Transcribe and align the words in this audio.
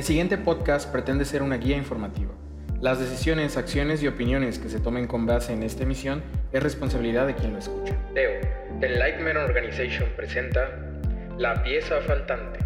El 0.00 0.06
siguiente 0.06 0.38
podcast 0.38 0.90
pretende 0.90 1.26
ser 1.26 1.42
una 1.42 1.58
guía 1.58 1.76
informativa. 1.76 2.30
Las 2.80 2.98
decisiones, 2.98 3.58
acciones 3.58 4.02
y 4.02 4.08
opiniones 4.08 4.58
que 4.58 4.70
se 4.70 4.80
tomen 4.80 5.06
con 5.06 5.26
base 5.26 5.52
en 5.52 5.62
esta 5.62 5.82
emisión 5.82 6.22
es 6.54 6.62
responsabilidad 6.62 7.26
de 7.26 7.34
quien 7.34 7.52
lo 7.52 7.58
escucha. 7.58 7.94
Teo, 8.14 8.30
The 8.80 8.88
Lightman 8.88 9.36
Organization 9.36 10.08
presenta 10.16 10.70
La 11.36 11.62
pieza 11.62 12.00
faltante. 12.00 12.60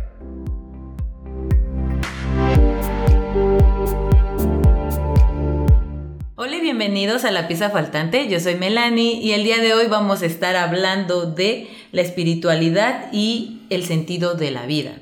Hola 6.36 6.56
y 6.56 6.60
bienvenidos 6.60 7.24
a 7.24 7.32
La 7.32 7.48
pieza 7.48 7.70
faltante. 7.70 8.28
Yo 8.28 8.38
soy 8.38 8.54
Melanie 8.54 9.14
y 9.14 9.32
el 9.32 9.42
día 9.42 9.58
de 9.58 9.74
hoy 9.74 9.88
vamos 9.88 10.22
a 10.22 10.26
estar 10.26 10.54
hablando 10.54 11.26
de 11.26 11.66
la 11.90 12.02
espiritualidad 12.02 13.08
y 13.10 13.62
el 13.70 13.82
sentido 13.82 14.34
de 14.34 14.52
la 14.52 14.66
vida. 14.66 14.92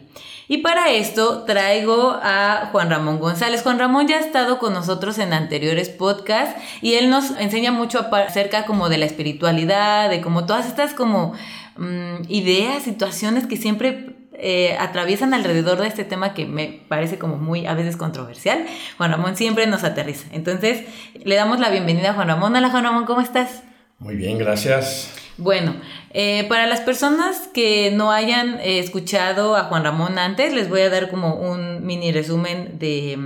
Y 0.52 0.58
para 0.58 0.90
esto 0.90 1.44
traigo 1.44 2.10
a 2.22 2.68
Juan 2.72 2.90
Ramón 2.90 3.18
González. 3.18 3.62
Juan 3.62 3.78
Ramón 3.78 4.06
ya 4.06 4.16
ha 4.16 4.20
estado 4.20 4.58
con 4.58 4.74
nosotros 4.74 5.16
en 5.16 5.32
anteriores 5.32 5.88
podcasts 5.88 6.60
y 6.82 6.92
él 6.96 7.08
nos 7.08 7.30
enseña 7.40 7.72
mucho 7.72 8.06
acerca 8.12 8.66
como 8.66 8.90
de 8.90 8.98
la 8.98 9.06
espiritualidad, 9.06 10.10
de 10.10 10.20
como 10.20 10.44
todas 10.44 10.66
estas 10.66 10.92
como 10.92 11.32
mm, 11.78 12.24
ideas, 12.28 12.82
situaciones 12.82 13.46
que 13.46 13.56
siempre 13.56 14.14
eh, 14.34 14.76
atraviesan 14.78 15.32
alrededor 15.32 15.80
de 15.80 15.88
este 15.88 16.04
tema 16.04 16.34
que 16.34 16.44
me 16.44 16.82
parece 16.86 17.18
como 17.18 17.38
muy 17.38 17.64
a 17.64 17.72
veces 17.72 17.96
controversial. 17.96 18.66
Juan 18.98 19.10
Ramón 19.10 19.38
siempre 19.38 19.66
nos 19.66 19.84
aterriza. 19.84 20.28
Entonces, 20.32 20.82
le 21.14 21.34
damos 21.34 21.60
la 21.60 21.70
bienvenida 21.70 22.10
a 22.10 22.12
Juan 22.12 22.28
Ramón. 22.28 22.54
Hola 22.54 22.68
Juan 22.68 22.84
Ramón, 22.84 23.06
¿cómo 23.06 23.22
estás? 23.22 23.62
Muy 23.98 24.16
bien, 24.16 24.36
gracias. 24.36 25.21
Bueno, 25.38 25.74
eh, 26.10 26.44
para 26.48 26.66
las 26.66 26.80
personas 26.80 27.48
que 27.54 27.90
no 27.90 28.12
hayan 28.12 28.60
eh, 28.60 28.78
escuchado 28.78 29.56
a 29.56 29.64
Juan 29.64 29.84
Ramón 29.84 30.18
antes, 30.18 30.52
les 30.52 30.68
voy 30.68 30.82
a 30.82 30.90
dar 30.90 31.10
como 31.10 31.36
un 31.36 31.86
mini 31.86 32.12
resumen 32.12 32.78
de, 32.78 33.18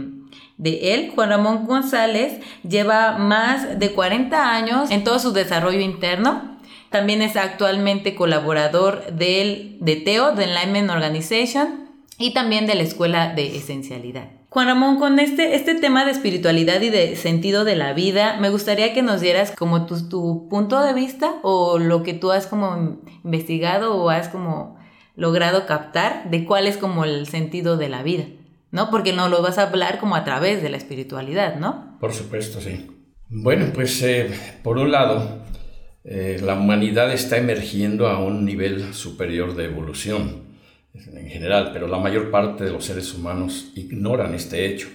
de 0.56 0.94
él. 0.94 1.12
Juan 1.14 1.30
Ramón 1.30 1.66
González 1.66 2.40
lleva 2.66 3.18
más 3.18 3.78
de 3.78 3.92
40 3.92 4.54
años 4.54 4.90
en 4.90 5.04
todo 5.04 5.18
su 5.18 5.32
desarrollo 5.32 5.80
interno 5.80 6.56
también 6.90 7.20
es 7.20 7.36
actualmente 7.36 8.14
colaborador 8.14 9.12
del, 9.12 9.76
de 9.80 9.96
TEO, 9.96 10.32
de 10.32 10.44
Enlightenment 10.44 10.90
Organization, 10.90 11.85
y 12.18 12.32
también 12.32 12.66
de 12.66 12.74
la 12.74 12.82
Escuela 12.82 13.34
de 13.34 13.56
Esencialidad. 13.56 14.30
Juan 14.48 14.68
Ramón, 14.68 14.98
con 14.98 15.18
este, 15.18 15.54
este 15.54 15.74
tema 15.74 16.04
de 16.04 16.12
espiritualidad 16.12 16.80
y 16.80 16.88
de 16.88 17.16
sentido 17.16 17.64
de 17.64 17.76
la 17.76 17.92
vida, 17.92 18.38
me 18.40 18.48
gustaría 18.48 18.94
que 18.94 19.02
nos 19.02 19.20
dieras 19.20 19.52
como 19.52 19.84
tu, 19.84 20.08
tu 20.08 20.48
punto 20.48 20.80
de 20.80 20.94
vista 20.94 21.34
o 21.42 21.78
lo 21.78 22.02
que 22.02 22.14
tú 22.14 22.32
has 22.32 22.46
como 22.46 23.00
investigado 23.22 23.96
o 23.96 24.08
has 24.08 24.28
como 24.28 24.78
logrado 25.14 25.66
captar 25.66 26.30
de 26.30 26.44
cuál 26.46 26.66
es 26.66 26.78
como 26.78 27.04
el 27.04 27.26
sentido 27.26 27.76
de 27.76 27.88
la 27.88 28.02
vida, 28.02 28.24
¿no? 28.70 28.90
Porque 28.90 29.12
no 29.12 29.28
lo 29.28 29.42
vas 29.42 29.58
a 29.58 29.64
hablar 29.64 29.98
como 29.98 30.14
a 30.14 30.24
través 30.24 30.62
de 30.62 30.70
la 30.70 30.76
espiritualidad, 30.78 31.56
¿no? 31.56 31.98
Por 32.00 32.14
supuesto, 32.14 32.60
sí. 32.60 32.86
Bueno, 33.28 33.66
pues 33.74 34.02
eh, 34.02 34.30
por 34.62 34.78
un 34.78 34.92
lado, 34.92 35.42
eh, 36.04 36.40
la 36.42 36.54
humanidad 36.54 37.12
está 37.12 37.36
emergiendo 37.36 38.08
a 38.08 38.24
un 38.24 38.44
nivel 38.44 38.94
superior 38.94 39.54
de 39.56 39.64
evolución 39.64 40.45
en 41.12 41.28
general, 41.28 41.70
pero 41.72 41.86
la 41.86 41.98
mayor 41.98 42.30
parte 42.30 42.64
de 42.64 42.72
los 42.72 42.84
seres 42.84 43.12
humanos 43.14 43.72
ignoran 43.74 44.34
este 44.34 44.66
hecho. 44.66 44.88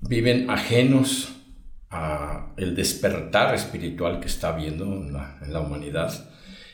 Viven 0.00 0.50
ajenos 0.50 1.34
a 1.90 2.52
el 2.56 2.74
despertar 2.74 3.54
espiritual 3.54 4.20
que 4.20 4.26
está 4.26 4.48
habiendo 4.48 4.84
en 4.84 5.12
la, 5.12 5.60
humanidad 5.60 6.12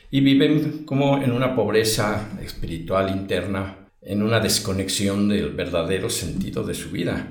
y 0.09 0.21
viven 0.21 0.83
como 0.85 1.21
en 1.21 1.31
una 1.31 1.55
pobreza 1.55 2.29
espiritual 2.41 3.15
interna, 3.15 3.87
en 4.01 4.23
una 4.23 4.39
desconexión 4.39 5.29
del 5.29 5.51
verdadero 5.51 6.09
sentido 6.09 6.63
de 6.63 6.73
su 6.73 6.91
vida. 6.91 7.27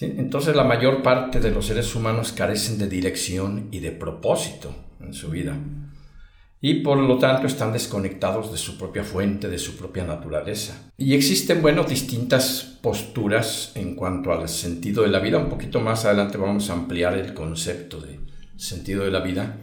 Entonces 0.00 0.54
la 0.54 0.64
mayor 0.64 1.02
parte 1.02 1.40
de 1.40 1.50
los 1.50 1.66
seres 1.66 1.94
humanos 1.94 2.32
carecen 2.32 2.78
de 2.78 2.88
dirección 2.88 3.68
y 3.72 3.80
de 3.80 3.90
propósito 3.90 4.74
en 5.00 5.12
su 5.12 5.30
vida. 5.30 5.56
Y 6.60 6.74
por 6.80 6.98
lo 6.98 7.18
tanto 7.18 7.46
están 7.46 7.72
desconectados 7.72 8.50
de 8.50 8.58
su 8.58 8.76
propia 8.76 9.04
fuente, 9.04 9.48
de 9.48 9.58
su 9.58 9.76
propia 9.76 10.04
naturaleza. 10.04 10.90
Y 10.96 11.14
existen, 11.14 11.62
bueno, 11.62 11.84
distintas 11.84 12.78
posturas 12.82 13.70
en 13.76 13.94
cuanto 13.94 14.32
al 14.32 14.48
sentido 14.48 15.04
de 15.04 15.10
la 15.10 15.20
vida. 15.20 15.38
Un 15.38 15.48
poquito 15.48 15.80
más 15.80 16.04
adelante 16.04 16.36
vamos 16.36 16.68
a 16.68 16.72
ampliar 16.72 17.16
el 17.16 17.32
concepto 17.32 18.00
de 18.00 18.18
sentido 18.56 19.04
de 19.04 19.12
la 19.12 19.20
vida. 19.20 19.58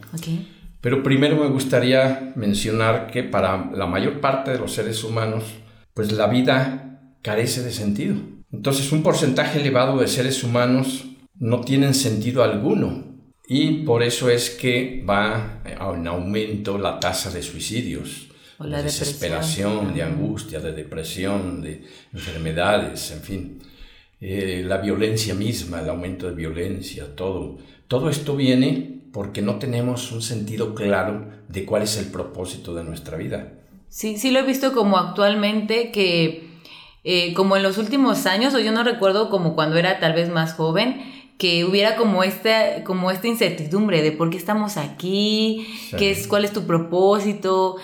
Pero 0.80 1.02
primero 1.02 1.36
me 1.36 1.48
gustaría 1.48 2.32
mencionar 2.34 3.10
que 3.10 3.22
para 3.24 3.70
la 3.72 3.86
mayor 3.86 4.20
parte 4.20 4.52
de 4.52 4.58
los 4.58 4.72
seres 4.72 5.04
humanos, 5.04 5.44
pues 5.92 6.12
la 6.12 6.28
vida 6.28 7.00
carece 7.20 7.62
de 7.62 7.72
sentido. 7.72 8.16
Entonces 8.50 8.90
un 8.92 9.02
porcentaje 9.02 9.60
elevado 9.60 9.98
de 9.98 10.08
seres 10.08 10.42
humanos 10.42 11.04
no 11.34 11.60
tienen 11.60 11.92
sentido 11.92 12.42
alguno 12.42 13.15
y 13.48 13.84
por 13.84 14.02
eso 14.02 14.28
es 14.28 14.50
que 14.50 15.04
va 15.08 15.62
en 15.64 16.06
aumento 16.06 16.78
la 16.78 16.98
tasa 16.98 17.30
de 17.30 17.42
suicidios, 17.42 18.26
de 18.58 18.82
desesperación, 18.82 19.94
de 19.94 20.02
angustia, 20.02 20.60
de 20.60 20.72
depresión, 20.72 21.62
de 21.62 21.84
enfermedades, 22.12 23.12
en 23.12 23.20
fin. 23.20 23.62
Eh, 24.20 24.64
la 24.66 24.78
violencia 24.78 25.34
misma, 25.34 25.80
el 25.80 25.88
aumento 25.90 26.26
de 26.26 26.34
violencia, 26.34 27.14
todo. 27.14 27.58
Todo 27.86 28.08
esto 28.08 28.34
viene 28.34 29.02
porque 29.12 29.42
no 29.42 29.56
tenemos 29.58 30.10
un 30.10 30.22
sentido 30.22 30.74
claro 30.74 31.26
de 31.48 31.64
cuál 31.64 31.82
es 31.82 31.96
el 31.98 32.06
propósito 32.06 32.74
de 32.74 32.82
nuestra 32.84 33.16
vida. 33.16 33.52
Sí, 33.88 34.18
sí 34.18 34.30
lo 34.30 34.40
he 34.40 34.42
visto 34.42 34.72
como 34.72 34.98
actualmente 34.98 35.92
que, 35.92 36.48
eh, 37.04 37.32
como 37.34 37.56
en 37.56 37.62
los 37.62 37.78
últimos 37.78 38.26
años, 38.26 38.54
o 38.54 38.58
yo 38.58 38.72
no 38.72 38.82
recuerdo 38.82 39.30
como 39.30 39.54
cuando 39.54 39.76
era 39.76 40.00
tal 40.00 40.14
vez 40.14 40.28
más 40.30 40.54
joven, 40.54 41.15
que 41.38 41.66
hubiera 41.66 41.96
como 41.96 42.24
esta, 42.24 42.82
como 42.82 43.10
esta 43.10 43.28
incertidumbre 43.28 44.02
de 44.02 44.10
por 44.10 44.30
qué 44.30 44.38
estamos 44.38 44.78
aquí, 44.78 45.66
qué 45.98 46.10
es, 46.10 46.26
cuál 46.26 46.46
es 46.46 46.52
tu 46.52 46.66
propósito. 46.66 47.76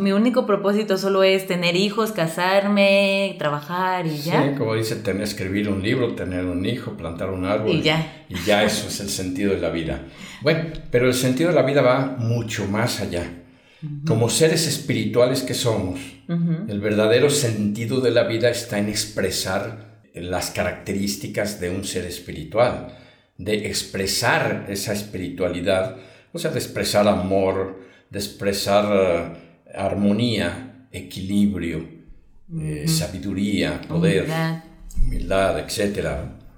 Mi 0.00 0.10
único 0.10 0.44
propósito 0.44 0.98
solo 0.98 1.22
es 1.22 1.46
tener 1.46 1.76
hijos, 1.76 2.10
casarme, 2.10 3.36
trabajar 3.38 4.06
y 4.06 4.18
ya. 4.18 4.42
Sí, 4.42 4.58
como 4.58 4.74
dice, 4.74 4.96
tener, 4.96 5.22
escribir 5.22 5.68
un 5.68 5.82
libro, 5.82 6.14
tener 6.14 6.44
un 6.46 6.66
hijo, 6.66 6.96
plantar 6.96 7.30
un 7.30 7.44
árbol. 7.44 7.76
Y 7.76 7.82
ya. 7.82 8.24
Y 8.28 8.34
ya 8.44 8.64
eso 8.64 8.88
es 8.88 8.98
el 8.98 9.08
sentido 9.08 9.52
de 9.52 9.60
la 9.60 9.70
vida. 9.70 10.02
Bueno, 10.42 10.64
pero 10.90 11.06
el 11.06 11.14
sentido 11.14 11.50
de 11.50 11.54
la 11.54 11.62
vida 11.62 11.82
va 11.82 12.16
mucho 12.18 12.66
más 12.66 13.00
allá. 13.00 13.42
Como 14.04 14.28
seres 14.30 14.66
espirituales 14.66 15.42
que 15.42 15.54
somos, 15.54 16.00
el 16.26 16.80
verdadero 16.80 17.30
sentido 17.30 18.00
de 18.00 18.10
la 18.10 18.24
vida 18.24 18.50
está 18.50 18.80
en 18.80 18.88
expresar 18.88 19.95
las 20.16 20.50
características 20.50 21.60
de 21.60 21.70
un 21.70 21.84
ser 21.84 22.04
espiritual, 22.04 22.96
de 23.38 23.66
expresar 23.66 24.66
esa 24.68 24.92
espiritualidad, 24.92 25.96
o 26.32 26.38
sea, 26.38 26.50
de 26.50 26.58
expresar 26.58 27.06
amor, 27.06 27.80
de 28.10 28.18
expresar 28.18 28.86
eh, 28.92 29.76
armonía, 29.76 30.86
equilibrio, 30.90 31.86
eh, 32.58 32.84
sabiduría, 32.86 33.80
poder, 33.82 34.24
humildad. 34.24 34.64
humildad, 35.02 35.58
etc. 35.58 36.08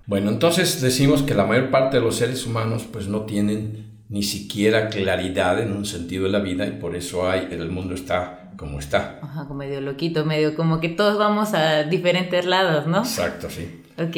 Bueno, 0.06 0.30
entonces 0.30 0.80
decimos 0.80 1.22
que 1.22 1.34
la 1.34 1.44
mayor 1.44 1.70
parte 1.70 1.96
de 1.98 2.02
los 2.02 2.16
seres 2.16 2.46
humanos 2.46 2.86
pues 2.90 3.08
no 3.08 3.22
tienen 3.22 3.88
ni 4.08 4.22
siquiera 4.22 4.88
claridad 4.88 5.60
en 5.60 5.72
un 5.72 5.84
sentido 5.84 6.24
de 6.24 6.30
la 6.30 6.38
vida 6.38 6.66
y 6.66 6.72
por 6.72 6.96
eso 6.96 7.28
hay, 7.28 7.48
el 7.50 7.70
mundo 7.70 7.94
está 7.94 8.37
como 8.58 8.80
está. 8.80 9.20
Ajá, 9.22 9.46
como 9.46 9.60
medio 9.60 9.80
loquito, 9.80 10.26
medio 10.26 10.54
como 10.56 10.80
que 10.80 10.88
todos 10.88 11.16
vamos 11.16 11.54
a 11.54 11.84
diferentes 11.84 12.44
lados, 12.44 12.86
¿no? 12.86 12.98
Exacto, 12.98 13.48
sí. 13.48 13.82
Ok. 13.96 14.16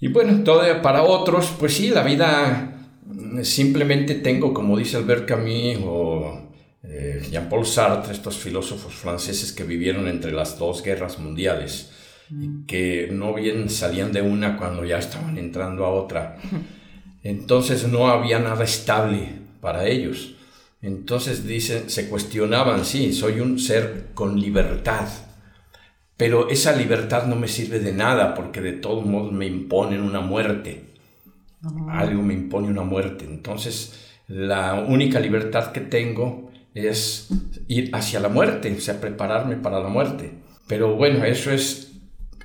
Y 0.00 0.08
bueno, 0.08 0.44
todo 0.44 0.60
para 0.82 1.02
otros, 1.02 1.52
pues 1.58 1.74
sí, 1.74 1.88
la 1.88 2.02
vida 2.02 2.74
simplemente 3.42 4.16
tengo, 4.16 4.52
como 4.52 4.76
dice 4.76 4.98
Albert 4.98 5.26
Camus 5.26 5.78
o 5.82 6.50
eh, 6.82 7.26
Jean-Paul 7.30 7.64
Sartre, 7.64 8.12
estos 8.12 8.36
filósofos 8.36 8.92
franceses 8.92 9.50
que 9.52 9.64
vivieron 9.64 10.08
entre 10.08 10.32
las 10.32 10.58
dos 10.58 10.82
guerras 10.82 11.18
mundiales 11.18 11.90
y 12.30 12.34
mm. 12.34 12.66
que 12.66 13.08
no 13.10 13.32
bien 13.32 13.70
salían 13.70 14.12
de 14.12 14.20
una 14.20 14.58
cuando 14.58 14.84
ya 14.84 14.98
estaban 14.98 15.38
entrando 15.38 15.86
a 15.86 15.90
otra. 15.90 16.36
Entonces 17.22 17.88
no 17.88 18.08
había 18.08 18.38
nada 18.40 18.62
estable 18.62 19.30
para 19.62 19.86
ellos. 19.86 20.34
Entonces 20.84 21.46
dicen, 21.46 21.88
se 21.88 22.10
cuestionaban, 22.10 22.84
sí, 22.84 23.14
soy 23.14 23.40
un 23.40 23.58
ser 23.58 24.08
con 24.12 24.38
libertad, 24.38 25.08
pero 26.18 26.50
esa 26.50 26.76
libertad 26.76 27.26
no 27.26 27.36
me 27.36 27.48
sirve 27.48 27.78
de 27.78 27.94
nada 27.94 28.34
porque 28.34 28.60
de 28.60 28.72
todos 28.74 29.06
modos 29.06 29.32
me 29.32 29.46
imponen 29.46 30.02
una 30.02 30.20
muerte. 30.20 30.92
Algo 31.88 32.22
me 32.22 32.34
impone 32.34 32.68
una 32.68 32.82
muerte. 32.82 33.24
Entonces 33.24 34.10
la 34.28 34.74
única 34.74 35.20
libertad 35.20 35.72
que 35.72 35.80
tengo 35.80 36.50
es 36.74 37.30
ir 37.66 37.88
hacia 37.94 38.20
la 38.20 38.28
muerte, 38.28 38.70
o 38.70 38.78
sea, 38.78 39.00
prepararme 39.00 39.56
para 39.56 39.80
la 39.80 39.88
muerte. 39.88 40.34
Pero 40.68 40.96
bueno, 40.96 41.24
eso 41.24 41.50
es 41.50 41.92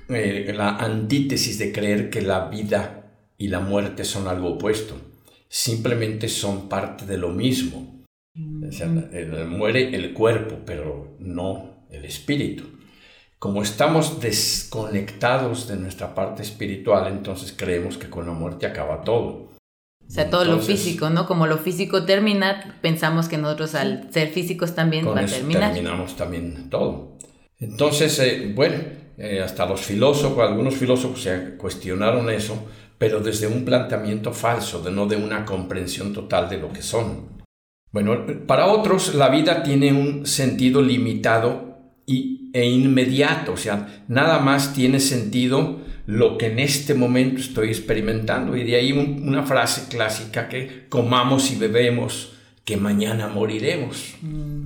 eh, 0.08 0.50
la 0.56 0.76
antítesis 0.76 1.58
de 1.58 1.72
creer 1.72 2.08
que 2.08 2.22
la 2.22 2.48
vida 2.48 3.12
y 3.36 3.48
la 3.48 3.60
muerte 3.60 4.02
son 4.02 4.28
algo 4.28 4.52
opuesto. 4.52 4.94
Simplemente 5.46 6.30
son 6.30 6.70
parte 6.70 7.04
de 7.04 7.18
lo 7.18 7.28
mismo 7.28 7.99
muere 9.46 9.94
el 9.94 10.12
cuerpo, 10.12 10.58
pero 10.64 11.16
no 11.18 11.84
el 11.90 12.04
espíritu. 12.04 12.64
como 13.38 13.62
estamos 13.62 14.20
desconectados 14.20 15.66
de 15.66 15.76
nuestra 15.76 16.14
parte 16.14 16.42
espiritual, 16.42 17.06
entonces 17.10 17.54
creemos 17.56 17.96
que 17.96 18.10
con 18.10 18.26
la 18.26 18.32
muerte 18.32 18.66
acaba 18.66 19.00
todo. 19.02 19.50
O 20.06 20.12
sea, 20.12 20.28
todo 20.28 20.44
lo 20.44 20.58
físico, 20.58 21.08
¿no? 21.08 21.26
Como 21.26 21.46
lo 21.46 21.56
físico 21.56 22.04
termina, 22.04 22.76
pensamos 22.82 23.28
que 23.28 23.38
nosotros 23.38 23.74
al 23.74 24.12
ser 24.12 24.28
físicos 24.28 24.74
también 24.74 25.06
va 25.06 25.20
a 25.20 25.24
terminar. 25.26 25.72
Terminamos 25.72 26.16
también 26.16 26.68
todo. 26.68 27.16
Entonces, 27.60 28.18
eh, 28.18 28.52
bueno, 28.54 28.76
eh, 29.16 29.40
hasta 29.40 29.66
los 29.66 29.82
filósofos, 29.82 30.46
algunos 30.46 30.74
filósofos 30.74 31.22
se 31.22 31.56
cuestionaron 31.56 32.28
eso, 32.28 32.68
pero 32.98 33.20
desde 33.20 33.46
un 33.46 33.64
planteamiento 33.64 34.32
falso, 34.32 34.82
de 34.82 34.90
no 34.90 35.06
de 35.06 35.16
una 35.16 35.44
comprensión 35.44 36.12
total 36.12 36.50
de 36.50 36.58
lo 36.58 36.72
que 36.72 36.82
son. 36.82 37.39
Bueno, 37.92 38.24
para 38.46 38.66
otros 38.66 39.14
la 39.14 39.28
vida 39.28 39.62
tiene 39.62 39.92
un 39.92 40.26
sentido 40.26 40.80
limitado 40.80 41.78
y, 42.06 42.50
e 42.52 42.66
inmediato, 42.66 43.52
o 43.52 43.56
sea, 43.56 44.04
nada 44.08 44.38
más 44.38 44.74
tiene 44.74 45.00
sentido 45.00 45.80
lo 46.06 46.38
que 46.38 46.46
en 46.46 46.58
este 46.58 46.94
momento 46.94 47.40
estoy 47.40 47.68
experimentando. 47.68 48.56
Y 48.56 48.64
de 48.64 48.76
ahí 48.76 48.92
una 48.92 49.44
frase 49.44 49.88
clásica 49.88 50.48
que 50.48 50.86
comamos 50.88 51.50
y 51.52 51.56
bebemos, 51.56 52.32
que 52.64 52.76
mañana 52.76 53.28
moriremos. 53.28 54.14
Mm. 54.20 54.62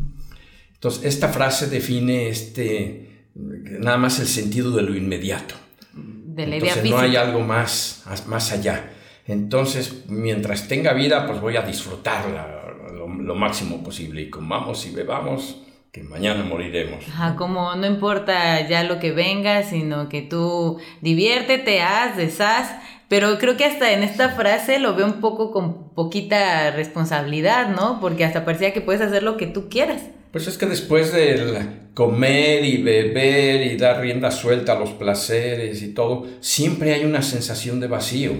Entonces, 0.75 1.05
esta 1.05 1.29
frase 1.29 1.69
define 1.69 2.29
este, 2.29 3.29
nada 3.35 3.97
más 3.97 4.21
el 4.21 4.27
sentido 4.27 4.71
de 4.71 4.83
lo 4.83 4.95
inmediato. 4.95 5.55
De 5.93 6.47
la 6.47 6.57
Entonces, 6.57 6.91
no 6.91 6.99
hay 6.99 7.17
algo 7.17 7.41
más, 7.41 8.05
más 8.27 8.53
allá. 8.53 8.91
Entonces, 9.27 10.05
mientras 10.09 10.69
tenga 10.69 10.93
vida, 10.93 11.27
pues 11.27 11.41
voy 11.41 11.57
a 11.57 11.63
disfrutarla 11.63 12.64
lo, 13.07 13.23
lo 13.23 13.35
máximo 13.35 13.83
posible. 13.83 14.23
Y 14.23 14.31
comamos 14.31 14.87
y 14.87 14.91
bebamos 14.91 15.61
que 15.95 16.03
mañana 16.03 16.43
moriremos. 16.43 17.07
Ajá, 17.09 17.37
como 17.37 17.75
no 17.77 17.87
importa 17.87 18.67
ya 18.69 18.83
lo 18.83 18.99
que 18.99 19.13
venga, 19.13 19.63
sino 19.63 20.09
que 20.09 20.23
tú 20.23 20.79
diviértete, 21.01 21.83
haz, 21.83 22.17
deshaz. 22.17 22.69
Pero 23.09 23.39
creo 23.39 23.57
que 23.57 23.65
hasta 23.65 23.93
en 23.93 24.03
esta 24.03 24.31
frase 24.31 24.81
lo 24.81 24.97
veo 24.97 25.07
un 25.07 25.21
poco 25.21 25.53
con 25.53 25.91
poquita 25.91 26.73
responsabilidad, 26.73 27.69
¿no? 27.69 28.01
Porque 28.01 28.25
hasta 28.25 28.45
parecía 28.45 28.73
que 28.73 28.81
puedes 28.81 29.03
hacer 29.03 29.23
lo 29.23 29.37
que 29.37 29.47
tú 29.47 29.69
quieras. 29.69 30.03
Pues 30.33 30.49
es 30.49 30.59
que 30.59 30.67
después 30.67 31.13
de 31.13 31.69
comer 31.95 32.65
y 32.65 32.83
beber 32.83 33.63
y 33.63 33.77
dar 33.77 34.01
rienda 34.01 34.33
suelta 34.33 34.73
a 34.73 34.81
los 34.81 34.91
placeres 34.91 35.81
y 35.83 35.95
todo, 35.95 36.27
siempre 36.41 36.93
hay 36.93 37.05
una 37.05 37.23
sensación 37.23 37.79
de 37.79 37.87
vacío. 37.87 38.33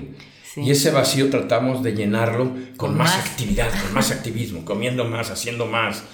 Y 0.57 0.71
ese 0.71 0.91
vacío 0.91 1.31
tratamos 1.31 1.83
de 1.83 1.95
llenarlo 1.95 2.53
con, 2.77 2.97
más 2.97 3.17
actividad, 3.17 3.71
con 3.83 3.95
más 3.95 4.11
activismo, 4.11 4.65
comiendo 4.65 5.05
más, 5.05 5.31
haciendo 5.31 5.67
más 5.67 6.05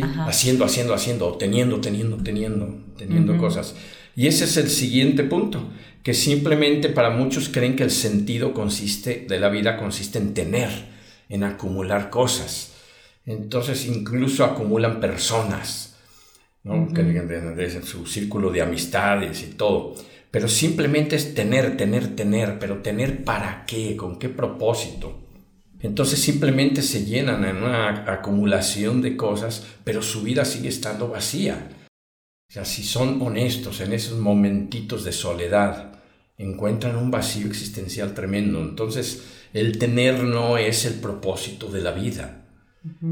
Haciendo, 0.00 0.64
haciendo, 0.64 0.94
haciendo, 0.94 1.32
teniendo, 1.32 1.80
teniendo, 1.80 2.16
teniendo, 2.16 2.78
teniendo 2.96 3.36
cosas. 3.36 3.74
Y 4.16 4.26
ese 4.26 4.44
es 4.44 4.56
el 4.56 4.70
siguiente 4.70 5.22
punto, 5.22 5.68
que 6.02 6.14
simplemente 6.14 6.88
para 6.88 7.10
muchos 7.10 7.50
creen 7.50 7.76
que 7.76 7.82
el 7.82 7.90
sentido 7.90 8.54
consiste, 8.54 9.26
de 9.28 9.38
la 9.38 9.50
vida 9.50 9.76
consiste 9.76 10.18
en 10.18 10.32
tener, 10.32 10.70
en 11.28 11.44
acumular 11.44 12.08
cosas. 12.08 12.72
Entonces 13.26 13.84
incluso 13.84 14.44
acumulan 14.44 14.98
personas, 14.98 15.96
¿no? 16.64 16.86
de, 16.86 17.82
su 17.82 18.06
círculo 18.06 18.50
de 18.50 18.62
amistades 18.62 19.42
y 19.42 19.54
todo. 19.54 19.94
Pero 20.32 20.48
simplemente 20.48 21.14
es 21.14 21.34
tener, 21.34 21.76
tener, 21.76 22.16
tener, 22.16 22.58
pero 22.58 22.78
tener 22.78 23.22
para 23.22 23.64
qué, 23.66 23.96
con 23.96 24.18
qué 24.18 24.30
propósito. 24.30 25.20
Entonces 25.78 26.20
simplemente 26.20 26.80
se 26.80 27.04
llenan 27.04 27.44
en 27.44 27.58
una 27.58 28.10
acumulación 28.10 29.02
de 29.02 29.16
cosas, 29.16 29.66
pero 29.84 30.00
su 30.00 30.22
vida 30.22 30.44
sigue 30.44 30.70
estando 30.70 31.08
vacía. 31.08 31.68
O 32.48 32.52
sea, 32.52 32.64
si 32.64 32.82
son 32.82 33.20
honestos 33.20 33.80
en 33.80 33.92
esos 33.92 34.18
momentitos 34.18 35.04
de 35.04 35.12
soledad, 35.12 36.00
encuentran 36.38 36.96
un 36.96 37.10
vacío 37.10 37.46
existencial 37.46 38.14
tremendo. 38.14 38.60
Entonces, 38.60 39.24
el 39.52 39.78
tener 39.78 40.22
no 40.22 40.56
es 40.56 40.86
el 40.86 40.94
propósito 40.94 41.68
de 41.70 41.82
la 41.82 41.92
vida. 41.92 42.46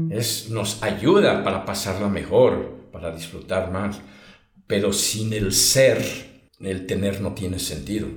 es, 0.09 0.49
nos 0.49 0.81
ayuda 0.81 1.43
para 1.43 1.65
pasarla 1.65 2.07
mejor, 2.07 2.89
para 2.91 3.13
disfrutar 3.13 3.71
más. 3.71 3.99
Pero 4.65 4.91
sin 4.91 5.33
el 5.33 5.53
ser, 5.53 6.30
el 6.63 6.85
tener 6.85 7.21
no 7.21 7.33
tiene 7.33 7.59
sentido 7.59 8.07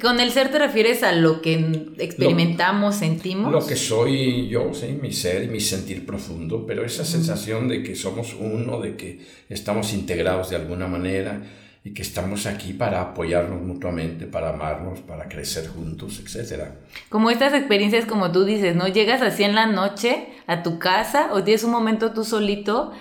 con 0.00 0.20
el 0.20 0.32
ser 0.32 0.50
te 0.50 0.58
refieres 0.58 1.02
a 1.02 1.12
lo 1.12 1.42
que 1.42 1.92
experimentamos, 1.98 2.96
sentimos. 2.96 3.52
Lo 3.52 3.66
que 3.66 3.76
soy 3.76 4.48
yo, 4.48 4.72
sí, 4.72 4.98
mi 5.00 5.12
ser 5.12 5.44
y 5.44 5.48
mi 5.48 5.60
sentir 5.60 6.06
profundo, 6.06 6.64
pero 6.66 6.84
esa 6.84 7.04
sensación 7.04 7.68
de 7.68 7.82
que 7.82 7.94
somos 7.94 8.34
uno, 8.38 8.80
de 8.80 8.96
que 8.96 9.20
estamos 9.50 9.92
integrados 9.92 10.50
de 10.50 10.56
alguna 10.56 10.86
manera 10.86 11.42
y 11.84 11.92
que 11.92 12.00
estamos 12.00 12.46
aquí 12.46 12.72
para 12.72 13.02
apoyarnos 13.02 13.60
mutuamente, 13.60 14.26
para 14.26 14.48
amarnos, 14.48 15.00
para 15.00 15.28
crecer 15.28 15.68
juntos, 15.68 16.20
etc. 16.20 16.70
Como 17.10 17.30
estas 17.30 17.52
experiencias, 17.52 18.06
como 18.06 18.32
tú 18.32 18.44
dices, 18.44 18.74
¿no? 18.76 18.88
Llegas 18.88 19.20
así 19.20 19.44
en 19.44 19.54
la 19.54 19.66
noche 19.66 20.28
a 20.46 20.62
tu 20.62 20.78
casa 20.78 21.28
o 21.32 21.44
tienes 21.44 21.64
un 21.64 21.72
momento 21.72 22.12
tú 22.12 22.24
solito 22.24 22.92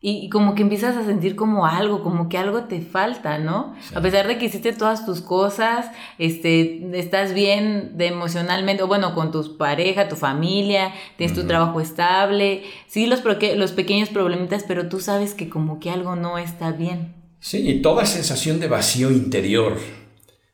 y, 0.00 0.28
como 0.28 0.54
que 0.54 0.62
empiezas 0.62 0.96
a 0.96 1.04
sentir 1.04 1.34
como 1.34 1.66
algo, 1.66 2.04
como 2.04 2.28
que 2.28 2.38
algo 2.38 2.64
te 2.64 2.80
falta, 2.80 3.38
¿no? 3.38 3.74
A 3.96 4.00
pesar 4.00 4.28
de 4.28 4.38
que 4.38 4.46
hiciste 4.46 4.72
todas 4.72 5.04
tus 5.04 5.20
cosas, 5.20 5.90
este, 6.18 6.88
estás 6.96 7.34
bien 7.34 7.98
de 7.98 8.06
emocionalmente, 8.06 8.84
o 8.84 8.86
bueno, 8.86 9.12
con 9.16 9.32
tu 9.32 9.56
pareja, 9.56 10.08
tu 10.08 10.14
familia, 10.14 10.94
tienes 11.16 11.36
tu 11.36 11.48
trabajo 11.48 11.80
estable, 11.80 12.62
sí, 12.86 13.06
los, 13.06 13.24
los 13.56 13.72
pequeños 13.72 14.08
problemitas, 14.10 14.64
pero 14.68 14.88
tú 14.88 15.00
sabes 15.00 15.34
que 15.34 15.48
como 15.48 15.80
que 15.80 15.90
algo 15.90 16.14
no 16.14 16.38
está 16.38 16.70
bien. 16.70 17.14
Sí, 17.40 17.68
y 17.68 17.82
toda 17.82 18.06
sensación 18.06 18.60
de 18.60 18.68
vacío 18.68 19.10
interior 19.10 19.78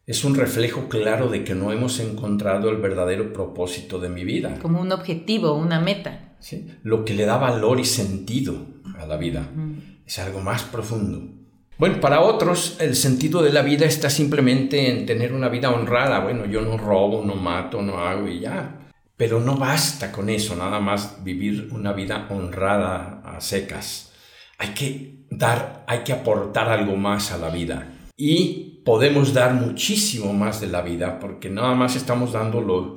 es 0.06 0.24
un 0.24 0.36
reflejo 0.36 0.88
claro 0.88 1.28
de 1.28 1.44
que 1.44 1.54
no 1.54 1.70
hemos 1.70 2.00
encontrado 2.00 2.70
el 2.70 2.78
verdadero 2.78 3.34
propósito 3.34 3.98
de 3.98 4.08
mi 4.08 4.24
vida. 4.24 4.58
Como 4.62 4.80
un 4.80 4.92
objetivo, 4.92 5.52
una 5.52 5.80
meta. 5.80 6.34
Sí, 6.40 6.66
lo 6.82 7.04
que 7.04 7.12
le 7.12 7.26
da 7.26 7.36
valor 7.36 7.78
y 7.78 7.84
sentido 7.84 8.73
a 8.98 9.06
la 9.06 9.16
vida. 9.16 9.48
Es 10.06 10.18
algo 10.18 10.40
más 10.40 10.62
profundo. 10.62 11.44
Bueno, 11.76 12.00
para 12.00 12.20
otros 12.20 12.76
el 12.78 12.94
sentido 12.94 13.42
de 13.42 13.52
la 13.52 13.62
vida 13.62 13.84
está 13.84 14.08
simplemente 14.08 14.90
en 14.90 15.06
tener 15.06 15.32
una 15.32 15.48
vida 15.48 15.70
honrada. 15.70 16.20
Bueno, 16.20 16.46
yo 16.46 16.60
no 16.60 16.76
robo, 16.76 17.24
no 17.24 17.34
mato, 17.34 17.82
no 17.82 17.98
hago 17.98 18.28
y 18.28 18.40
ya. 18.40 18.90
Pero 19.16 19.40
no 19.40 19.56
basta 19.56 20.12
con 20.12 20.28
eso, 20.28 20.56
nada 20.56 20.80
más 20.80 21.22
vivir 21.22 21.68
una 21.72 21.92
vida 21.92 22.26
honrada 22.30 23.22
a 23.24 23.40
secas. 23.40 24.12
Hay 24.58 24.68
que 24.68 25.26
dar, 25.30 25.84
hay 25.86 26.00
que 26.00 26.12
aportar 26.12 26.68
algo 26.68 26.96
más 26.96 27.32
a 27.32 27.38
la 27.38 27.50
vida. 27.50 27.92
Y 28.16 28.82
podemos 28.84 29.34
dar 29.34 29.54
muchísimo 29.54 30.32
más 30.32 30.60
de 30.60 30.68
la 30.68 30.82
vida 30.82 31.18
porque 31.18 31.50
nada 31.50 31.74
más 31.74 31.96
estamos 31.96 32.32
dando 32.32 32.60
lo 32.60 32.94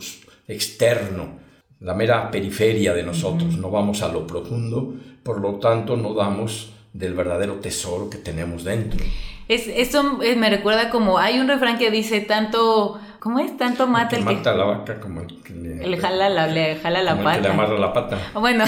externo, 0.48 1.40
la 1.80 1.94
mera 1.94 2.32
periferia 2.32 2.94
de 2.94 3.04
nosotros, 3.04 3.58
no 3.58 3.70
vamos 3.70 4.02
a 4.02 4.08
lo 4.08 4.26
profundo, 4.26 4.94
por 5.24 5.40
lo 5.40 5.56
tanto 5.56 5.96
no 5.96 6.14
damos 6.14 6.74
del 6.94 7.14
verdadero 7.14 7.56
tesoro 7.56 8.10
que 8.10 8.18
tenemos 8.18 8.64
dentro. 8.64 9.00
Es, 9.48 9.68
eso 9.68 10.20
me 10.20 10.50
recuerda 10.50 10.90
como, 10.90 11.20
hay 11.20 11.40
un 11.40 11.48
refrán 11.48 11.78
que 11.78 11.90
dice 11.90 12.20
tanto, 12.20 13.00
¿cómo 13.20 13.40
es? 13.40 13.56
Tanto 13.56 13.88
mata 13.88 14.18
el 14.18 14.26
que... 14.26 14.34
mata 14.34 14.54
la 14.54 14.66
vaca 14.66 15.00
como 15.00 15.22
el 15.22 15.42
que 15.42 15.54
le... 15.54 15.98
jala 15.98 16.28
la, 16.30 16.48
le 16.48 16.76
jala 16.76 17.02
la 17.02 17.16
pata. 17.16 17.36
El 17.36 17.42
que 17.44 17.48
le 17.48 17.54
amarra 17.54 17.80
la 17.80 17.94
pata. 17.94 18.18
Bueno, 18.34 18.66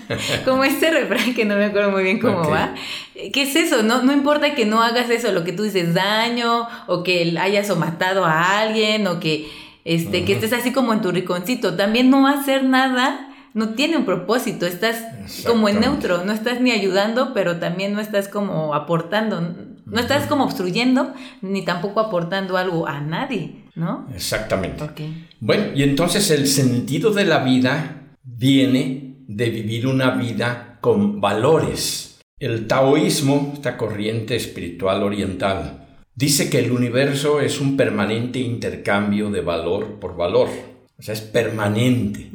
como 0.46 0.64
este 0.64 0.90
refrán 0.90 1.34
que 1.34 1.44
no 1.44 1.56
me 1.56 1.66
acuerdo 1.66 1.90
muy 1.90 2.04
bien 2.04 2.18
cómo 2.18 2.48
va. 2.48 2.74
¿Qué 3.14 3.42
es 3.42 3.54
eso? 3.56 3.82
No, 3.82 4.02
no 4.02 4.12
importa 4.12 4.54
que 4.54 4.64
no 4.64 4.82
hagas 4.82 5.10
eso, 5.10 5.32
lo 5.32 5.44
que 5.44 5.52
tú 5.52 5.64
dices, 5.64 5.92
daño, 5.92 6.66
o 6.86 7.02
que 7.02 7.36
hayas 7.38 7.68
o 7.68 7.76
matado 7.76 8.24
a 8.24 8.60
alguien, 8.60 9.06
o 9.08 9.20
que 9.20 9.50
este, 9.84 10.24
que 10.24 10.34
estés 10.34 10.52
así 10.52 10.72
como 10.72 10.92
en 10.92 11.02
tu 11.02 11.10
riconcito. 11.10 11.74
También 11.74 12.10
no 12.10 12.26
hacer 12.26 12.64
nada 12.64 13.28
no 13.54 13.70
tiene 13.70 13.96
un 13.96 14.04
propósito, 14.04 14.66
estás 14.66 15.04
como 15.46 15.68
en 15.68 15.80
neutro, 15.80 16.24
no 16.24 16.32
estás 16.32 16.60
ni 16.60 16.70
ayudando, 16.70 17.34
pero 17.34 17.58
también 17.58 17.92
no 17.92 18.00
estás 18.00 18.28
como 18.28 18.74
aportando, 18.74 19.40
no 19.84 20.00
estás 20.00 20.26
como 20.26 20.44
obstruyendo, 20.44 21.12
ni 21.42 21.64
tampoco 21.64 22.00
aportando 22.00 22.56
algo 22.56 22.88
a 22.88 23.00
nadie, 23.00 23.64
¿no? 23.74 24.08
Exactamente. 24.14 24.82
Bueno, 25.40 25.66
y 25.74 25.82
entonces 25.82 26.30
el 26.30 26.46
sentido 26.46 27.10
de 27.10 27.24
la 27.26 27.40
vida 27.40 28.14
viene 28.22 29.16
de 29.28 29.50
vivir 29.50 29.86
una 29.86 30.12
vida 30.12 30.78
con 30.80 31.20
valores. 31.20 32.20
El 32.38 32.66
taoísmo, 32.66 33.52
esta 33.54 33.76
corriente 33.76 34.34
espiritual 34.34 35.02
oriental, 35.02 35.81
Dice 36.14 36.50
que 36.50 36.58
el 36.58 36.72
universo 36.72 37.40
es 37.40 37.60
un 37.60 37.76
permanente 37.76 38.38
intercambio 38.38 39.30
de 39.30 39.40
valor 39.40 39.98
por 39.98 40.16
valor. 40.16 40.48
O 40.98 41.02
sea, 41.02 41.14
es 41.14 41.22
permanente. 41.22 42.28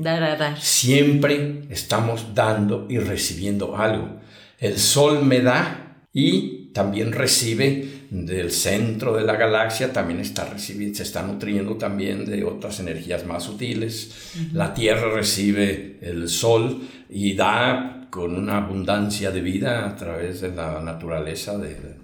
Siempre 0.59 1.61
estamos 1.69 2.33
dando 2.33 2.87
y 2.89 2.97
recibiendo 2.97 3.77
algo. 3.77 4.19
El 4.59 4.77
Sol 4.79 5.23
me 5.23 5.41
da 5.41 6.05
y 6.11 6.71
también 6.73 7.11
recibe 7.11 7.87
del 8.09 8.51
centro 8.51 9.15
de 9.15 9.23
la 9.23 9.35
galaxia, 9.35 9.93
también 9.93 10.19
está 10.19 10.45
recibiendo, 10.45 10.97
se 10.97 11.03
está 11.03 11.21
nutriendo 11.21 11.75
también 11.75 12.25
de 12.25 12.43
otras 12.43 12.79
energías 12.79 13.25
más 13.25 13.43
sutiles. 13.43 14.33
La 14.53 14.73
Tierra 14.73 15.11
recibe 15.13 15.99
el 16.01 16.27
Sol 16.27 16.81
y 17.09 17.35
da 17.35 18.07
con 18.09 18.35
una 18.35 18.57
abundancia 18.57 19.31
de 19.31 19.41
vida 19.41 19.87
a 19.87 19.95
través 19.95 20.41
de 20.41 20.49
la 20.49 20.81
naturaleza 20.81 21.57
de, 21.57 21.96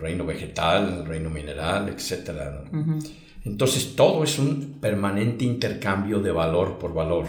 reino 0.00 0.24
vegetal, 0.24 1.04
reino 1.06 1.30
mineral, 1.30 1.88
etc. 1.88 2.30
Entonces 3.44 3.94
todo 3.94 4.24
es 4.24 4.38
un 4.38 4.78
permanente 4.80 5.44
intercambio 5.44 6.20
de 6.20 6.32
valor 6.32 6.78
por 6.78 6.94
valor. 6.94 7.26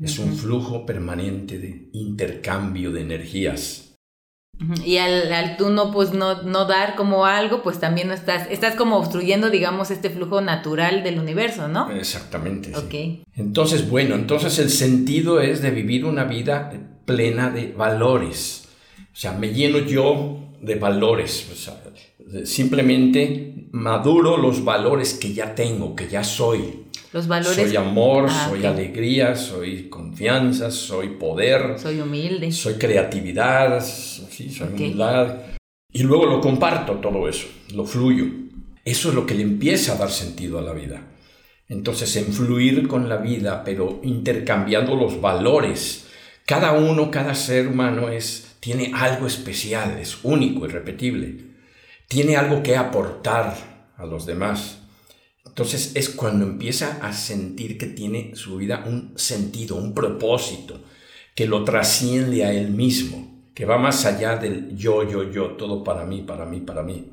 Es 0.00 0.18
un 0.18 0.36
flujo 0.36 0.84
permanente 0.84 1.58
de 1.58 1.88
intercambio 1.92 2.92
de 2.92 3.00
energías. 3.00 3.86
Y 4.84 4.96
al, 4.96 5.56
tú 5.58 5.68
no, 5.68 5.90
pues 5.90 6.12
no, 6.12 6.42
no 6.42 6.64
dar 6.64 6.96
como 6.96 7.26
algo, 7.26 7.62
pues 7.62 7.78
también 7.78 8.08
no 8.08 8.14
estás, 8.14 8.48
estás 8.50 8.74
como 8.74 8.96
obstruyendo, 8.96 9.50
digamos, 9.50 9.90
este 9.90 10.08
flujo 10.08 10.40
natural 10.40 11.02
del 11.02 11.18
universo, 11.18 11.68
¿no? 11.68 11.90
Exactamente. 11.90 12.72
Sí. 12.90 13.22
Entonces, 13.34 13.88
bueno, 13.88 14.14
entonces 14.14 14.58
el 14.58 14.70
sentido 14.70 15.40
es 15.40 15.60
de 15.60 15.70
vivir 15.70 16.06
una 16.06 16.24
vida 16.24 16.72
plena 17.04 17.50
de 17.50 17.72
valores. 17.72 18.68
O 19.12 19.16
sea, 19.16 19.32
me 19.32 19.52
lleno 19.52 19.78
yo 19.78 20.45
de 20.66 20.74
valores. 20.74 21.46
simplemente 22.44 23.68
maduro 23.70 24.36
los 24.36 24.64
valores 24.64 25.14
que 25.14 25.32
ya 25.32 25.54
tengo, 25.54 25.94
que 25.94 26.08
ya 26.08 26.24
soy. 26.24 26.86
Los 27.12 27.28
valores. 27.28 27.56
Soy 27.56 27.76
amor, 27.76 28.26
ah, 28.28 28.48
soy 28.50 28.66
alegría, 28.66 29.36
soy 29.36 29.88
confianza, 29.88 30.70
soy 30.70 31.10
poder. 31.10 31.78
Soy 31.78 32.00
humilde. 32.00 32.50
Soy 32.50 32.74
creatividad, 32.74 33.80
sí, 33.80 34.50
soy 34.50 34.68
humildad. 34.68 35.36
Y 35.92 36.02
luego 36.02 36.26
lo 36.26 36.40
comparto 36.40 36.94
todo 36.94 37.28
eso, 37.28 37.46
lo 37.74 37.84
fluyo. 37.84 38.26
Eso 38.84 39.08
es 39.08 39.14
lo 39.14 39.24
que 39.24 39.34
le 39.34 39.42
empieza 39.42 39.94
a 39.94 39.96
dar 39.96 40.10
sentido 40.10 40.58
a 40.58 40.62
la 40.62 40.72
vida. 40.72 41.02
Entonces, 41.68 42.14
en 42.16 42.32
fluir 42.32 42.86
con 42.86 43.08
la 43.08 43.16
vida, 43.16 43.62
pero 43.64 44.00
intercambiando 44.02 44.94
los 44.94 45.20
valores. 45.20 46.06
Cada 46.44 46.72
uno, 46.72 47.10
cada 47.10 47.34
ser 47.34 47.66
humano 47.66 48.08
es, 48.08 48.55
tiene 48.66 48.90
algo 48.92 49.28
especial, 49.28 49.96
es 50.00 50.24
único, 50.24 50.66
irrepetible. 50.66 51.36
Tiene 52.08 52.36
algo 52.36 52.64
que 52.64 52.76
aportar 52.76 53.54
a 53.96 54.04
los 54.06 54.26
demás. 54.26 54.80
Entonces 55.44 55.92
es 55.94 56.08
cuando 56.08 56.44
empieza 56.44 56.98
a 57.00 57.12
sentir 57.12 57.78
que 57.78 57.86
tiene 57.86 58.34
su 58.34 58.56
vida 58.56 58.82
un 58.84 59.12
sentido, 59.14 59.76
un 59.76 59.94
propósito, 59.94 60.80
que 61.36 61.46
lo 61.46 61.62
trasciende 61.62 62.44
a 62.44 62.52
él 62.52 62.70
mismo, 62.70 63.40
que 63.54 63.66
va 63.66 63.78
más 63.78 64.04
allá 64.04 64.34
del 64.34 64.76
yo, 64.76 65.08
yo, 65.08 65.30
yo, 65.30 65.50
todo 65.52 65.84
para 65.84 66.04
mí, 66.04 66.22
para 66.22 66.44
mí, 66.44 66.58
para 66.58 66.82
mí. 66.82 67.08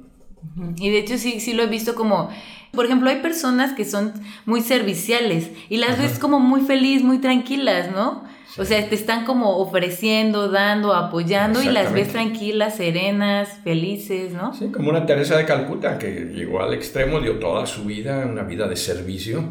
Y 0.78 0.90
de 0.90 0.98
hecho 0.98 1.20
sí, 1.20 1.40
sí 1.40 1.54
lo 1.54 1.62
he 1.62 1.68
visto 1.68 1.94
como, 1.94 2.32
por 2.72 2.86
ejemplo, 2.86 3.12
hay 3.12 3.22
personas 3.22 3.74
que 3.74 3.86
son 3.86 4.12
muy 4.48 4.62
serviciales 4.62 5.52
y 5.70 5.78
las 5.78 6.00
ves 6.00 6.18
como 6.18 6.40
muy 6.40 6.62
feliz, 6.62 7.04
muy 7.04 7.20
tranquilas, 7.20 7.92
¿no? 7.92 8.33
O 8.58 8.66
sea, 8.66 8.88
te 8.88 8.94
están 8.94 9.26
como 9.26 9.58
ofreciendo, 9.58 10.50
dando, 10.50 10.94
apoyando 10.94 11.64
y 11.64 11.70
las 11.70 11.92
ves 11.92 12.10
tranquilas, 12.10 12.78
serenas, 12.78 13.50
felices, 13.64 14.34
¿no? 14.34 14.54
Sí, 14.54 14.68
como 14.68 14.90
una 14.90 15.06
Teresa 15.08 15.38
de 15.38 15.46
Calcuta 15.46 15.98
que 15.98 16.32
llegó 16.34 16.62
al 16.62 16.74
extremo, 16.74 17.20
dio 17.20 17.40
toda 17.40 17.66
su 17.66 17.84
vida, 17.86 18.26
una 18.28 18.44
vida 18.44 18.68
de 18.68 18.76
servicio, 18.76 19.44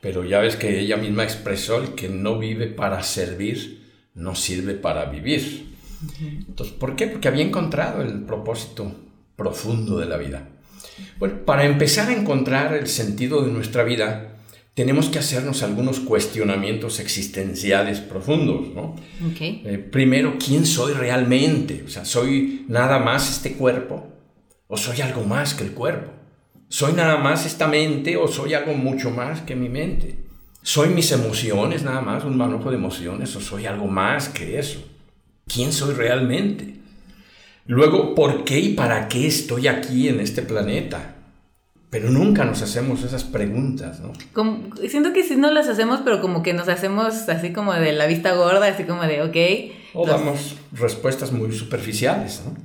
pero 0.00 0.24
ya 0.24 0.40
ves 0.40 0.56
que 0.56 0.80
ella 0.80 0.96
misma 0.96 1.22
expresó 1.22 1.78
el 1.78 1.94
que 1.94 2.08
no 2.08 2.38
vive 2.38 2.66
para 2.66 3.02
servir, 3.02 3.84
no 4.14 4.34
sirve 4.34 4.74
para 4.74 5.04
vivir. 5.04 5.72
Entonces, 6.20 6.74
¿por 6.74 6.96
qué? 6.96 7.06
Porque 7.06 7.28
había 7.28 7.44
encontrado 7.44 8.02
el 8.02 8.24
propósito 8.24 8.92
profundo 9.36 9.98
de 9.98 10.06
la 10.06 10.16
vida. 10.16 10.48
Bueno, 11.18 11.44
para 11.44 11.64
empezar 11.64 12.08
a 12.08 12.12
encontrar 12.12 12.74
el 12.74 12.88
sentido 12.88 13.42
de 13.42 13.52
nuestra 13.52 13.84
vida, 13.84 14.33
tenemos 14.74 15.08
que 15.08 15.20
hacernos 15.20 15.62
algunos 15.62 16.00
cuestionamientos 16.00 16.98
existenciales 16.98 18.00
profundos, 18.00 18.74
¿no? 18.74 18.96
Eh, 19.64 19.78
primero, 19.78 20.34
¿quién 20.44 20.66
soy 20.66 20.94
realmente? 20.94 21.84
O 21.86 21.88
sea, 21.88 22.04
¿soy 22.04 22.64
nada 22.68 22.98
más 22.98 23.30
este 23.30 23.52
cuerpo? 23.52 24.08
¿O 24.66 24.76
soy 24.76 25.00
algo 25.00 25.22
más 25.22 25.54
que 25.54 25.64
el 25.64 25.72
cuerpo? 25.72 26.10
¿Soy 26.68 26.92
nada 26.92 27.18
más 27.18 27.46
esta 27.46 27.68
mente 27.68 28.16
o 28.16 28.26
soy 28.26 28.54
algo 28.54 28.74
mucho 28.74 29.10
más 29.10 29.42
que 29.42 29.54
mi 29.54 29.68
mente? 29.68 30.18
¿Soy 30.62 30.88
mis 30.88 31.12
emociones 31.12 31.84
nada 31.84 32.00
más, 32.00 32.24
un 32.24 32.36
manojo 32.36 32.70
de 32.70 32.76
emociones 32.76 33.36
o 33.36 33.40
soy 33.40 33.66
algo 33.66 33.86
más 33.86 34.28
que 34.28 34.58
eso? 34.58 34.82
¿Quién 35.46 35.72
soy 35.72 35.94
realmente? 35.94 36.74
Luego, 37.66 38.14
¿por 38.14 38.44
qué 38.44 38.58
y 38.58 38.74
para 38.74 39.06
qué 39.08 39.26
estoy 39.26 39.68
aquí 39.68 40.08
en 40.08 40.18
este 40.18 40.42
planeta? 40.42 41.13
Pero 41.94 42.10
nunca 42.10 42.44
nos 42.44 42.60
hacemos 42.60 43.04
esas 43.04 43.22
preguntas, 43.22 44.00
¿no? 44.00 44.12
siento 44.88 45.12
que 45.12 45.22
sí 45.22 45.36
nos 45.36 45.52
las 45.52 45.68
hacemos, 45.68 46.00
pero 46.04 46.20
como 46.20 46.42
que 46.42 46.52
nos 46.52 46.66
hacemos 46.68 47.28
así 47.28 47.52
como 47.52 47.72
de 47.72 47.92
la 47.92 48.06
vista 48.06 48.34
gorda, 48.34 48.66
así 48.66 48.82
como 48.82 49.04
de, 49.04 49.22
ok. 49.22 49.94
O 49.94 50.04
damos 50.04 50.56
respuestas 50.72 51.30
muy 51.30 51.52
superficiales, 51.52 52.42
¿no? 52.44 52.56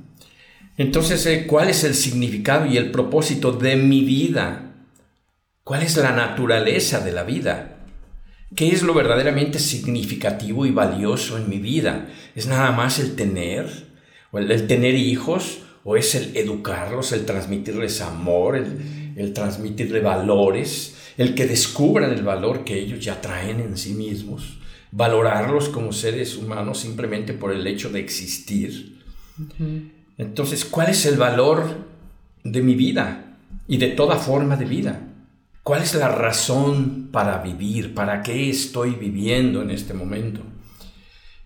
Entonces, 0.76 1.24
eh, 1.26 1.46
¿cuál 1.46 1.68
es 1.68 1.84
el 1.84 1.94
significado 1.94 2.66
y 2.66 2.76
el 2.76 2.90
propósito 2.90 3.52
de 3.52 3.76
mi 3.76 4.00
vida? 4.00 4.72
¿Cuál 5.62 5.84
es 5.84 5.96
la 5.96 6.10
naturaleza 6.10 6.98
de 6.98 7.12
la 7.12 7.22
vida? 7.22 7.84
¿Qué 8.56 8.70
es 8.70 8.82
lo 8.82 8.94
verdaderamente 8.94 9.60
significativo 9.60 10.66
y 10.66 10.72
valioso 10.72 11.38
en 11.38 11.48
mi 11.48 11.58
vida? 11.58 12.08
¿Es 12.34 12.48
nada 12.48 12.72
más 12.72 12.98
el 12.98 13.14
tener? 13.14 13.86
¿O 14.32 14.40
el, 14.40 14.66
tener 14.66 14.96
hijos? 14.96 15.60
¿O 15.84 15.96
es 15.96 16.16
el 16.16 16.36
educarlos, 16.36 17.12
el 17.12 17.24
transmitirles 17.24 18.00
amor, 18.00 18.56
el, 18.56 18.99
el 19.20 19.32
transmitirle 19.32 20.00
valores, 20.00 20.96
el 21.16 21.34
que 21.34 21.46
descubran 21.46 22.12
el 22.12 22.22
valor 22.22 22.64
que 22.64 22.78
ellos 22.78 23.04
ya 23.04 23.20
traen 23.20 23.60
en 23.60 23.76
sí 23.76 23.92
mismos, 23.92 24.58
valorarlos 24.90 25.68
como 25.68 25.92
seres 25.92 26.36
humanos 26.36 26.78
simplemente 26.78 27.32
por 27.32 27.52
el 27.52 27.66
hecho 27.66 27.90
de 27.90 28.00
existir. 28.00 29.02
Entonces, 30.18 30.64
¿cuál 30.64 30.90
es 30.90 31.06
el 31.06 31.16
valor 31.16 31.86
de 32.44 32.62
mi 32.62 32.74
vida 32.74 33.36
y 33.68 33.78
de 33.78 33.88
toda 33.88 34.16
forma 34.16 34.56
de 34.56 34.64
vida? 34.64 35.00
¿Cuál 35.62 35.82
es 35.82 35.94
la 35.94 36.08
razón 36.08 37.08
para 37.12 37.38
vivir? 37.42 37.94
¿Para 37.94 38.22
qué 38.22 38.50
estoy 38.50 38.92
viviendo 38.92 39.62
en 39.62 39.70
este 39.70 39.94
momento? 39.94 40.40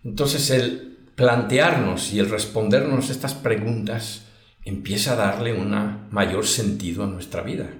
Entonces, 0.04 0.50
el 0.50 0.98
plantearnos 1.14 2.12
y 2.12 2.18
el 2.18 2.30
respondernos 2.30 3.10
estas 3.10 3.34
preguntas 3.34 4.23
empieza 4.64 5.12
a 5.12 5.16
darle 5.16 5.52
un 5.52 6.08
mayor 6.10 6.46
sentido 6.46 7.04
a 7.04 7.06
nuestra 7.06 7.42
vida. 7.42 7.70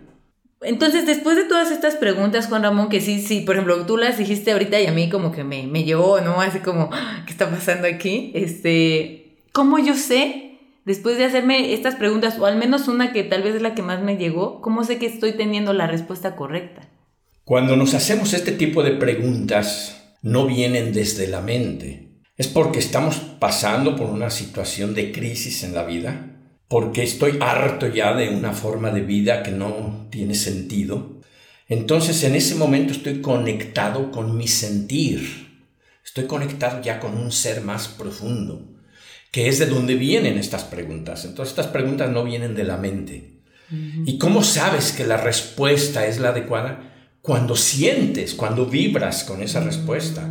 Entonces, 0.61 1.07
después 1.07 1.37
de 1.37 1.45
todas 1.45 1.71
estas 1.71 1.97
preguntas, 1.97 2.47
Juan 2.47 2.63
Ramón, 2.63 2.89
que 2.89 3.01
sí, 3.01 3.21
sí, 3.21 3.41
por 3.41 3.57
ejemplo, 3.57 3.85
tú 3.85 3.97
las 3.97 4.17
dijiste 4.17 4.53
ahorita 4.53 4.81
y 4.81 4.87
a 4.87 4.93
mí 4.93 5.11
como 5.11 5.31
que 5.31 5.45
me, 5.45 5.67
me 5.67 5.85
llevó, 5.85 6.21
¿no? 6.21 6.41
Así 6.41 6.61
como, 6.61 6.91
¿qué 7.27 7.33
está 7.33 7.51
pasando 7.51 7.87
aquí? 7.87 8.33
Este, 8.35 9.37
¿cómo 9.53 9.79
yo 9.79 9.95
sé, 9.95 10.59
después 10.87 11.19
de 11.19 11.25
hacerme 11.25 11.75
estas 11.75 11.97
preguntas, 11.97 12.39
o 12.39 12.47
al 12.47 12.57
menos 12.57 12.89
una 12.89 13.13
que 13.13 13.25
tal 13.25 13.43
vez 13.43 13.57
es 13.57 13.63
la 13.63 13.75
que 13.75 13.83
más 13.83 14.03
me 14.03 14.17
llegó, 14.17 14.63
cómo 14.63 14.85
sé 14.85 14.99
que 14.99 15.07
estoy 15.07 15.33
teniendo 15.33 15.75
la 15.75 15.87
respuesta 15.87 16.35
correcta? 16.35 16.89
Cuando 17.45 17.77
nos 17.77 17.93
hacemos 17.93 18.33
este 18.33 18.53
tipo 18.53 18.83
de 18.83 18.93
preguntas, 18.93 20.15
no 20.23 20.47
vienen 20.47 20.95
desde 20.95 21.29
la 21.29 21.43
mente. 21.43 22.23
Es 22.39 22.49
porque 22.49 22.79
estamos 22.79 23.17
pasando 23.39 23.97
por 23.97 24.09
una 24.09 24.31
situación 24.31 24.95
de 24.95 25.13
crisis 25.13 25.63
en 25.63 25.75
la 25.75 25.85
vida 25.85 26.34
porque 26.75 27.05
estoy 27.05 27.39
harto 27.41 27.87
ya 27.87 28.17
de 28.17 28.31
una 28.31 28.53
forma 28.53 28.91
de 28.91 29.03
vida 29.03 29.45
que 29.45 29.53
no 29.53 30.09
tiene 30.11 30.35
sentido. 30.35 31.21
Entonces 31.69 32.25
en 32.25 32.35
ese 32.35 32.57
momento 32.57 32.93
estoy 32.93 33.21
conectado 33.21 34.11
con 34.11 34.37
mi 34.37 34.49
sentir, 34.49 35.53
estoy 36.05 36.25
conectado 36.25 36.83
ya 36.83 36.99
con 36.99 37.17
un 37.17 37.31
ser 37.31 37.61
más 37.61 37.87
profundo, 37.87 38.75
que 39.31 39.47
es 39.47 39.61
de 39.61 39.67
donde 39.67 39.95
vienen 39.95 40.37
estas 40.37 40.65
preguntas. 40.65 41.25
Entonces 41.25 41.53
estas 41.53 41.69
preguntas 41.69 42.11
no 42.11 42.25
vienen 42.25 42.57
de 42.57 42.65
la 42.65 42.77
mente. 42.77 43.39
¿Y 44.05 44.19
cómo 44.19 44.43
sabes 44.43 44.91
que 44.91 45.07
la 45.07 45.19
respuesta 45.19 46.09
es 46.09 46.19
la 46.19 46.31
adecuada? 46.31 46.93
Cuando 47.23 47.55
sientes, 47.55 48.35
cuando 48.35 48.67
vibras 48.67 49.23
con 49.23 49.45
esa 49.45 49.61
respuesta, 49.61 50.29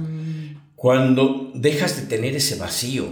cuando 0.76 1.54
dejas 1.56 1.96
de 1.96 2.02
tener 2.02 2.36
ese 2.36 2.56
vacío, 2.58 3.06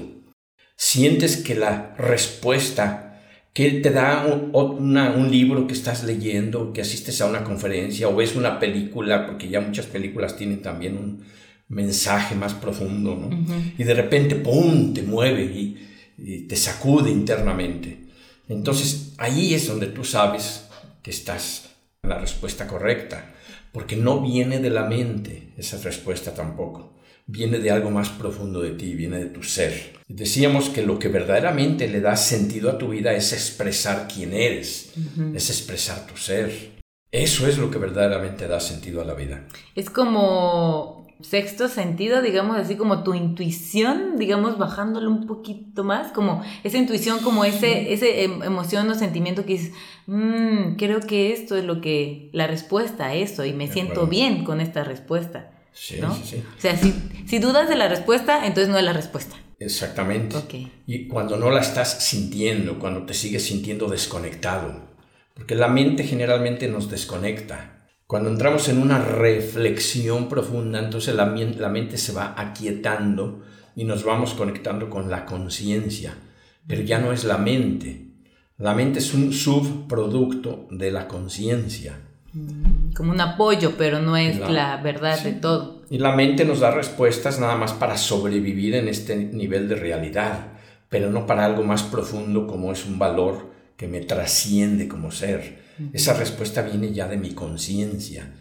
sientes 0.76 1.38
que 1.38 1.56
la 1.56 1.96
respuesta 1.98 3.08
que 3.54 3.70
te 3.72 3.92
da 3.92 4.26
un, 4.26 5.32
libro 5.32 5.68
que 5.68 5.74
estás 5.74 6.04
leyendo, 6.04 6.72
que 6.72 6.82
asistes 6.82 7.20
a 7.22 7.28
una 7.28 7.44
conferencia 7.44 8.08
o 8.08 8.16
ves 8.16 8.36
una 8.36 8.60
película, 8.60 9.26
porque 9.26 9.50
ya 9.50 9.60
muchas 9.60 9.88
películas 9.88 10.38
tienen 10.38 10.62
también 10.62 10.98
un 10.98 11.26
mensaje 11.68 12.36
más 12.36 12.54
profundo, 12.54 13.16
¿no? 13.16 13.30
Y 13.78 13.84
de 13.84 13.94
repente, 13.94 14.36
¡pum!, 14.36 14.94
te 14.94 15.04
mueve 15.04 15.44
y, 15.44 16.46
te 16.48 16.56
sacude 16.56 17.10
internamente. 17.10 17.98
Entonces, 18.48 19.14
ahí 19.18 19.54
es 19.54 19.68
donde 19.68 19.88
tú 19.88 20.04
sabes 20.04 20.68
que 21.02 21.10
estás 21.10 21.72
en 22.04 22.10
la 22.12 22.20
respuesta 22.20 22.68
correcta, 22.68 23.34
porque 23.72 23.96
no 23.96 24.22
viene 24.22 24.60
de 24.60 24.70
la 24.70 24.86
mente 24.86 25.54
esa 25.58 25.78
respuesta 25.78 26.34
tampoco 26.34 27.01
viene 27.28 27.60
de 27.60 27.72
algo 27.72 27.92
más 27.92 28.10
profundo 28.10 28.62
de 28.62 28.72
ti, 28.72 28.94
viene 28.96 29.18
de 29.18 29.28
tu 29.28 29.44
ser. 29.44 30.00
Decíamos 30.08 30.70
que 30.70 30.82
lo 30.82 31.00
que 31.00 31.08
verdaderamente 31.08 31.88
le 31.88 32.02
da 32.02 32.16
sentido 32.16 32.70
a 32.70 32.78
tu 32.78 32.90
vida 32.90 33.14
es 33.14 33.34
expresar 33.34 34.08
quién 34.14 34.34
eres, 34.34 34.94
es 35.34 35.50
expresar 35.50 36.06
tu 36.06 36.18
ser. 36.18 36.72
Eso 37.12 37.48
es 37.48 37.58
lo 37.58 37.70
que 37.70 37.78
verdaderamente 37.78 38.48
da 38.48 38.60
sentido 38.60 39.02
a 39.02 39.06
la 39.06 39.14
vida. 39.14 39.46
Es 39.76 39.90
como 39.90 41.02
sexto 41.22 41.68
sentido, 41.68 42.22
digamos 42.22 42.58
así, 42.58 42.76
como 42.76 43.04
tu 43.04 43.14
intuición, 43.14 44.18
digamos, 44.18 44.58
bajándole 44.58 45.08
un 45.08 45.28
poquito 45.28 45.84
más, 45.84 46.12
como 46.12 46.44
esa 46.64 46.78
intuición, 46.78 47.20
como 47.20 47.46
ese, 47.46 47.94
ese 47.94 48.24
em, 48.24 48.44
emoción 48.44 48.90
o 48.90 48.96
sentimiento 48.96 49.46
que 49.46 49.54
dices, 49.54 49.74
mmm, 50.08 50.76
creo 50.78 51.00
que 51.02 51.34
esto 51.34 51.56
es 51.58 51.64
lo 51.64 51.82
que, 51.82 52.30
la 52.34 52.48
respuesta 52.48 53.08
a 53.08 53.14
eso, 53.14 53.46
y 53.46 53.54
me 53.54 53.68
siento 53.68 54.08
bien 54.08 54.44
con 54.44 54.62
esta 54.62 54.84
respuesta. 54.84 55.52
Sí, 55.74 55.96
sí, 55.96 56.24
sí. 56.26 56.44
O 56.58 56.62
sea, 56.62 56.78
si, 56.78 56.94
si, 57.28 57.40
dudas 57.40 57.70
de 57.70 57.76
la 57.76 57.88
respuesta, 57.88 58.46
entonces 58.46 58.70
no 58.70 58.78
es 58.78 58.84
la 58.84 58.94
respuesta. 58.94 59.36
Exactamente. 59.60 60.38
Okay. 60.38 60.72
Y 60.88 61.08
cuando 61.08 61.38
no 61.38 61.50
la 61.50 61.62
estás 61.62 62.04
sintiendo, 62.04 62.80
cuando 62.80 63.06
te 63.06 63.14
sigues 63.14 63.44
sintiendo 63.44 63.88
desconectado, 63.88 64.92
porque 65.34 65.56
la 65.56 65.68
mente 65.68 66.04
generalmente 66.04 66.68
nos 66.68 66.90
desconecta. 66.90 67.88
Cuando 68.06 68.30
entramos 68.30 68.68
en 68.68 68.82
una 68.82 69.00
reflexión 69.00 70.28
profunda, 70.28 70.80
entonces 70.80 71.16
la, 71.16 71.26
la 71.26 71.70
mente 71.70 71.98
se 71.98 72.12
va 72.12 72.36
aquietando 72.38 73.44
y 73.76 73.86
nos 73.86 74.04
vamos 74.04 74.34
conectando 74.34 74.90
con 74.90 75.10
la 75.10 75.26
conciencia, 75.26 76.16
pero 76.68 76.82
ya 76.82 77.00
no 77.00 77.14
es 77.14 77.24
la 77.24 77.38
mente. 77.38 78.08
La 78.58 78.76
mente 78.76 79.00
es 79.00 79.14
un 79.14 79.32
subproducto 79.32 80.68
de 80.70 80.92
la 80.92 81.08
conciencia. 81.08 82.00
Mm, 82.34 82.61
como 83.02 83.14
un 83.14 83.20
apoyo, 83.20 83.78
pero 83.80 84.00
no 84.00 84.16
es 84.16 84.38
la, 84.38 84.78
verdad 84.78 85.20
de 85.24 85.34
todo. 85.34 85.82
Y 85.90 85.98
la 85.98 86.16
mente 86.16 86.46
nos 86.46 86.60
da 86.60 86.70
respuestas 86.70 87.40
nada 87.40 87.56
más 87.56 87.74
para 87.74 87.98
sobrevivir 87.98 88.76
en 88.76 88.88
este 88.88 89.16
nivel 89.16 89.68
de 89.68 89.74
realidad, 89.74 90.50
pero 90.88 91.10
no 91.10 91.26
para 91.26 91.46
algo 91.46 91.64
más 91.64 91.82
profundo 91.82 92.46
como 92.46 92.72
es 92.72 92.86
un 92.86 93.00
valor 93.00 93.50
que 93.76 93.88
me 93.88 94.02
trasciende 94.02 94.88
como 94.88 95.10
ser. 95.10 95.64
Esa 95.94 96.14
respuesta 96.14 96.62
viene 96.62 96.94
ya 96.94 97.08
de 97.08 97.18
mi 97.18 97.32
conciencia, 97.32 98.36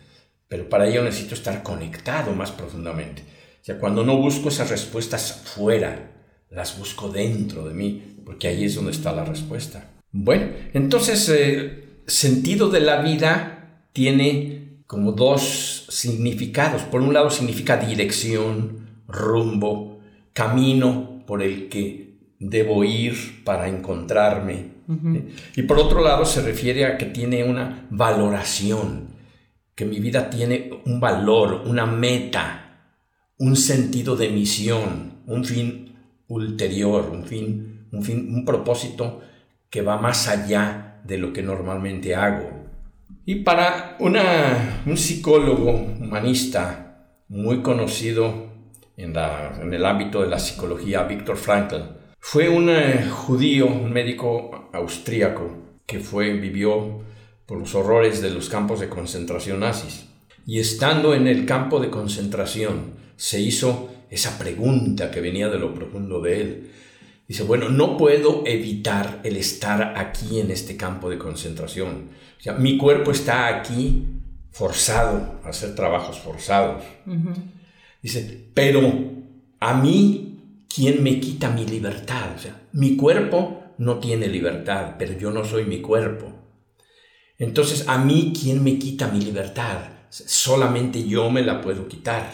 pero 0.47 0.69
para 0.69 0.87
ello 0.87 1.05
necesito 1.05 1.35
estar 1.35 1.63
conectado 1.63 2.35
más 2.35 2.51
profundamente. 2.51 3.23
O 3.63 3.65
sea, 3.65 3.79
cuando 3.79 4.05
no 4.05 4.19
busco 4.19 4.51
esas 4.51 4.69
respuestas 4.69 5.41
fuera, 5.55 6.13
las 6.51 6.79
busco 6.79 7.09
dentro 7.09 7.67
de 7.67 7.73
mí, 7.73 8.19
porque 8.27 8.49
ahí 8.49 8.67
es 8.67 8.75
donde 8.75 8.91
está 8.91 9.11
la 9.11 9.25
respuesta. 9.25 9.89
Bueno, 10.13 10.49
entonces, 10.75 11.27
eh, 11.31 12.03
sentido 12.07 12.69
de 12.69 12.81
la 12.81 13.01
vida 13.01 13.60
tiene 13.93 14.83
como 14.87 15.13
dos 15.13 15.87
significados. 15.89 16.83
Por 16.83 17.01
un 17.01 17.15
lado 17.15 17.31
significa 17.31 17.77
dirección, 17.77 18.89
rumbo, 19.07 20.01
camino 20.33 21.23
por 21.27 21.43
el 21.43 21.69
que 21.69 22.19
debo 22.39 22.85
ir 22.85 23.45
para 23.45 23.69
encontrarme, 23.69 24.81
y 25.55 25.63
por 25.63 25.79
otro 25.79 26.03
lado 26.03 26.25
se 26.25 26.43
refiere 26.43 26.85
a 26.85 26.99
que 26.99 27.07
tiene 27.07 27.45
una 27.45 27.87
valoración, 27.91 29.11
que 29.77 29.85
mi 29.85 30.01
vida 30.01 30.31
tiene 30.31 30.83
un 30.85 30.99
valor, 30.99 31.63
una 31.67 31.87
meta, 31.87 32.97
un 33.39 33.55
sentido 33.55 34.17
de 34.17 34.31
misión, 34.31 35.21
un 35.27 35.45
fin 35.45 35.95
ulterior, 36.27 37.09
un 37.13 37.25
fin, 37.25 37.87
un 37.93 38.03
fin, 38.03 38.35
un 38.35 38.45
propósito 38.45 39.21
que 39.71 39.83
va 39.83 39.97
más 39.99 40.27
allá 40.27 41.01
de 41.05 41.19
lo 41.19 41.33
que 41.33 41.43
normalmente 41.43 42.17
hago. 42.17 42.60
Y 43.27 43.37
para 43.37 43.97
una, 44.01 44.83
un 44.87 44.97
psicólogo 44.97 45.73
humanista 45.73 46.91
muy 47.29 47.63
conocido 47.63 48.49
en, 48.97 49.17
el 49.17 49.87
ámbito 49.87 50.23
de 50.23 50.29
la 50.29 50.39
psicología, 50.39 51.05
Víctor 51.05 51.37
Frankl, 51.37 51.77
fue 52.19 52.49
un 52.49 52.69
eh, 52.69 53.07
judío, 53.09 53.67
un 53.67 53.93
médico 53.93 54.69
austríaco, 54.73 55.57
que 55.87 56.01
fue, 56.01 56.33
vivió 56.35 57.01
por 57.47 57.59
los 57.59 57.75
horrores 57.75 58.21
de 58.21 58.31
los 58.31 58.49
campos 58.49 58.81
de 58.81 58.89
concentración 58.89 59.61
nazis. 59.61 60.07
Y 60.47 60.59
estando 60.59 61.15
en 61.15 61.27
el 61.27 61.47
campo 61.47 61.81
de 61.81 61.91
concentración, 61.91 62.95
se 63.17 63.41
hizo 63.41 63.91
esa 64.11 64.39
pregunta 64.39 65.11
que 65.11 65.21
venía 65.21 65.49
de 65.49 65.59
lo 65.59 65.75
profundo 65.75 66.21
de 66.21 66.41
él. 66.41 66.71
Dice, 67.31 67.45
bueno, 67.45 67.69
no 67.69 67.97
puedo 67.97 68.43
evitar 68.45 69.21
el 69.23 69.37
estar 69.37 69.95
aquí 69.97 70.41
en 70.41 70.51
este 70.51 70.77
campo 70.77 71.09
de 71.09 71.17
concentración. 71.17 72.09
O 72.37 72.43
sea, 72.43 72.55
mi 72.55 72.77
cuerpo 72.77 73.13
está 73.13 73.47
aquí 73.47 74.05
forzado 74.51 75.39
a 75.45 75.51
hacer 75.51 75.77
trabajos 75.77 76.19
forzados. 76.19 76.83
Dice, 78.03 78.51
pero 78.53 78.81
a 79.61 79.75
mí 79.75 80.31
¿quién 80.75 81.05
me 81.05 81.21
quita 81.21 81.51
mi 81.51 81.65
libertad? 81.67 82.35
O 82.35 82.39
sea, 82.41 82.63
mi 82.73 82.97
cuerpo 82.97 83.75
no 83.79 84.01
tiene 84.01 84.27
libertad, 84.27 84.97
pero 84.99 85.17
yo 85.17 85.31
no 85.31 85.45
soy 85.45 85.67
mi 85.67 85.81
cuerpo. 85.81 86.33
Entonces, 87.39 87.87
a 87.87 87.97
mí, 87.97 88.33
¿quién 88.39 88.65
me 88.65 88.77
quita 88.77 89.07
mi 89.07 89.21
libertad? 89.21 89.83
Solamente 90.09 91.07
yo 91.07 91.31
me 91.31 91.43
la 91.43 91.61
puedo 91.61 91.87
quitar. 91.87 92.29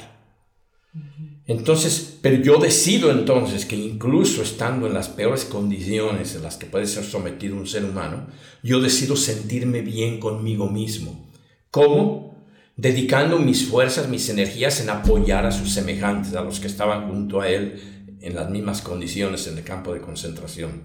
Entonces, 1.49 2.19
pero 2.21 2.43
yo 2.43 2.59
decido 2.59 3.11
entonces 3.13 3.67
que 3.67 3.77
incluso 3.77 4.43
estando 4.43 4.87
en 4.87 4.95
las 4.95 5.09
peores 5.09 5.45
condiciones 5.45 6.35
en 6.35 6.43
las 6.43 6.57
que 6.57 6.67
puede 6.67 6.87
ser 6.87 7.05
sometido 7.05 7.57
un 7.57 7.69
ser 7.69 7.85
humano, 7.85 8.27
yo 8.63 8.81
decido 8.81 9.15
sentirme 9.15 9.81
bien 9.81 10.19
conmigo 10.19 10.69
mismo. 10.69 11.31
¿Cómo? 11.71 12.45
Dedicando 12.77 13.39
mis 13.39 13.65
fuerzas, 13.65 14.09
mis 14.09 14.29
energías 14.29 14.81
en 14.81 14.91
apoyar 14.91 15.47
a 15.47 15.53
sus 15.53 15.73
semejantes, 15.73 16.35
a 16.35 16.43
los 16.43 16.59
que 16.59 16.67
estaban 16.67 17.09
junto 17.09 17.41
a 17.41 17.49
él 17.49 17.81
en 18.21 18.35
las 18.35 18.51
mismas 18.51 18.83
condiciones 18.83 19.47
en 19.47 19.57
el 19.59 19.65
campo 19.65 19.95
de 19.95 20.01
concentración. 20.01 20.83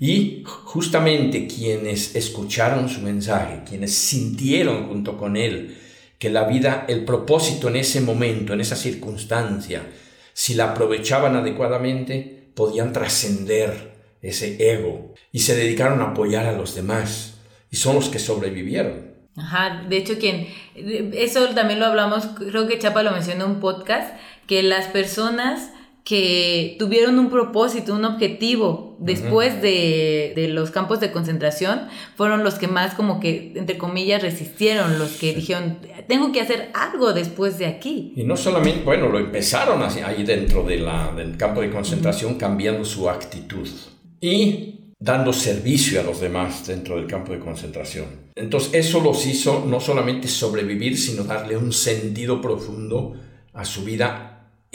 Y 0.00 0.42
justamente 0.44 1.46
quienes 1.46 2.14
escucharon 2.14 2.88
su 2.88 3.00
mensaje, 3.00 3.62
quienes 3.66 3.94
sintieron 3.94 4.88
junto 4.88 5.16
con 5.16 5.36
él 5.36 5.76
que 6.18 6.30
la 6.30 6.44
vida, 6.44 6.84
el 6.88 7.04
propósito 7.04 7.68
en 7.68 7.76
ese 7.76 8.00
momento, 8.00 8.52
en 8.52 8.60
esa 8.60 8.76
circunstancia, 8.76 9.82
si 10.32 10.54
la 10.54 10.70
aprovechaban 10.70 11.36
adecuadamente, 11.36 12.50
podían 12.54 12.92
trascender 12.92 13.92
ese 14.20 14.72
ego 14.72 15.14
y 15.32 15.40
se 15.40 15.56
dedicaron 15.56 16.00
a 16.00 16.10
apoyar 16.10 16.46
a 16.46 16.52
los 16.52 16.74
demás 16.74 17.38
y 17.70 17.76
son 17.76 17.94
los 17.94 18.08
que 18.08 18.18
sobrevivieron. 18.18 19.14
Ajá, 19.36 19.84
de 19.88 19.96
hecho 19.96 20.18
quien, 20.18 20.48
eso 20.74 21.48
también 21.54 21.78
lo 21.78 21.86
hablamos, 21.86 22.26
creo 22.36 22.66
que 22.66 22.78
Chapa 22.78 23.04
lo 23.04 23.12
mencionó 23.12 23.44
en 23.44 23.52
un 23.52 23.60
podcast, 23.60 24.16
que 24.48 24.64
las 24.64 24.86
personas 24.86 25.70
que 26.08 26.76
tuvieron 26.78 27.18
un 27.18 27.28
propósito, 27.28 27.94
un 27.94 28.06
objetivo 28.06 28.96
después 28.98 29.60
de, 29.60 30.32
de, 30.34 30.48
los 30.48 30.70
campos 30.70 31.00
de 31.00 31.12
concentración, 31.12 31.82
fueron 32.16 32.42
los 32.44 32.54
que 32.54 32.66
más 32.66 32.94
como 32.94 33.20
que, 33.20 33.52
entre 33.54 33.76
comillas, 33.76 34.22
resistieron, 34.22 34.98
los 34.98 35.10
que 35.18 35.34
dijeron, 35.34 35.80
tengo 36.08 36.32
que 36.32 36.40
hacer 36.40 36.70
algo 36.72 37.12
después 37.12 37.58
de 37.58 37.66
aquí. 37.66 38.14
Y 38.16 38.24
no 38.24 38.38
solamente, 38.38 38.84
bueno, 38.84 39.10
lo 39.10 39.18
empezaron 39.18 39.82
así, 39.82 40.00
ahí 40.00 40.22
dentro 40.24 40.62
de 40.62 40.78
la, 40.78 41.12
del 41.14 41.36
campo 41.36 41.60
de 41.60 41.68
concentración, 41.68 42.36
cambiando 42.36 42.86
su 42.86 43.10
actitud 43.10 43.68
y 44.18 44.94
dando 44.98 45.34
servicio 45.34 46.00
a 46.00 46.04
los 46.04 46.22
demás 46.22 46.66
dentro 46.66 46.96
del 46.96 47.06
campo 47.06 47.32
de 47.32 47.38
concentración. 47.38 48.06
Entonces 48.34 48.72
eso 48.72 49.00
los 49.00 49.26
hizo 49.26 49.62
no 49.66 49.78
solamente 49.78 50.26
sobrevivir, 50.26 50.96
sino 50.96 51.24
darle 51.24 51.58
un 51.58 51.70
sentido 51.70 52.40
profundo 52.40 53.14
a 53.52 53.66
su 53.66 53.84
vida 53.84 54.27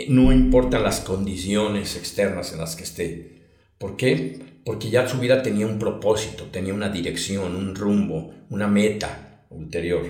no 0.08 0.32
importan 0.32 0.84
las 0.84 1.02
condiciones 1.02 1.96
externas 1.96 2.52
en 2.54 2.60
las 2.60 2.76
que 2.76 2.84
esté. 2.84 3.44
¿Por 3.78 3.96
qué? 3.96 4.40
Porque 4.66 4.90
ya 4.90 5.08
su 5.08 5.20
vida 5.20 5.44
tenía 5.44 5.68
un 5.68 5.78
propósito, 5.78 6.46
tenía 6.46 6.74
una 6.74 6.90
dirección, 6.90 7.56
un 7.56 7.76
rumbo, 7.76 8.32
una 8.50 8.68
meta 8.68 9.46
ulterior. 9.50 10.06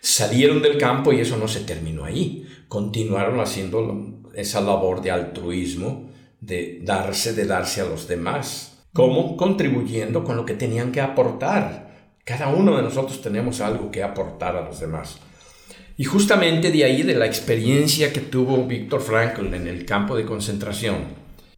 Salieron 0.00 0.62
del 0.62 0.78
campo 0.78 1.12
y 1.12 1.20
eso 1.20 1.36
no 1.36 1.46
se 1.46 1.60
terminó 1.60 2.04
ahí. 2.04 2.46
Continuaron 2.68 3.38
haciendo 3.40 4.22
esa 4.34 4.60
labor 4.60 5.02
de 5.02 5.10
altruismo, 5.10 6.10
de 6.40 6.80
darse, 6.82 7.34
de 7.34 7.46
darse 7.46 7.82
a 7.82 7.84
los 7.84 8.08
demás. 8.08 8.84
¿Cómo? 8.92 9.36
Contribuyendo 9.36 10.24
con 10.24 10.36
lo 10.36 10.44
que 10.44 10.54
tenían 10.54 10.90
que 10.90 11.00
aportar. 11.00 11.92
Cada 12.24 12.48
uno 12.48 12.76
de 12.76 12.82
nosotros 12.82 13.20
tenemos 13.22 13.60
algo 13.60 13.90
que 13.90 14.02
aportar 14.02 14.56
a 14.56 14.64
los 14.64 14.80
demás. 14.80 15.18
Y 15.96 16.04
justamente 16.04 16.70
de 16.70 16.84
ahí, 16.84 17.02
de 17.02 17.14
la 17.14 17.26
experiencia 17.26 18.12
que 18.12 18.20
tuvo 18.20 18.66
Víctor 18.66 19.00
Frankl 19.00 19.54
en 19.54 19.66
el 19.66 19.84
campo 19.84 20.16
de 20.16 20.24
concentración, 20.24 20.96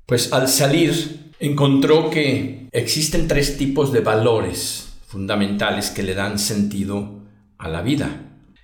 pues 0.06 0.32
al 0.32 0.48
salir 0.48 1.32
encontró 1.38 2.10
que 2.10 2.68
existen 2.72 3.28
tres 3.28 3.56
tipos 3.56 3.92
de 3.92 4.00
valores 4.00 4.94
fundamentales 5.06 5.90
que 5.90 6.02
le 6.02 6.14
dan 6.14 6.38
sentido 6.38 7.22
a 7.58 7.68
la 7.68 7.82
vida. 7.82 8.20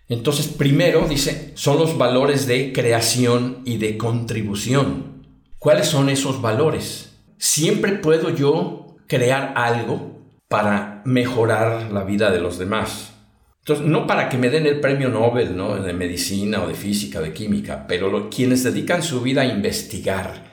Entonces, 0.09 0.49
primero, 0.49 1.07
dice, 1.09 1.53
son 1.55 1.79
los 1.79 1.97
valores 1.97 2.47
de 2.47 2.73
creación 2.73 3.59
y 3.65 3.77
de 3.79 3.97
contribución. 3.97 5.25
¿Cuáles 5.59 5.87
son 5.87 6.09
esos 6.09 6.43
valores? 6.43 7.17
Siempre 7.39 7.93
puedo 7.93 8.31
yo 8.31 8.97
crear 9.07 9.53
algo 9.57 10.19
para 10.49 11.03
mejorar 11.05 11.93
la 11.93 12.03
vida 12.03 12.33
de 12.33 12.41
los 12.41 12.59
demás. 12.59 13.13
Entonces, 13.61 13.87
no 13.87 14.07
para 14.07 14.29
que 14.29 14.39
me 14.39 14.51
den 14.51 14.67
el 14.67 14.81
premio 14.81 15.09
Nobel 15.09 15.57
¿no? 15.57 15.77
de 15.77 15.93
medicina 15.93 16.63
o 16.63 16.69
de 16.69 16.75
física, 16.75 17.19
o 17.19 17.23
de 17.23 17.33
química, 17.33 17.87
pero 17.87 18.31
quienes 18.31 18.65
dedican 18.65 19.03
su 19.03 19.21
vida 19.21 19.43
a 19.43 19.47
investigar 19.47 20.51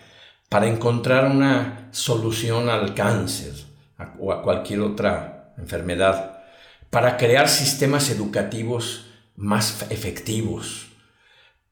para 0.50 0.68
encontrar 0.68 1.30
una 1.30 1.90
solución 1.92 2.70
al 2.70 2.94
cáncer 2.94 3.54
o 4.20 4.32
a 4.32 4.42
cualquier 4.42 4.82
otra 4.82 5.54
enfermedad, 5.58 6.44
para 6.90 7.18
crear 7.18 7.50
sistemas 7.50 8.10
educativos 8.10 9.06
más 9.36 9.86
efectivos, 9.90 10.88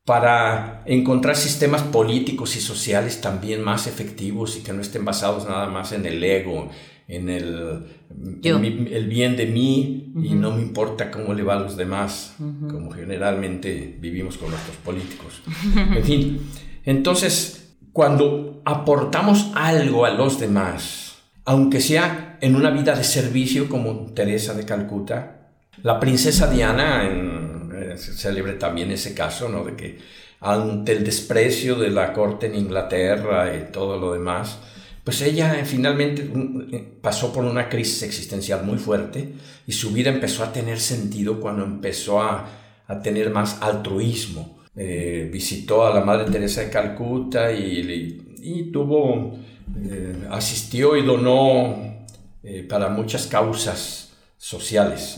para 0.03 0.83
encontrar 0.85 1.35
sistemas 1.35 1.81
políticos 1.81 2.55
y 2.55 2.61
sociales 2.61 3.21
también 3.21 3.61
más 3.61 3.87
efectivos 3.87 4.55
y 4.55 4.61
que 4.61 4.73
no 4.73 4.81
estén 4.81 5.03
basados 5.03 5.47
nada 5.47 5.67
más 5.67 5.91
en 5.91 6.05
el 6.05 6.23
ego, 6.23 6.69
en 7.07 7.29
el, 7.29 7.85
el 8.33 9.07
bien 9.07 9.35
de 9.35 9.45
mí 9.45 10.13
y 10.21 10.33
no 10.33 10.51
me 10.55 10.61
importa 10.61 11.11
cómo 11.11 11.33
le 11.33 11.43
va 11.43 11.53
a 11.53 11.59
los 11.59 11.77
demás, 11.77 12.35
como 12.37 12.91
generalmente 12.91 13.97
vivimos 13.99 14.37
con 14.37 14.49
nuestros 14.49 14.77
políticos. 14.77 15.41
en 15.75 16.03
fin, 16.03 16.41
entonces, 16.83 17.75
cuando 17.93 18.61
aportamos 18.65 19.51
algo 19.55 20.05
a 20.05 20.11
los 20.11 20.39
demás, 20.39 21.17
aunque 21.45 21.79
sea 21.79 22.37
en 22.41 22.55
una 22.55 22.71
vida 22.71 22.95
de 22.95 23.03
servicio 23.03 23.69
como 23.69 24.11
Teresa 24.13 24.53
de 24.53 24.65
Calcuta, 24.65 25.51
la 25.83 25.99
princesa 25.99 26.49
Diana 26.49 27.07
en 27.07 27.55
se 27.97 28.13
celebre 28.13 28.53
también 28.53 28.91
ese 28.91 29.13
caso, 29.13 29.49
¿no? 29.49 29.63
De 29.63 29.75
que 29.75 29.99
ante 30.39 30.93
el 30.93 31.03
desprecio 31.03 31.75
de 31.75 31.89
la 31.89 32.13
corte 32.13 32.47
en 32.47 32.55
Inglaterra 32.55 33.55
y 33.55 33.71
todo 33.71 33.99
lo 33.99 34.13
demás, 34.13 34.59
pues 35.05 35.21
ella 35.21 35.63
finalmente 35.65 36.23
mm, 36.23 36.73
eh, 36.73 36.83
pasó 36.99 37.31
por 37.31 37.45
una 37.45 37.69
crisis 37.69 38.01
existencial 38.01 38.65
muy 38.65 38.79
fuerte 38.79 39.33
y 39.67 39.71
su 39.71 39.91
vida 39.91 40.09
empezó 40.09 40.43
a 40.43 40.51
tener 40.51 40.79
sentido 40.79 41.39
cuando 41.39 41.63
empezó 41.63 42.21
a, 42.21 42.49
a 42.87 43.01
tener 43.01 43.29
más 43.29 43.61
altruismo. 43.61 44.57
Eh, 44.75 45.29
visitó 45.31 45.85
a 45.85 45.93
la 45.93 46.03
Madre 46.03 46.29
Teresa 46.29 46.61
de 46.61 46.69
Calcuta 46.69 47.53
y, 47.53 48.19
y 48.41 48.63
tuvo, 48.71 49.37
eh, 49.79 50.27
asistió 50.31 50.97
y 50.97 51.05
donó 51.05 51.95
para 52.69 52.89
muchas 52.89 53.25
causas 53.25 54.11
sociales. 54.37 55.15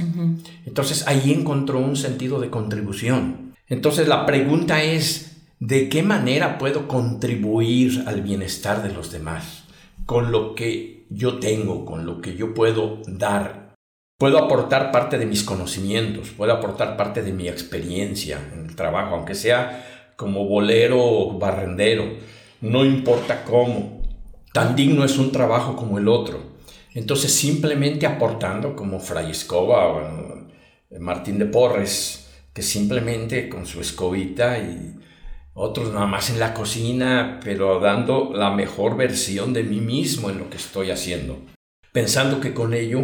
Entonces 0.66 1.06
ahí 1.08 1.34
encontró 1.34 1.80
un 1.80 1.98
sentido 1.98 2.40
de 2.40 2.50
contribución. 2.50 3.54
Entonces 3.68 4.08
la 4.08 4.26
pregunta 4.26 4.82
es, 4.82 5.42
¿de 5.60 5.90
qué 5.90 6.04
manera 6.04 6.58
puedo 6.58 6.88
contribuir 6.88 8.06
al 8.08 8.22
bienestar 8.22 8.82
de 8.82 8.94
los 8.94 9.12
demás? 9.12 9.67
Con 10.08 10.32
lo 10.32 10.56
que 10.56 11.06
yo 11.10 11.38
tengo, 11.38 11.84
con 11.84 12.06
lo 12.06 12.22
que 12.22 12.36
yo 12.36 12.54
puedo 12.54 13.02
dar. 13.08 13.76
Puedo 14.18 14.38
aportar 14.38 14.90
parte 14.90 15.18
de 15.18 15.26
mis 15.26 15.44
conocimientos, 15.44 16.30
puedo 16.30 16.54
aportar 16.54 16.96
parte 16.96 17.22
de 17.22 17.34
mi 17.34 17.50
experiencia 17.50 18.40
en 18.54 18.68
el 18.68 18.76
trabajo, 18.78 19.16
aunque 19.16 19.36
sea 19.36 20.14
como 20.16 20.46
bolero 20.46 20.98
o 21.04 21.38
barrendero, 21.38 22.06
no 22.62 22.86
importa 22.86 23.44
cómo. 23.44 24.02
Tan 24.54 24.78
digno 24.78 25.04
es 25.04 25.18
un 25.18 25.34
trabajo 25.34 25.76
como 25.76 25.98
el 25.98 26.08
otro. 26.08 26.40
Entonces 26.94 27.34
simplemente 27.34 28.08
aportando 28.08 28.78
como 28.78 29.02
Fray 29.02 29.32
Escoba 29.32 29.88
o 29.88 30.48
Martín 31.02 31.38
de 31.38 31.48
Porres, 31.48 32.30
que 32.54 32.62
simplemente 32.62 33.50
con 33.50 33.66
su 33.66 33.82
escobita 33.82 34.58
y 34.58 34.97
otros 35.60 35.92
nada 35.92 36.06
más 36.06 36.30
en 36.30 36.40
la 36.40 36.54
cocina, 36.54 37.40
pero 37.44 37.80
dando 37.80 38.32
la 38.32 38.52
mejor 38.52 38.96
versión 38.96 39.54
de 39.54 39.64
mí 39.64 39.82
mismo 39.82 40.30
en 40.30 40.38
lo 40.38 40.52
que 40.52 40.58
estoy 40.58 40.92
haciendo, 40.92 41.40
pensando 41.92 42.40
que 42.40 42.54
con 42.54 42.76
ello 42.76 43.04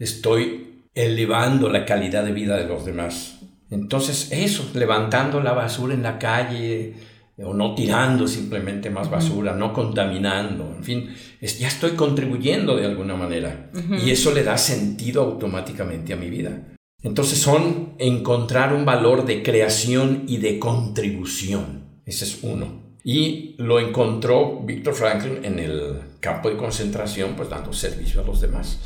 estoy 0.00 0.82
elevando 0.94 1.68
la 1.68 1.84
calidad 1.86 2.24
de 2.24 2.32
vida 2.32 2.56
de 2.56 2.66
los 2.66 2.84
demás. 2.84 3.38
Entonces 3.70 4.30
eso, 4.32 4.68
levantando 4.74 5.40
la 5.40 5.52
basura 5.52 5.94
en 5.94 6.02
la 6.02 6.18
calle, 6.18 6.94
o 7.38 7.54
no 7.54 7.74
tirando 7.76 8.26
simplemente 8.26 8.90
más 8.90 9.08
basura, 9.08 9.54
no 9.54 9.72
contaminando, 9.72 10.74
en 10.76 10.84
fin, 10.84 11.14
ya 11.40 11.68
estoy 11.68 11.92
contribuyendo 11.92 12.76
de 12.76 12.84
alguna 12.84 13.14
manera 13.14 13.70
y 14.04 14.10
eso 14.10 14.32
le 14.32 14.42
da 14.42 14.58
sentido 14.58 15.22
automáticamente 15.22 16.12
a 16.12 16.16
mi 16.16 16.28
vida. 16.28 16.74
Entonces 17.02 17.38
son 17.38 17.94
encontrar 17.98 18.74
un 18.74 18.84
valor 18.84 19.24
de 19.24 19.42
creación 19.42 20.24
y 20.26 20.38
de 20.38 20.58
contribución. 20.58 21.81
Ese 22.04 22.24
es 22.24 22.38
uno. 22.42 22.92
Y 23.04 23.56
lo 23.58 23.80
encontró 23.80 24.60
Víctor 24.60 24.94
Franklin 24.94 25.44
en 25.44 25.58
el 25.58 26.00
campo 26.20 26.48
de 26.48 26.56
concentración, 26.56 27.34
pues 27.36 27.48
dando 27.48 27.72
servicio 27.72 28.20
a 28.20 28.24
los 28.24 28.40
demás. 28.40 28.78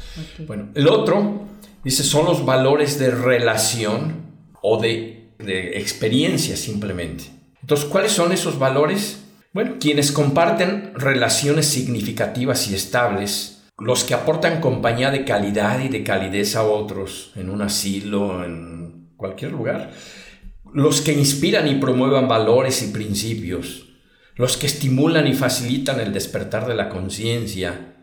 Bueno, 0.47 0.71
el 0.75 0.89
otro, 0.89 1.43
dice, 1.85 2.03
son 2.03 2.25
los 2.25 2.45
valores 2.45 2.99
de 2.99 3.11
relación 3.11 4.27
o 4.63 4.81
de, 4.81 5.33
de 5.39 5.79
experiencia 5.79 6.57
simplemente. 6.57 7.25
Entonces, 7.61 7.87
¿cuáles 7.87 8.13
son 8.13 8.33
esos 8.33 8.59
valores? 8.59 9.23
Bueno, 9.53 9.77
quienes 9.81 10.13
comparten 10.13 10.93
relaciones 10.95 11.67
significativas 11.67 12.71
y 12.71 12.75
estables, 12.75 13.65
los 13.79 14.05
que 14.05 14.15
aportan 14.15 14.61
compañía 14.61 15.11
de 15.11 15.25
calidad 15.25 15.81
y 15.81 15.89
de 15.89 16.03
calidez 16.03 16.57
a 16.57 16.63
otros, 16.63 17.33
en 17.37 17.51
un 17.51 17.61
asilo, 17.61 18.45
en 18.45 19.11
cualquier 19.17 19.53
lugar, 19.53 19.93
los 20.73 21.01
que 21.01 21.13
inspiran 21.13 21.69
y 21.69 21.77
promuevan 21.77 22.29
valores 22.29 22.83
y 22.83 22.93
principios, 22.93 23.87
los 24.37 24.57
que 24.57 24.67
estimulan 24.67 25.27
y 25.27 25.35
facilitan 25.35 26.01
el 26.01 26.13
despertar 26.13 26.67
de 26.67 26.75
la 26.75 26.89
conciencia, 26.89 27.97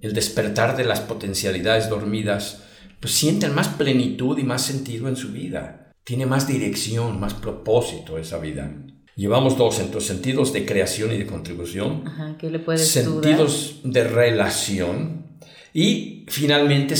el 0.00 0.12
despertar 0.12 0.76
de 0.76 0.84
las 0.84 1.00
potencialidades 1.00 1.88
dormidas, 1.88 2.62
pues 3.00 3.14
sienten 3.14 3.54
más 3.54 3.68
plenitud 3.68 4.38
y 4.38 4.44
más 4.44 4.62
sentido 4.62 5.08
en 5.08 5.16
su 5.16 5.32
vida. 5.32 5.92
Tiene 6.04 6.26
más 6.26 6.46
dirección, 6.46 7.18
más 7.18 7.34
propósito 7.34 8.18
esa 8.18 8.38
vida. 8.38 8.72
Llevamos 9.16 9.58
dos, 9.58 9.80
entonces, 9.80 10.08
sentidos 10.08 10.52
de 10.52 10.64
creación 10.64 11.12
y 11.12 11.18
de 11.18 11.26
contribución. 11.26 12.04
Ajá, 12.06 12.36
¿qué 12.38 12.50
le 12.50 12.58
puedes 12.58 12.88
Sentidos 12.88 13.80
de 13.84 14.04
relación. 14.04 15.38
Y 15.74 16.24
finalmente, 16.28 16.94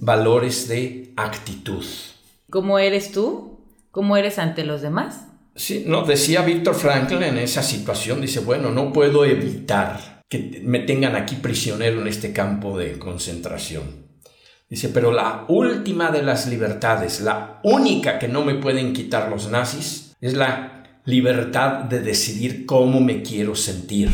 valores 0.00 0.68
de 0.68 1.12
actitud. 1.16 1.84
¿Cómo 2.50 2.78
eres 2.78 3.10
tú? 3.10 3.53
¿Cómo 3.94 4.16
eres 4.16 4.40
ante 4.40 4.64
los 4.64 4.82
demás? 4.82 5.28
Sí, 5.54 5.84
no, 5.86 6.04
decía 6.04 6.42
Víctor 6.42 6.74
Frankl 6.74 7.22
en 7.22 7.38
esa 7.38 7.62
situación, 7.62 8.20
dice, 8.20 8.40
bueno, 8.40 8.72
no 8.72 8.92
puedo 8.92 9.24
evitar 9.24 10.24
que 10.28 10.60
me 10.64 10.80
tengan 10.80 11.14
aquí 11.14 11.36
prisionero 11.36 12.00
en 12.00 12.08
este 12.08 12.32
campo 12.32 12.76
de 12.76 12.98
concentración. 12.98 13.84
Dice, 14.68 14.88
pero 14.88 15.12
la 15.12 15.44
última 15.46 16.10
de 16.10 16.24
las 16.24 16.48
libertades, 16.48 17.20
la 17.20 17.60
única 17.62 18.18
que 18.18 18.26
no 18.26 18.44
me 18.44 18.56
pueden 18.56 18.94
quitar 18.94 19.30
los 19.30 19.48
nazis, 19.48 20.16
es 20.20 20.34
la 20.34 20.82
libertad 21.04 21.84
de 21.84 22.00
decidir 22.00 22.66
cómo 22.66 23.00
me 23.00 23.22
quiero 23.22 23.54
sentir. 23.54 24.10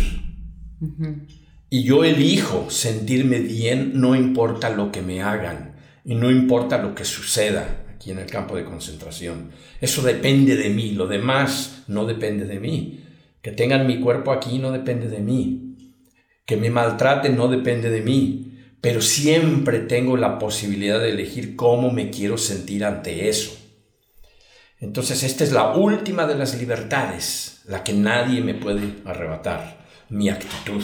Y 1.70 1.84
yo 1.84 2.04
elijo 2.04 2.66
sentirme 2.68 3.38
bien, 3.38 3.92
no 3.94 4.14
importa 4.14 4.68
lo 4.68 4.92
que 4.92 5.00
me 5.00 5.22
hagan 5.22 5.76
y 6.04 6.16
no 6.16 6.30
importa 6.30 6.76
lo 6.76 6.94
que 6.94 7.06
suceda 7.06 7.86
aquí 8.00 8.12
en 8.12 8.18
el 8.18 8.30
campo 8.30 8.56
de 8.56 8.64
concentración. 8.64 9.50
Eso 9.78 10.00
depende 10.00 10.56
de 10.56 10.70
mí, 10.70 10.92
lo 10.92 11.06
demás 11.06 11.82
no 11.86 12.06
depende 12.06 12.46
de 12.46 12.58
mí. 12.58 13.04
Que 13.42 13.52
tengan 13.52 13.86
mi 13.86 14.00
cuerpo 14.00 14.32
aquí 14.32 14.58
no 14.58 14.72
depende 14.72 15.08
de 15.08 15.18
mí. 15.18 15.98
Que 16.46 16.56
me 16.56 16.70
maltraten 16.70 17.36
no 17.36 17.48
depende 17.48 17.90
de 17.90 18.00
mí. 18.00 18.56
Pero 18.80 19.02
siempre 19.02 19.80
tengo 19.80 20.16
la 20.16 20.38
posibilidad 20.38 20.98
de 20.98 21.10
elegir 21.10 21.56
cómo 21.56 21.90
me 21.90 22.08
quiero 22.08 22.38
sentir 22.38 22.86
ante 22.86 23.28
eso. 23.28 23.54
Entonces 24.78 25.22
esta 25.22 25.44
es 25.44 25.52
la 25.52 25.74
última 25.74 26.26
de 26.26 26.36
las 26.36 26.58
libertades, 26.58 27.60
la 27.66 27.84
que 27.84 27.92
nadie 27.92 28.40
me 28.40 28.54
puede 28.54 28.94
arrebatar, 29.04 29.86
mi 30.08 30.30
actitud. 30.30 30.82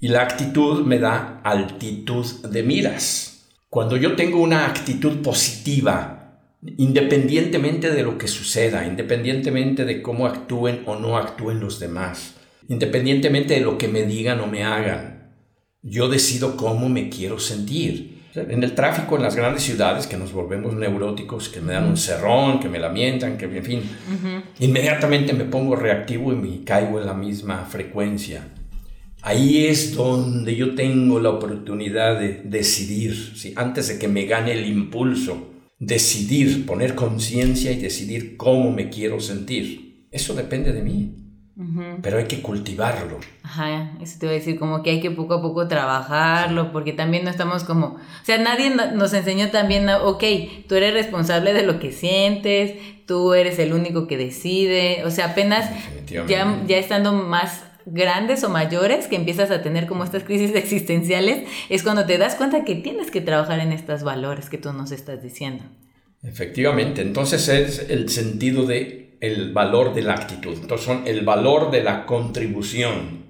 Y 0.00 0.08
la 0.08 0.20
actitud 0.20 0.84
me 0.84 0.98
da 0.98 1.40
altitud 1.42 2.26
de 2.46 2.62
miras. 2.62 3.33
Cuando 3.74 3.96
yo 3.96 4.14
tengo 4.14 4.40
una 4.40 4.66
actitud 4.66 5.20
positiva, 5.20 6.38
independientemente 6.76 7.90
de 7.90 8.04
lo 8.04 8.18
que 8.18 8.28
suceda, 8.28 8.86
independientemente 8.86 9.84
de 9.84 10.00
cómo 10.00 10.28
actúen 10.28 10.84
o 10.86 10.94
no 10.94 11.18
actúen 11.18 11.58
los 11.58 11.80
demás, 11.80 12.36
independientemente 12.68 13.54
de 13.54 13.62
lo 13.62 13.76
que 13.76 13.88
me 13.88 14.04
digan 14.04 14.38
o 14.38 14.46
me 14.46 14.62
hagan, 14.62 15.32
yo 15.82 16.08
decido 16.08 16.56
cómo 16.56 16.88
me 16.88 17.08
quiero 17.08 17.40
sentir. 17.40 18.22
En 18.36 18.62
el 18.62 18.76
tráfico 18.76 19.16
en 19.16 19.24
las 19.24 19.34
grandes 19.34 19.64
ciudades, 19.64 20.06
que 20.06 20.16
nos 20.16 20.32
volvemos 20.32 20.72
neuróticos, 20.74 21.48
que 21.48 21.60
me 21.60 21.72
dan 21.72 21.88
un 21.88 21.96
cerrón, 21.96 22.60
que 22.60 22.68
me 22.68 22.78
lamentan, 22.78 23.36
que 23.36 23.46
en 23.46 23.64
fin, 23.64 23.82
inmediatamente 24.60 25.32
me 25.32 25.46
pongo 25.46 25.74
reactivo 25.74 26.32
y 26.32 26.36
me 26.36 26.62
caigo 26.62 27.00
en 27.00 27.06
la 27.06 27.14
misma 27.14 27.66
frecuencia. 27.68 28.53
Ahí 29.26 29.68
es 29.68 29.94
donde 29.94 30.54
yo 30.54 30.74
tengo 30.74 31.18
la 31.18 31.30
oportunidad 31.30 32.20
de 32.20 32.42
decidir, 32.44 33.32
¿sí? 33.34 33.54
antes 33.56 33.88
de 33.88 33.98
que 33.98 34.06
me 34.06 34.26
gane 34.26 34.52
el 34.52 34.66
impulso, 34.66 35.48
decidir, 35.78 36.66
poner 36.66 36.94
conciencia 36.94 37.72
y 37.72 37.76
decidir 37.76 38.36
cómo 38.36 38.70
me 38.70 38.90
quiero 38.90 39.20
sentir. 39.20 40.08
Eso 40.10 40.34
depende 40.34 40.74
de 40.74 40.82
mí. 40.82 41.20
Pero 42.02 42.18
hay 42.18 42.24
que 42.24 42.42
cultivarlo. 42.42 43.18
Ajá, 43.44 43.92
eso 44.02 44.18
te 44.18 44.26
voy 44.26 44.34
a 44.34 44.38
decir, 44.40 44.58
como 44.58 44.82
que 44.82 44.90
hay 44.90 45.00
que 45.00 45.10
poco 45.10 45.34
a 45.34 45.40
poco 45.40 45.68
trabajarlo, 45.68 46.70
porque 46.70 46.92
también 46.92 47.24
no 47.24 47.30
estamos 47.30 47.64
como, 47.64 47.86
o 47.86 48.24
sea, 48.24 48.36
nadie 48.38 48.70
nos 48.70 49.14
enseñó 49.14 49.48
también, 49.50 49.88
ok, 49.88 50.24
tú 50.68 50.74
eres 50.74 50.92
responsable 50.92 51.54
de 51.54 51.62
lo 51.62 51.78
que 51.78 51.92
sientes, 51.92 52.74
tú 53.06 53.32
eres 53.32 53.58
el 53.58 53.72
único 53.72 54.06
que 54.06 54.18
decide, 54.18 55.02
o 55.04 55.10
sea, 55.10 55.26
apenas 55.26 55.70
ya, 56.26 56.62
ya 56.66 56.76
estando 56.76 57.12
más 57.12 57.62
grandes 57.86 58.44
o 58.44 58.48
mayores, 58.48 59.06
que 59.06 59.16
empiezas 59.16 59.50
a 59.50 59.62
tener 59.62 59.86
como 59.86 60.04
estas 60.04 60.24
crisis 60.24 60.54
existenciales, 60.54 61.48
es 61.68 61.82
cuando 61.82 62.06
te 62.06 62.18
das 62.18 62.34
cuenta 62.34 62.64
que 62.64 62.74
tienes 62.74 63.10
que 63.10 63.20
trabajar 63.20 63.60
en 63.60 63.72
estos 63.72 64.02
valores 64.02 64.48
que 64.48 64.58
tú 64.58 64.72
nos 64.72 64.92
estás 64.92 65.22
diciendo. 65.22 65.64
Efectivamente, 66.22 67.02
entonces 67.02 67.48
es 67.48 67.90
el 67.90 68.08
sentido 68.08 68.64
de 68.64 69.04
el 69.20 69.52
valor 69.52 69.94
de 69.94 70.02
la 70.02 70.14
actitud. 70.14 70.54
Entonces 70.60 70.86
son 70.86 71.02
el 71.06 71.24
valor 71.24 71.70
de 71.70 71.82
la 71.82 72.06
contribución. 72.06 73.24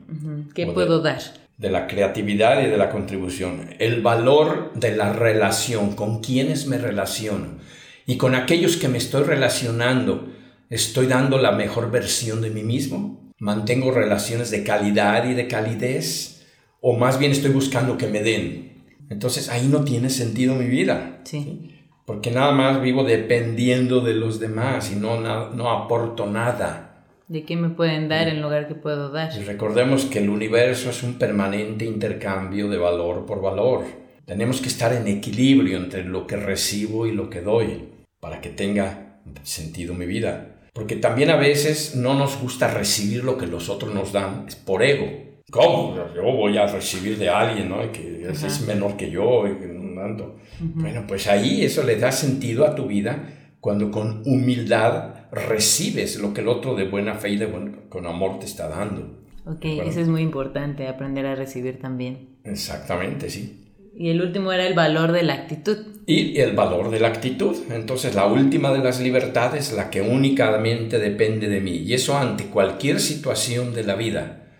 ¿Qué 0.54 0.66
puedo 0.66 1.00
dar? 1.00 1.20
De 1.56 1.70
la 1.70 1.86
creatividad 1.86 2.62
y 2.62 2.66
de 2.66 2.76
la 2.76 2.90
contribución. 2.90 3.70
El 3.78 4.02
valor 4.02 4.72
de 4.74 4.96
la 4.96 5.12
relación, 5.12 5.94
con 5.94 6.20
quienes 6.20 6.66
me 6.66 6.78
relaciono. 6.78 7.58
Y 8.06 8.16
con 8.16 8.34
aquellos 8.34 8.76
que 8.76 8.88
me 8.88 8.98
estoy 8.98 9.22
relacionando, 9.22 10.28
¿estoy 10.68 11.06
dando 11.06 11.38
la 11.38 11.52
mejor 11.52 11.90
versión 11.90 12.42
de 12.42 12.50
mí 12.50 12.62
mismo? 12.62 13.23
¿Mantengo 13.38 13.90
relaciones 13.90 14.50
de 14.50 14.64
calidad 14.64 15.28
y 15.28 15.34
de 15.34 15.48
calidez? 15.48 16.46
¿O 16.80 16.96
más 16.96 17.18
bien 17.18 17.32
estoy 17.32 17.50
buscando 17.50 17.98
que 17.98 18.06
me 18.06 18.22
den? 18.22 18.84
Entonces 19.10 19.48
ahí 19.48 19.68
no 19.68 19.84
tiene 19.84 20.10
sentido 20.10 20.54
mi 20.54 20.66
vida. 20.66 21.20
Sí 21.24 21.70
porque 22.04 22.30
nada 22.30 22.52
más 22.52 22.82
vivo 22.82 23.04
dependiendo 23.04 24.00
de 24.00 24.14
los 24.14 24.38
demás 24.38 24.92
y 24.92 24.96
no, 24.96 25.20
no 25.20 25.70
aporto 25.70 26.26
nada. 26.26 26.90
¿De 27.28 27.44
qué 27.44 27.56
me 27.56 27.70
pueden 27.70 28.08
dar 28.08 28.28
en 28.28 28.42
lugar 28.42 28.68
que 28.68 28.74
puedo 28.74 29.10
dar? 29.10 29.30
Y 29.34 29.42
recordemos 29.44 30.04
que 30.04 30.18
el 30.18 30.28
universo 30.28 30.90
es 30.90 31.02
un 31.02 31.14
permanente 31.14 31.86
intercambio 31.86 32.68
de 32.68 32.76
valor 32.76 33.24
por 33.24 33.40
valor. 33.40 33.84
Tenemos 34.26 34.60
que 34.60 34.68
estar 34.68 34.92
en 34.92 35.08
equilibrio 35.08 35.78
entre 35.78 36.04
lo 36.04 36.26
que 36.26 36.36
recibo 36.36 37.06
y 37.06 37.12
lo 37.12 37.30
que 37.30 37.40
doy 37.40 37.88
para 38.20 38.40
que 38.40 38.50
tenga 38.50 39.20
sentido 39.42 39.94
mi 39.94 40.04
vida. 40.04 40.53
Porque 40.74 40.96
también 40.96 41.30
a 41.30 41.36
veces 41.36 41.94
no 41.96 42.14
nos 42.14 42.38
gusta 42.38 42.68
recibir 42.68 43.24
lo 43.24 43.38
que 43.38 43.46
los 43.46 43.70
otros 43.70 43.94
nos 43.94 44.12
dan 44.12 44.44
es 44.46 44.56
por 44.56 44.82
ego. 44.82 45.06
¿Cómo? 45.50 45.94
Yo 46.14 46.24
voy 46.24 46.58
a 46.58 46.66
recibir 46.66 47.16
de 47.16 47.30
alguien 47.30 47.70
¿no? 47.70 47.90
que 47.92 48.28
es 48.28 48.66
menor 48.66 48.96
que 48.96 49.10
yo. 49.10 49.46
Y 49.46 49.54
que 49.54 49.66
no 49.68 49.84
tanto. 50.04 50.36
Bueno, 50.60 51.04
pues 51.06 51.26
ahí 51.28 51.64
eso 51.64 51.82
le 51.82 51.96
da 51.96 52.12
sentido 52.12 52.66
a 52.66 52.74
tu 52.74 52.86
vida 52.86 53.54
cuando 53.60 53.90
con 53.90 54.22
humildad 54.26 55.14
recibes 55.32 56.18
lo 56.18 56.34
que 56.34 56.42
el 56.42 56.48
otro 56.48 56.74
de 56.74 56.88
buena 56.88 57.14
fe 57.14 57.30
y 57.30 57.36
de 57.36 57.48
con 57.88 58.06
amor 58.06 58.38
te 58.38 58.46
está 58.46 58.68
dando. 58.68 59.24
Ok, 59.46 59.64
eso 59.64 60.00
es 60.00 60.08
muy 60.08 60.22
importante, 60.22 60.88
aprender 60.88 61.26
a 61.26 61.34
recibir 61.34 61.78
también. 61.78 62.36
Exactamente, 62.44 63.30
sí. 63.30 63.63
Y 63.96 64.10
el 64.10 64.20
último 64.20 64.52
era 64.52 64.66
el 64.66 64.74
valor 64.74 65.12
de 65.12 65.22
la 65.22 65.34
actitud. 65.34 65.78
Y 66.06 66.38
el 66.40 66.52
valor 66.52 66.90
de 66.90 67.00
la 67.00 67.08
actitud. 67.08 67.56
Entonces, 67.70 68.14
la 68.14 68.26
última 68.26 68.72
de 68.72 68.80
las 68.80 69.00
libertades, 69.00 69.72
la 69.72 69.88
que 69.88 70.02
únicamente 70.02 70.98
depende 70.98 71.48
de 71.48 71.60
mí. 71.60 71.76
Y 71.76 71.94
eso 71.94 72.16
ante 72.16 72.46
cualquier 72.46 73.00
situación 73.00 73.72
de 73.72 73.84
la 73.84 73.94
vida. 73.94 74.50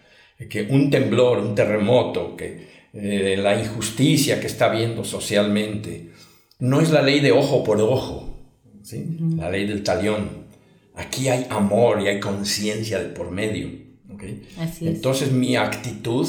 Que 0.48 0.62
un 0.70 0.90
temblor, 0.90 1.38
un 1.38 1.54
terremoto, 1.54 2.36
que 2.36 2.74
eh, 2.96 3.36
la 3.36 3.60
injusticia 3.60 4.40
que 4.40 4.46
está 4.46 4.66
habiendo 4.66 5.04
socialmente. 5.04 6.10
No 6.60 6.80
es 6.80 6.90
la 6.90 7.02
ley 7.02 7.18
de 7.18 7.32
ojo 7.32 7.64
por 7.64 7.80
ojo, 7.80 8.38
¿sí? 8.82 9.18
la 9.36 9.50
ley 9.50 9.66
del 9.66 9.82
talión. 9.82 10.44
Aquí 10.94 11.28
hay 11.28 11.46
amor 11.50 12.00
y 12.00 12.06
hay 12.06 12.20
conciencia 12.20 13.00
de 13.00 13.08
por 13.08 13.32
medio. 13.32 13.68
¿okay? 14.12 14.46
Entonces 14.80 15.32
mi 15.32 15.56
actitud 15.56 16.28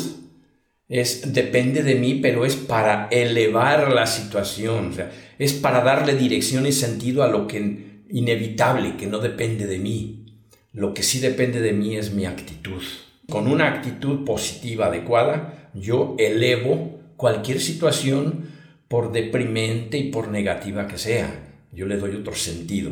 es, 0.87 1.33
depende 1.33 1.83
de 1.83 1.95
mí, 1.95 2.19
pero 2.21 2.45
es 2.45 2.55
para 2.55 3.07
elevar 3.09 3.91
la 3.91 4.05
situación, 4.05 4.89
o 4.89 4.93
sea, 4.93 5.11
es 5.39 5.53
para 5.53 5.81
darle 5.81 6.15
dirección 6.15 6.65
y 6.65 6.71
sentido 6.71 7.23
a 7.23 7.27
lo 7.27 7.47
que 7.47 8.03
inevitable, 8.09 8.97
que 8.97 9.07
no 9.07 9.19
depende 9.19 9.65
de 9.67 9.79
mí. 9.79 10.25
Lo 10.71 10.93
que 10.93 11.03
sí 11.03 11.19
depende 11.19 11.61
de 11.61 11.73
mí 11.73 11.95
es 11.95 12.13
mi 12.13 12.25
actitud. 12.25 12.81
Con 13.29 13.47
una 13.47 13.67
actitud 13.67 14.23
positiva 14.23 14.87
adecuada, 14.87 15.71
yo 15.73 16.15
elevo 16.19 16.99
cualquier 17.17 17.59
situación 17.59 18.49
por 18.87 19.11
deprimente 19.11 19.97
y 19.97 20.11
por 20.11 20.27
negativa 20.27 20.87
que 20.87 20.97
sea. 20.97 21.57
Yo 21.71 21.87
le 21.87 21.97
doy 21.97 22.15
otro 22.15 22.35
sentido. 22.35 22.91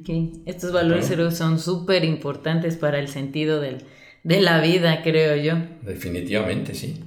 Okay. 0.00 0.42
Estos 0.46 0.72
valores 0.72 1.10
son 1.34 1.58
súper 1.58 2.04
importantes 2.04 2.76
para 2.76 3.00
el 3.00 3.08
sentido 3.08 3.60
del, 3.60 3.84
de 4.22 4.40
la 4.40 4.60
vida, 4.60 5.02
creo 5.02 5.36
yo. 5.36 5.54
Definitivamente, 5.82 6.74
sí. 6.74 7.04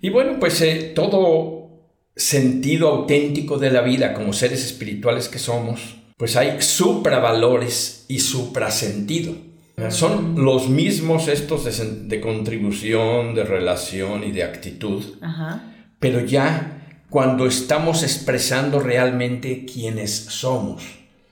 Y 0.00 0.10
bueno, 0.10 0.38
pues 0.38 0.60
eh, 0.60 0.92
todo 0.94 1.64
sentido 2.16 2.88
auténtico 2.88 3.58
de 3.58 3.70
la 3.70 3.80
vida 3.80 4.14
como 4.14 4.32
seres 4.32 4.64
espirituales 4.64 5.28
que 5.28 5.38
somos, 5.38 5.96
pues 6.16 6.36
hay 6.36 6.60
supravalores 6.60 8.04
y 8.08 8.20
suprasentido. 8.20 9.34
Son 9.88 10.44
los 10.44 10.68
mismos 10.68 11.26
estos 11.26 11.64
de, 12.08 12.20
contribución, 12.20 13.34
de 13.34 13.42
relación 13.42 14.22
y 14.22 14.30
de 14.30 14.44
actitud, 14.44 15.02
pero 15.98 16.20
ya 16.20 17.02
cuando 17.10 17.46
estamos 17.46 18.04
expresando 18.04 18.78
realmente 18.78 19.66
quiénes 19.66 20.12
somos. 20.12 20.84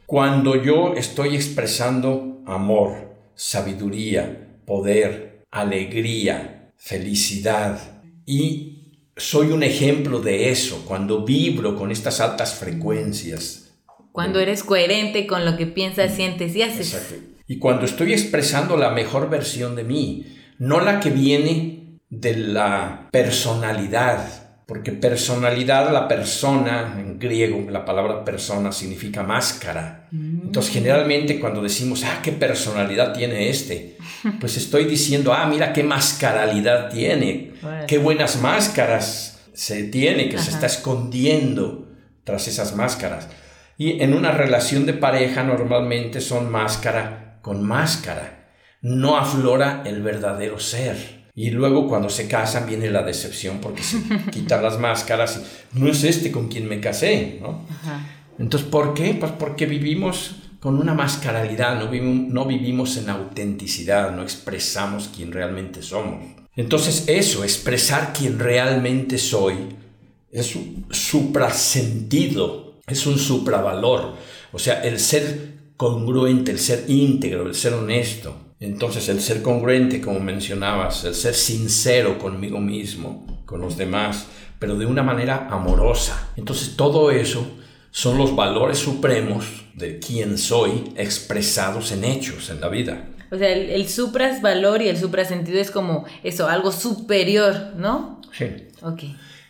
Cuando 0.06 0.60
yo 0.60 0.94
estoy 0.94 1.36
expresando 1.36 2.42
amor, 2.44 3.14
sabiduría, 3.34 4.51
poder, 4.64 5.44
alegría, 5.50 6.72
felicidad 6.76 8.02
y 8.26 8.72
soy 9.16 9.48
un 9.48 9.62
ejemplo 9.62 10.20
de 10.20 10.50
eso 10.50 10.84
cuando 10.86 11.24
vibro 11.24 11.76
con 11.76 11.90
estas 11.90 12.20
altas 12.20 12.54
frecuencias. 12.54 13.74
Cuando 14.10 14.40
eres 14.40 14.62
coherente 14.62 15.26
con 15.26 15.44
lo 15.44 15.56
que 15.56 15.66
piensas, 15.66 16.14
sientes 16.14 16.54
y 16.56 16.62
haces. 16.62 16.92
Exacto. 16.92 17.14
Y 17.46 17.58
cuando 17.58 17.84
estoy 17.84 18.12
expresando 18.12 18.76
la 18.76 18.90
mejor 18.90 19.28
versión 19.28 19.76
de 19.76 19.84
mí, 19.84 20.26
no 20.58 20.80
la 20.80 21.00
que 21.00 21.10
viene 21.10 21.98
de 22.08 22.36
la 22.36 23.08
personalidad, 23.10 24.41
porque 24.72 24.92
personalidad, 24.92 25.92
la 25.92 26.08
persona, 26.08 26.96
en 26.98 27.18
griego, 27.18 27.70
la 27.70 27.84
palabra 27.84 28.24
persona 28.24 28.72
significa 28.72 29.22
máscara. 29.22 30.08
Mm. 30.10 30.46
Entonces, 30.46 30.72
generalmente 30.72 31.38
cuando 31.38 31.60
decimos, 31.60 32.02
ah, 32.04 32.20
qué 32.22 32.32
personalidad 32.32 33.12
tiene 33.12 33.50
este, 33.50 33.98
pues 34.40 34.56
estoy 34.56 34.86
diciendo, 34.86 35.34
ah, 35.34 35.44
mira 35.44 35.74
qué 35.74 35.84
mascaralidad 35.84 36.90
tiene, 36.90 37.52
qué 37.86 37.98
buenas 37.98 38.40
máscaras 38.40 39.42
se 39.52 39.84
tiene, 39.84 40.30
que 40.30 40.38
se 40.38 40.52
está 40.52 40.64
escondiendo 40.64 41.92
tras 42.24 42.48
esas 42.48 42.74
máscaras. 42.74 43.28
Y 43.76 44.02
en 44.02 44.14
una 44.14 44.32
relación 44.32 44.86
de 44.86 44.94
pareja 44.94 45.42
normalmente 45.42 46.22
son 46.22 46.50
máscara 46.50 47.40
con 47.42 47.62
máscara. 47.62 48.54
No 48.80 49.18
aflora 49.18 49.82
el 49.84 50.00
verdadero 50.00 50.58
ser. 50.58 51.21
Y 51.34 51.50
luego 51.50 51.88
cuando 51.88 52.10
se 52.10 52.28
casan 52.28 52.66
viene 52.66 52.90
la 52.90 53.02
decepción 53.02 53.58
porque 53.60 53.82
se 53.82 53.98
quitan 54.30 54.62
las 54.62 54.78
máscaras 54.78 55.42
y 55.74 55.78
no 55.78 55.88
es 55.88 56.04
este 56.04 56.30
con 56.30 56.48
quien 56.48 56.68
me 56.68 56.80
casé, 56.80 57.38
¿no? 57.40 57.66
Entonces, 58.38 58.68
¿por 58.68 58.92
qué? 58.94 59.14
Pues 59.14 59.32
porque 59.32 59.66
vivimos 59.66 60.36
con 60.60 60.78
una 60.78 60.94
mascaralidad, 60.94 61.78
no 61.78 61.88
vivimos, 61.88 62.32
no 62.32 62.44
vivimos 62.44 62.96
en 62.96 63.08
autenticidad, 63.10 64.14
no 64.14 64.22
expresamos 64.22 65.10
quién 65.14 65.32
realmente 65.32 65.82
somos. 65.82 66.24
Entonces 66.54 67.04
eso, 67.08 67.44
expresar 67.44 68.12
quién 68.12 68.38
realmente 68.38 69.16
soy, 69.16 69.56
es 70.30 70.54
un 70.54 70.86
suprasentido, 70.90 72.80
es 72.86 73.06
un 73.06 73.18
supravalor. 73.18 74.14
O 74.52 74.58
sea, 74.58 74.82
el 74.82 74.98
ser 74.98 75.72
congruente, 75.76 76.52
el 76.52 76.58
ser 76.58 76.84
íntegro, 76.88 77.46
el 77.46 77.54
ser 77.54 77.74
honesto. 77.74 78.51
Entonces 78.62 79.08
el 79.08 79.20
ser 79.20 79.42
congruente, 79.42 80.00
como 80.00 80.20
mencionabas, 80.20 81.04
el 81.04 81.16
ser 81.16 81.34
sincero 81.34 82.16
conmigo 82.16 82.60
mismo, 82.60 83.42
con 83.44 83.60
los 83.60 83.76
demás, 83.76 84.26
pero 84.60 84.78
de 84.78 84.86
una 84.86 85.02
manera 85.02 85.48
amorosa. 85.50 86.28
Entonces 86.36 86.76
todo 86.76 87.10
eso 87.10 87.44
son 87.90 88.18
los 88.18 88.36
valores 88.36 88.78
supremos 88.78 89.46
de 89.74 89.98
quién 89.98 90.38
soy 90.38 90.92
expresados 90.96 91.90
en 91.90 92.04
hechos 92.04 92.50
en 92.50 92.60
la 92.60 92.68
vida. 92.68 93.08
O 93.32 93.36
sea, 93.36 93.50
el, 93.50 93.68
el 93.68 93.88
supra 93.88 94.38
valor 94.40 94.80
y 94.80 94.88
el 94.88 94.96
supra 94.96 95.24
sentido 95.24 95.58
es 95.58 95.72
como 95.72 96.04
eso, 96.22 96.48
algo 96.48 96.70
superior, 96.70 97.72
¿no? 97.76 98.20
Sí. 98.32 98.46
Ok. 98.80 99.02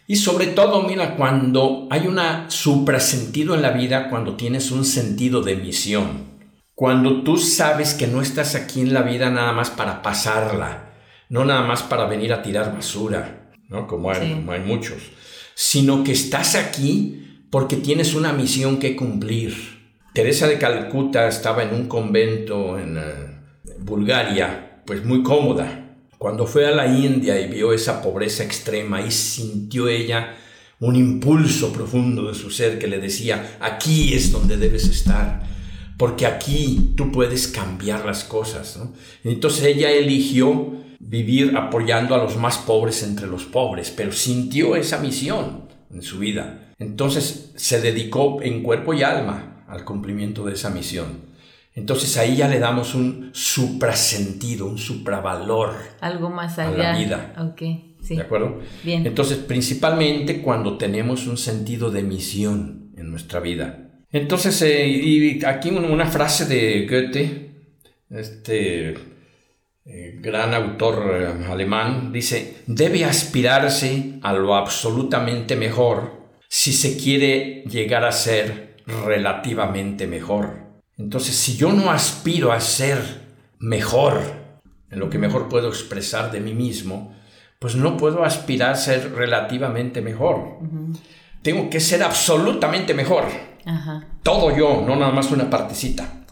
Y 0.07 0.17
sobre 0.17 0.47
todo, 0.47 0.85
mira, 0.85 1.17
cuando 1.17 1.87
hay 1.91 2.07
un 2.07 2.19
suprasentido 2.49 3.55
en 3.55 3.61
la 3.61 3.73
vida, 3.73 4.09
cuando 4.09 4.37
tienes 4.37 4.71
un 4.71 4.87
sentido 4.87 5.43
de 5.43 5.57
misión, 5.57 6.32
cuando 6.83 7.23
tú 7.23 7.37
sabes 7.37 7.95
que 7.95 8.09
no 8.09 8.21
estás 8.21 8.57
aquí 8.57 8.81
en 8.81 8.93
la 8.93 9.03
vida 9.03 9.31
nada 9.31 9.53
más 9.53 9.71
para 9.71 10.03
pasarla, 10.03 10.91
no 11.29 11.45
nada 11.45 11.65
más 11.65 11.85
para 11.85 12.07
venir 12.07 12.33
a 12.33 12.43
tirar 12.43 12.75
basura, 12.75 13.53
¿no? 13.69 13.87
Como 13.87 14.11
hay, 14.11 14.35
muchos, 14.67 15.01
sino 15.55 16.03
que 16.03 16.11
estás 16.11 16.57
aquí 16.57 17.45
porque 17.51 17.77
tienes 17.77 18.15
una 18.15 18.33
misión 18.33 18.81
que 18.81 18.97
cumplir. 18.97 19.55
Teresa 20.13 20.49
de 20.49 20.59
Calcuta 20.59 21.29
estaba 21.29 21.63
en 21.63 21.73
un 21.73 21.87
convento 21.87 22.77
en 22.77 22.99
eh, 22.99 23.03
Bulgaria, 23.79 24.83
pues 24.85 25.05
muy 25.05 25.23
cómoda, 25.23 26.01
cuando 26.19 26.49
fue 26.49 26.67
a 26.67 26.73
la 26.73 26.89
India 26.89 27.41
y 27.41 27.49
vio 27.49 27.73
esa 27.73 28.03
pobreza 28.03 28.43
extrema 28.43 29.01
y 29.03 29.13
sintió 29.13 29.87
ella 29.87 30.35
un 30.81 30.97
impulso 30.97 31.73
profundo 31.73 32.27
de 32.27 32.35
su 32.35 32.51
ser 32.51 32.81
que 32.81 32.89
le 32.89 32.99
decía, 32.99 33.59
aquí 33.61 34.15
es 34.15 34.33
donde 34.33 34.57
debes 34.57 34.89
estar, 34.89 35.53
porque 36.03 36.27
aquí 36.27 36.95
tú 36.97 37.13
puedes 37.13 37.47
cambiar 37.47 38.05
las 38.05 38.25
cosas. 38.25 38.77
Entonces 39.23 39.63
ella 39.63 39.89
eligió 39.89 40.73
vivir 40.99 41.57
apoyando 41.57 42.17
a 42.17 42.19
los 42.19 42.37
más 42.37 42.59
pobres 42.59 43.05
entre 43.05 43.29
los 43.29 43.45
pobres, 43.45 43.93
pero 43.97 44.11
sintió 44.11 44.75
esa 44.75 44.99
misión 44.99 45.69
en 45.93 46.03
su 46.03 46.19
vida. 46.19 46.73
Entonces 46.81 47.53
se 47.55 47.81
dedicó 47.81 48.43
en 48.43 48.65
cuerpo 48.65 48.95
y 48.95 49.05
alma 49.05 49.65
al 49.69 49.85
cumplimiento 49.85 50.45
de 50.45 50.55
esa 50.55 50.71
misión. 50.71 51.07
Entonces 51.73 52.17
ahí 52.17 52.35
ya 52.35 52.49
le 52.49 52.59
damos 52.59 52.97
un 52.97 53.31
suprasentido, 53.33 54.67
un 54.67 54.79
supravalor. 54.79 55.77
Algo 56.01 56.31
más 56.31 56.59
allá. 56.59 56.91
A 56.91 56.95
la 56.95 56.99
vida. 56.99 57.33
Ok, 57.39 57.63
sí. 58.03 58.17
¿De 58.17 58.23
acuerdo? 58.23 58.59
Bien. 58.83 59.07
Entonces, 59.07 59.39
principalmente 59.39 60.43
cuando 60.43 60.79
tenemos 60.79 61.29
un 61.29 61.37
sentido 61.37 61.93
de 61.93 62.03
misión 62.03 62.91
en 62.97 63.09
nuestra 63.09 63.39
vida. 63.39 63.82
Entonces, 64.13 64.61
eh, 64.61 64.87
y 64.87 65.43
aquí 65.45 65.71
una 65.71 66.07
frase 66.07 66.45
de 66.45 66.87
Goethe, 66.87 67.51
este 68.11 68.91
eh, 69.87 70.19
gran 70.21 70.53
autor 70.53 71.11
eh, 71.11 71.47
alemán, 71.51 72.13
dice, 72.13 72.59
debe 72.67 73.07
aspirarse 73.07 74.19
a 74.21 74.35
lo 74.35 74.55
absolutamente 74.55 75.57
mejor 75.57 76.23
si 76.47 76.75
se 76.75 76.99
quiere 76.99 77.65
llegar 77.65 78.05
a 78.05 78.13
ser 78.13 78.77
relativamente 78.87 80.07
mejor. 80.07 80.61
Entonces, 80.99 81.35
si 81.35 81.57
yo 81.57 81.73
no 81.73 81.91
aspiro 81.91 82.53
a 82.53 82.61
ser 82.61 82.99
mejor, 83.59 84.21
en 84.91 84.99
lo 84.99 85.09
que 85.09 85.17
mejor 85.17 85.49
puedo 85.49 85.69
expresar 85.69 86.31
de 86.31 86.41
mí 86.41 86.53
mismo, 86.53 87.17
pues 87.59 87.77
no 87.77 87.97
puedo 87.97 88.25
aspirar 88.25 88.73
a 88.73 88.77
ser 88.77 89.15
relativamente 89.15 90.03
mejor. 90.03 90.59
Tengo 91.41 91.71
que 91.71 91.81
ser 91.81 92.03
absolutamente 92.03 92.93
mejor. 92.93 93.25
Todo 94.23 94.57
yo, 94.57 94.85
no 94.87 94.97
nada 94.97 95.13
más 95.13 95.31
una 95.31 95.49
partecita. 95.49 96.25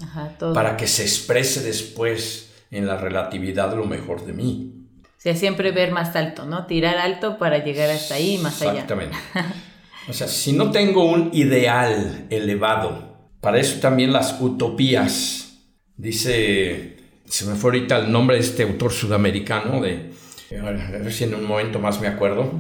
Para 0.55 0.77
que 0.77 0.87
se 0.87 1.03
exprese 1.03 1.63
después 1.63 2.51
en 2.71 2.87
la 2.87 2.97
relatividad 2.97 3.75
lo 3.75 3.85
mejor 3.85 4.25
de 4.25 4.33
mí. 4.33 4.81
O 5.05 5.23
sea, 5.23 5.37
siempre 5.37 5.71
ver 5.71 5.93
más 5.93 6.17
alto, 6.17 6.47
¿no? 6.47 6.67
Tirar 6.67 6.97
alto 6.97 7.37
para 7.37 7.63
llegar 7.63 7.91
hasta 7.91 8.15
ahí, 8.15 8.39
más 8.39 8.63
allá. 8.63 8.73
Exactamente. 8.73 9.17
o 10.09 10.13
sea, 10.13 10.27
si 10.29 10.53
no 10.53 10.71
tengo 10.71 11.05
un 11.05 11.31
ideal 11.35 12.27
elevado, 12.31 13.29
para 13.41 13.59
eso 13.59 13.81
también 13.81 14.13
las 14.13 14.41
utopías. 14.41 15.59
Dice, 15.97 16.97
se 17.27 17.45
me 17.45 17.55
fue 17.55 17.73
ahorita 17.73 17.99
el 17.99 18.11
nombre 18.11 18.37
de 18.37 18.43
este 18.43 18.63
autor 18.63 18.93
sudamericano, 18.93 19.83
de, 19.83 20.11
a 20.59 20.71
ver 20.71 21.13
si 21.13 21.25
en 21.25 21.35
un 21.35 21.45
momento 21.45 21.79
más 21.79 22.01
me 22.01 22.09
acuerdo. 22.09 22.51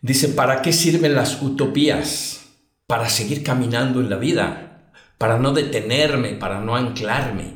Dice, 0.00 0.28
¿para 0.28 0.62
qué 0.62 0.72
sirven 0.72 1.14
las 1.14 1.42
utopías? 1.42 2.45
Para 2.86 3.08
seguir 3.08 3.42
caminando 3.42 4.00
en 4.00 4.10
la 4.10 4.16
vida, 4.16 4.92
para 5.18 5.38
no 5.38 5.52
detenerme, 5.52 6.30
para 6.30 6.60
no 6.60 6.76
anclarme. 6.76 7.54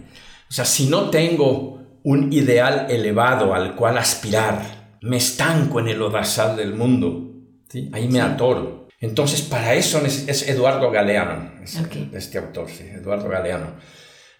O 0.48 0.52
sea, 0.52 0.64
si 0.64 0.86
no 0.86 1.10
tengo 1.10 1.80
un 2.02 2.32
ideal 2.32 2.86
elevado 2.90 3.54
al 3.54 3.76
cual 3.76 3.98
aspirar, 3.98 4.98
me 5.02 5.18
estanco 5.18 5.80
en 5.80 5.88
el 5.88 6.02
odasal 6.02 6.56
del 6.56 6.74
mundo. 6.74 7.32
¿sí? 7.68 7.90
Ahí 7.92 8.08
me 8.08 8.20
atoro. 8.20 8.88
Entonces, 8.98 9.40
para 9.42 9.74
eso 9.74 10.04
es 10.04 10.46
Eduardo 10.48 10.90
Galeano, 10.90 11.52
este 12.12 12.36
autor, 12.38 12.68
sí, 12.68 12.84
Eduardo 12.84 13.30
Galeano. 13.30 13.76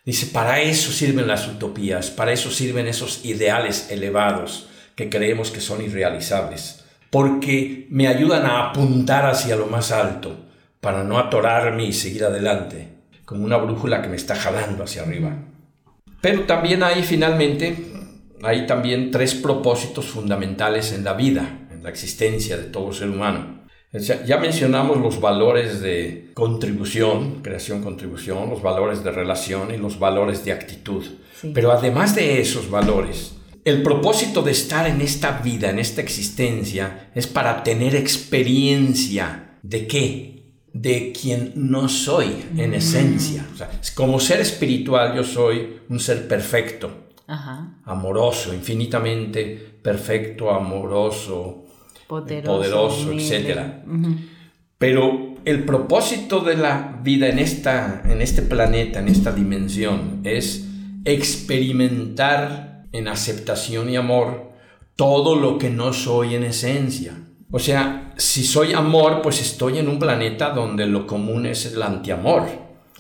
Dice, 0.04 0.26
para 0.26 0.60
eso 0.60 0.92
sirven 0.92 1.26
las 1.26 1.46
utopías, 1.48 2.10
para 2.10 2.32
eso 2.32 2.50
sirven 2.50 2.86
esos 2.86 3.24
ideales 3.24 3.90
elevados 3.90 4.68
que 4.96 5.08
creemos 5.08 5.50
que 5.50 5.62
son 5.62 5.82
irrealizables, 5.82 6.84
porque 7.08 7.86
me 7.90 8.06
ayudan 8.08 8.44
a 8.44 8.68
apuntar 8.68 9.24
hacia 9.24 9.56
lo 9.56 9.66
más 9.66 9.92
alto, 9.92 10.49
para 10.80 11.04
no 11.04 11.18
atorarme 11.18 11.84
y 11.84 11.92
seguir 11.92 12.24
adelante, 12.24 12.88
como 13.24 13.44
una 13.44 13.56
brújula 13.56 14.02
que 14.02 14.08
me 14.08 14.16
está 14.16 14.34
jalando 14.34 14.84
hacia 14.84 15.02
arriba. 15.02 15.36
Pero 16.20 16.42
también 16.42 16.82
hay 16.82 17.02
finalmente, 17.02 17.76
hay 18.42 18.66
también 18.66 19.10
tres 19.10 19.34
propósitos 19.34 20.06
fundamentales 20.06 20.92
en 20.92 21.04
la 21.04 21.14
vida, 21.14 21.68
en 21.70 21.82
la 21.82 21.90
existencia 21.90 22.56
de 22.56 22.64
todo 22.64 22.92
ser 22.92 23.08
humano. 23.08 23.60
Ya 23.92 24.36
mencionamos 24.38 24.98
los 24.98 25.20
valores 25.20 25.80
de 25.80 26.30
contribución, 26.34 27.42
creación-contribución, 27.42 28.48
los 28.48 28.62
valores 28.62 29.02
de 29.02 29.10
relación 29.10 29.74
y 29.74 29.78
los 29.78 29.98
valores 29.98 30.44
de 30.44 30.52
actitud. 30.52 31.04
Pero 31.52 31.72
además 31.72 32.14
de 32.14 32.40
esos 32.40 32.70
valores, 32.70 33.34
el 33.64 33.82
propósito 33.82 34.42
de 34.42 34.52
estar 34.52 34.86
en 34.86 35.00
esta 35.00 35.40
vida, 35.42 35.70
en 35.70 35.80
esta 35.80 36.00
existencia, 36.00 37.10
es 37.16 37.26
para 37.26 37.64
tener 37.64 37.96
experiencia 37.96 39.58
de 39.62 39.86
qué? 39.88 40.39
De 40.72 41.12
quien 41.12 41.52
no 41.56 41.88
soy 41.88 42.44
en 42.56 42.70
mm. 42.70 42.74
esencia. 42.74 43.46
como 43.94 44.20
ser 44.20 44.40
espiritual 44.40 45.16
yo 45.16 45.24
soy 45.24 45.80
un 45.88 45.98
ser 45.98 46.28
perfecto, 46.28 47.08
amoroso, 47.84 48.54
infinitamente 48.54 49.78
perfecto, 49.82 50.50
amoroso, 50.50 51.64
poderoso, 52.06 53.12
etc. 53.12 53.58
Pero 54.78 55.34
el 55.44 55.64
propósito 55.64 56.40
de 56.40 56.56
la 56.56 57.00
vida 57.02 57.28
en, 57.28 57.38
esta, 57.38 58.02
en 58.04 58.22
este 58.22 58.42
planeta, 58.42 59.00
en 59.00 59.08
esta 59.08 59.32
dimensión, 59.32 60.20
es 60.24 60.66
experimentar 61.04 62.86
en 62.92 63.08
aceptación 63.08 63.90
y 63.90 63.96
amor 63.96 64.52
todo 64.96 65.34
lo 65.34 65.58
que 65.58 65.70
no 65.70 65.92
soy 65.92 66.34
en 66.34 66.44
esencia. 66.44 67.14
O 67.50 67.58
sea, 67.58 68.09
si 68.20 68.44
soy 68.44 68.74
amor, 68.74 69.22
pues 69.22 69.40
estoy 69.40 69.78
en 69.78 69.88
un 69.88 69.98
planeta 69.98 70.50
donde 70.50 70.86
lo 70.86 71.06
común 71.06 71.46
es 71.46 71.66
el 71.66 71.82
antiamor. 71.82 72.46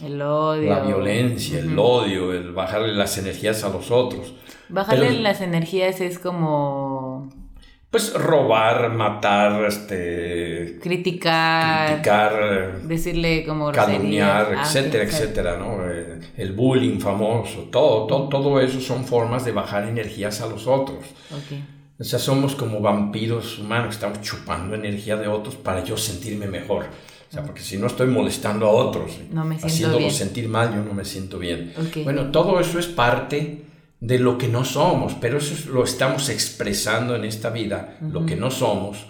El 0.02 0.20
odio. 0.22 0.70
La 0.70 0.80
violencia, 0.80 1.58
el 1.58 1.78
odio, 1.78 2.32
el 2.32 2.52
bajarle 2.52 2.94
las 2.94 3.18
energías 3.18 3.62
a 3.62 3.68
los 3.68 3.90
otros. 3.90 4.32
Bajarle 4.70 5.20
las 5.20 5.42
energías 5.42 6.00
es 6.00 6.18
como 6.18 7.28
pues 7.90 8.14
robar, 8.14 8.90
matar, 8.92 9.64
este 9.64 10.78
criticar, 10.80 11.88
criticar 11.88 12.82
decirle 12.82 13.44
como 13.44 13.72
calumniar, 13.72 14.54
ah, 14.56 14.62
etcétera, 14.62 15.02
etcétera, 15.04 15.56
¿no? 15.56 15.90
Eh, 15.90 16.20
el 16.36 16.52
bullying 16.52 17.00
famoso, 17.00 17.64
todo, 17.64 18.06
todo, 18.06 18.28
todo 18.28 18.60
eso 18.60 18.80
son 18.80 19.04
formas 19.04 19.44
de 19.44 19.50
bajar 19.50 19.88
energías 19.88 20.40
a 20.40 20.46
los 20.46 20.68
otros. 20.68 21.04
O 22.00 22.04
sea, 22.04 22.18
somos 22.18 22.54
como 22.54 22.80
vampiros 22.80 23.58
humanos, 23.58 23.96
estamos 23.96 24.22
chupando 24.22 24.74
energía 24.74 25.16
de 25.16 25.28
otros 25.28 25.56
para 25.56 25.84
yo 25.84 25.98
sentirme 25.98 26.46
mejor. 26.46 26.86
O 27.28 27.32
sea, 27.32 27.44
porque 27.44 27.60
si 27.60 27.76
no 27.76 27.88
estoy 27.88 28.06
molestando 28.06 28.66
a 28.66 28.70
otros, 28.70 29.12
no 29.30 29.42
haciéndolos 29.62 30.16
sentir 30.16 30.48
mal, 30.48 30.74
yo 30.74 30.82
no 30.82 30.94
me 30.94 31.04
siento 31.04 31.38
bien. 31.38 31.74
Bueno, 32.02 32.30
todo 32.30 32.58
eso 32.58 32.78
es 32.78 32.86
parte 32.86 33.66
de 34.00 34.18
lo 34.18 34.38
que 34.38 34.48
no 34.48 34.64
somos, 34.64 35.12
pero 35.20 35.36
eso 35.36 35.70
lo 35.70 35.84
estamos 35.84 36.30
expresando 36.30 37.14
en 37.14 37.26
esta 37.26 37.50
vida, 37.50 37.98
lo 38.00 38.24
que 38.24 38.34
no 38.34 38.50
somos. 38.50 39.04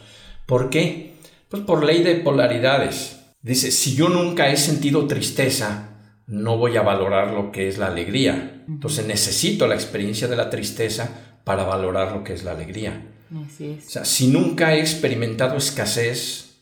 ¿Por 0.45 0.69
qué? 0.69 1.15
Pues 1.49 1.63
por 1.63 1.85
ley 1.85 2.03
de 2.03 2.17
polaridades. 2.17 3.21
Dice, 3.41 3.71
si 3.71 3.95
yo 3.95 4.09
nunca 4.09 4.51
he 4.51 4.57
sentido 4.57 5.07
tristeza, 5.07 5.91
no 6.27 6.57
voy 6.57 6.77
a 6.77 6.83
valorar 6.83 7.33
lo 7.33 7.53
que 7.53 7.69
es 7.69 7.79
la 7.79 7.87
alegría. 7.87 8.65
Entonces 8.67 9.07
necesito 9.07 9.69
la 9.69 9.77
experiencia 9.77 10.27
de 10.27 10.37
la 10.37 10.51
tristeza 10.51 11.30
para 11.45 11.65
valorar 11.65 12.13
lo 12.13 12.25
que 12.25 12.35
es 12.35 12.45
la 12.45 12.53
alegría. 12.53 13.07
Así 13.47 13.77
es. 13.79 13.87
O 13.87 13.91
sea, 13.91 14.05
si 14.05 14.29
nunca 14.29 14.75
he 14.75 14.81
experimentado 14.81 15.57
escasez, 15.57 16.57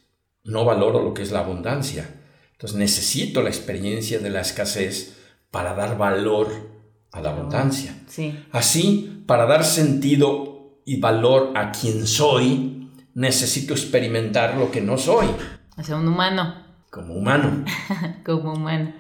no 0.45 0.65
valoro 0.65 1.03
lo 1.03 1.15
que 1.15 1.23
es 1.23 1.31
la 1.31 1.41
abundancia. 1.41 2.09
Entonces 2.53 2.79
necesito 2.79 3.43
la 3.43 3.51
experiencia 3.51 4.19
de 4.19 4.31
la 4.31 4.41
escasez 4.41 5.17
para 5.51 5.75
dar 5.75 5.97
valor 5.97 6.49
a 7.13 7.21
la 7.21 7.31
abundancia. 7.31 7.95
Sí. 8.07 8.39
Así, 8.53 9.23
para 9.27 9.47
dar 9.47 9.65
sentido 9.65 10.81
y 10.85 11.01
valor 11.01 11.53
a 11.55 11.71
quien 11.73 12.07
soy, 12.07 12.91
necesito 13.15 13.75
experimentar 13.75 14.57
lo 14.57 14.71
que 14.71 14.81
no 14.81 14.99
soy. 14.99 15.27
O 15.77 15.83
sea, 15.83 15.97
un 15.97 16.09
humano. 16.09 16.55
Como 16.91 17.15
humano. 17.15 17.65
como 18.25 18.55
humano. 18.55 18.95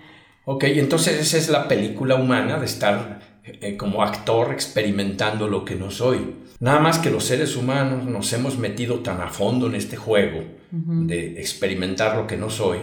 Ok, 0.45 0.65
entonces 0.65 1.21
esa 1.21 1.37
es 1.37 1.49
la 1.49 1.69
película 1.69 2.15
humana 2.15 2.59
de 2.59 2.67
estar 2.67 3.18
eh, 3.61 3.77
como 3.77 4.03
actor 4.03 4.53
experimentando 4.53 5.49
lo 5.49 5.65
que 5.65 5.75
no 5.75 5.91
soy. 5.91 6.35
Nada 6.61 6.81
más 6.81 6.99
que 6.99 7.11
los 7.11 7.25
seres 7.25 7.57
humanos 7.57 8.05
nos 8.05 8.33
hemos 8.33 8.59
metido 8.59 9.01
tan 9.01 9.21
a 9.21 9.29
fondo 9.29 9.69
en 9.69 9.75
este 9.75 9.97
juego 9.97 10.43
de 10.71 11.41
experimentar 11.41 12.17
lo 12.17 12.27
que 12.27 12.37
no 12.37 12.51
soy, 12.51 12.81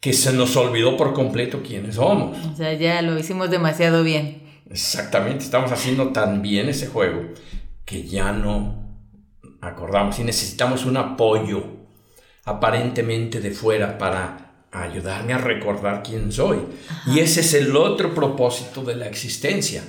que 0.00 0.12
se 0.12 0.32
nos 0.32 0.56
olvidó 0.56 0.96
por 0.96 1.12
completo 1.12 1.62
quiénes 1.62 1.96
somos. 1.96 2.38
O 2.46 2.56
sea, 2.56 2.72
ya 2.74 3.02
lo 3.02 3.18
hicimos 3.18 3.50
demasiado 3.50 4.04
bien. 4.04 4.42
Exactamente, 4.70 5.44
estamos 5.44 5.72
haciendo 5.72 6.08
tan 6.08 6.42
bien 6.42 6.68
ese 6.68 6.86
juego 6.86 7.22
que 7.84 8.04
ya 8.04 8.32
no 8.32 8.88
acordamos 9.60 10.18
y 10.18 10.24
necesitamos 10.24 10.84
un 10.84 10.96
apoyo 10.96 11.64
aparentemente 12.44 13.40
de 13.40 13.50
fuera 13.50 13.98
para 13.98 14.48
ayudarme 14.70 15.32
a 15.32 15.38
recordar 15.38 16.02
quién 16.02 16.32
soy. 16.32 16.58
Y 17.06 17.20
ese 17.20 17.40
es 17.40 17.54
el 17.54 17.74
otro 17.76 18.14
propósito 18.14 18.82
de 18.82 18.96
la 18.96 19.06
existencia, 19.06 19.82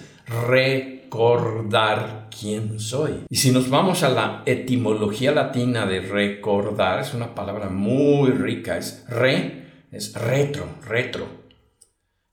recordar 0.47 2.29
quién 2.29 2.79
soy. 2.79 3.25
Y 3.29 3.35
si 3.37 3.51
nos 3.51 3.69
vamos 3.69 4.03
a 4.03 4.09
la 4.09 4.43
etimología 4.45 5.31
latina 5.31 5.85
de 5.85 6.01
recordar, 6.01 7.01
es 7.01 7.13
una 7.13 7.33
palabra 7.35 7.69
muy 7.69 8.31
rica, 8.31 8.77
es 8.77 9.05
re, 9.07 9.65
es 9.91 10.13
retro, 10.13 10.67
retro. 10.87 11.27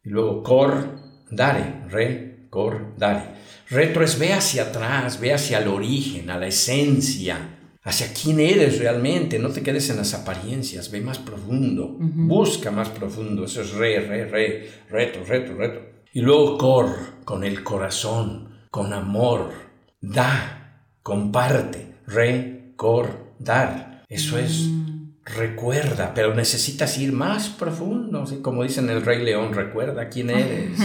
Y 0.05 0.11
lugo 0.11 0.43
cor, 0.43 1.07
recordare, 1.31 1.89
recordare. 1.91 3.37
Retro 3.69 4.05
es 4.05 4.19
ve 4.19 4.33
hacia 4.33 4.65
atrás, 4.65 5.21
ve 5.21 5.33
hacia 5.33 5.59
el 5.59 5.69
origen, 5.69 6.31
a 6.31 6.39
la 6.39 6.47
esencia, 6.47 7.57
hacia 7.83 8.13
quién 8.13 8.39
eres 8.39 8.79
realmente, 8.79 9.39
no 9.39 9.49
te 9.49 9.63
quedes 9.63 9.91
en 9.91 9.97
las 9.97 10.15
apariencias, 10.15 10.91
ve 10.91 11.01
más 11.01 11.19
profundo, 11.19 11.97
busca 11.99 12.71
más 12.71 12.89
profundo, 12.91 13.45
eso 13.45 13.63
es 13.63 13.73
re, 13.73 14.01
re, 14.01 14.27
re, 14.27 14.71
retro, 14.89 15.25
retro, 15.25 15.57
retro. 15.57 15.87
Y 16.13 16.21
luego 16.21 16.57
cor, 16.59 17.16
con 17.27 17.43
el 17.43 17.63
corazón, 17.65 18.61
con 18.71 18.93
amor, 18.93 19.53
da, 20.01 20.85
comparte, 21.03 21.97
recordar, 22.07 24.05
eso 24.09 24.39
es 24.39 24.69
mm. 24.69 25.09
recuerda, 25.25 26.15
pero 26.15 26.37
necesitas 26.37 26.97
ir 26.99 27.11
más 27.11 27.49
profundo, 27.49 28.25
como 28.43 28.63
dicen 28.63 28.89
el 28.91 29.05
Rey 29.05 29.25
León, 29.25 29.53
recuerda 29.53 30.09
quién 30.09 30.31
eres. 30.39 30.79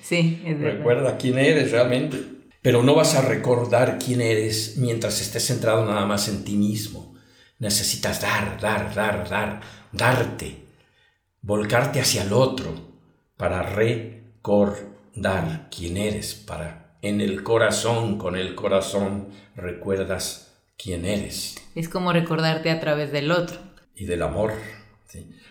sí, 0.00 0.40
es 0.46 0.60
Recuerda 0.60 1.18
quién 1.18 1.36
eres 1.38 1.72
realmente. 1.72 2.18
Pero 2.62 2.84
no 2.84 2.94
vas 2.94 3.16
a 3.16 3.22
recordar 3.22 3.98
quién 3.98 4.20
eres 4.20 4.76
mientras 4.76 5.20
estés 5.20 5.44
centrado 5.44 5.84
nada 5.84 6.06
más 6.06 6.28
en 6.28 6.44
ti 6.44 6.56
mismo. 6.56 7.16
Necesitas 7.58 8.20
dar, 8.20 8.60
dar, 8.60 8.94
dar, 8.94 9.28
dar, 9.28 9.60
darte, 9.90 10.58
volcarte 11.40 12.00
hacia 12.00 12.22
el 12.22 12.32
otro 12.32 12.72
para 13.36 13.64
recordar 13.64 14.91
quién 15.70 15.96
eres, 15.96 16.34
para 16.34 16.82
en 17.02 17.20
el 17.20 17.42
corazón, 17.42 18.16
con 18.16 18.36
el 18.36 18.54
corazón, 18.54 19.28
recuerdas 19.56 20.56
quién 20.78 21.04
eres. 21.04 21.56
Es 21.74 21.88
como 21.88 22.12
recordarte 22.12 22.70
a 22.70 22.80
través 22.80 23.10
del 23.12 23.32
otro. 23.32 23.58
Y 23.94 24.04
del 24.04 24.22
amor. 24.22 24.52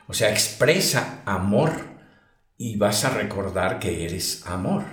O 0.08 0.14
sea, 0.14 0.30
expresa 0.30 1.22
amor 1.26 1.72
y 2.58 2.78
vas 2.78 3.04
a 3.06 3.10
recordar 3.10 3.80
que 3.80 4.06
eres 4.06 4.46
amor. 4.48 4.84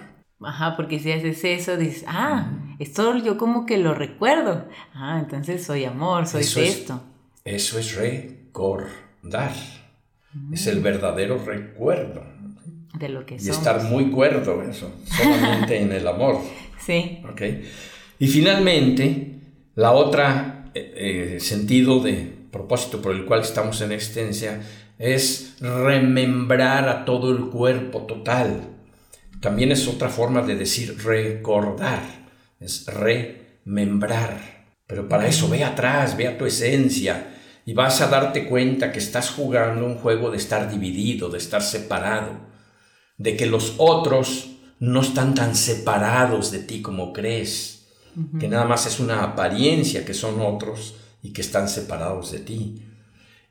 Ajá, 0.40 0.76
porque 0.76 0.98
si 0.98 1.10
haces 1.10 1.44
eso, 1.44 1.76
dices, 1.76 2.04
ah, 2.06 2.52
esto 2.78 3.16
yo 3.16 3.38
como 3.38 3.66
que 3.66 3.78
lo 3.78 3.94
recuerdo. 3.94 4.68
Ah, 4.94 5.18
entonces 5.20 5.64
soy 5.64 5.84
amor, 5.84 6.26
soy 6.26 6.42
esto. 6.42 7.02
eso 7.44 7.78
es 7.78 7.94
recordar. 7.96 9.52
Es 10.52 10.66
el 10.66 10.80
verdadero 10.80 11.38
recuerdo. 11.44 12.22
De 12.94 13.08
lo 13.08 13.26
que 13.26 13.34
Y 13.34 13.48
estar 13.48 13.82
muy 13.84 14.10
cuerdo, 14.10 14.62
eso, 14.62 14.90
solamente 15.04 15.80
en 15.80 15.92
el 15.92 16.06
amor. 16.06 16.40
Sí. 16.80 17.20
¿Ok? 17.30 17.42
Y 18.18 18.28
finalmente, 18.28 19.40
la 19.74 19.92
otra 19.92 20.70
eh, 20.72 21.34
eh, 21.36 21.40
sentido 21.40 22.00
de 22.00 22.32
propósito 22.50 23.02
por 23.02 23.14
el 23.14 23.26
cual 23.26 23.42
estamos 23.42 23.82
en 23.82 23.92
existencia 23.92 24.62
es 24.98 25.56
remembrar 25.60 26.88
a 26.88 27.04
todo 27.04 27.30
el 27.30 27.50
cuerpo 27.50 28.04
total 28.04 28.78
también 29.40 29.70
es 29.70 29.86
otra 29.86 30.08
forma 30.08 30.42
de 30.42 30.56
decir 30.56 30.96
recordar, 31.04 32.02
es 32.58 32.86
remembrar. 32.86 34.66
Pero 34.86 35.08
para 35.08 35.26
eso 35.26 35.48
ve 35.48 35.62
atrás, 35.62 36.16
ve 36.16 36.26
a 36.26 36.36
tu 36.36 36.44
esencia 36.44 37.34
y 37.64 37.72
vas 37.72 38.00
a 38.00 38.08
darte 38.08 38.46
cuenta 38.46 38.90
que 38.90 38.98
estás 38.98 39.30
jugando 39.30 39.84
un 39.86 39.96
juego 39.96 40.30
de 40.30 40.38
estar 40.38 40.70
dividido, 40.70 41.28
de 41.28 41.38
estar 41.38 41.62
separado, 41.62 42.48
de 43.18 43.36
que 43.36 43.46
los 43.46 43.74
otros 43.78 44.52
no 44.80 45.00
están 45.00 45.34
tan 45.34 45.54
separados 45.54 46.50
de 46.50 46.60
ti 46.60 46.80
como 46.80 47.12
crees, 47.12 47.86
que 48.40 48.48
nada 48.48 48.64
más 48.64 48.86
es 48.86 48.98
una 48.98 49.22
apariencia 49.22 50.04
que 50.04 50.14
son 50.14 50.40
otros 50.40 50.96
y 51.22 51.32
que 51.32 51.40
están 51.40 51.68
separados 51.68 52.32
de 52.32 52.38
ti. 52.40 52.82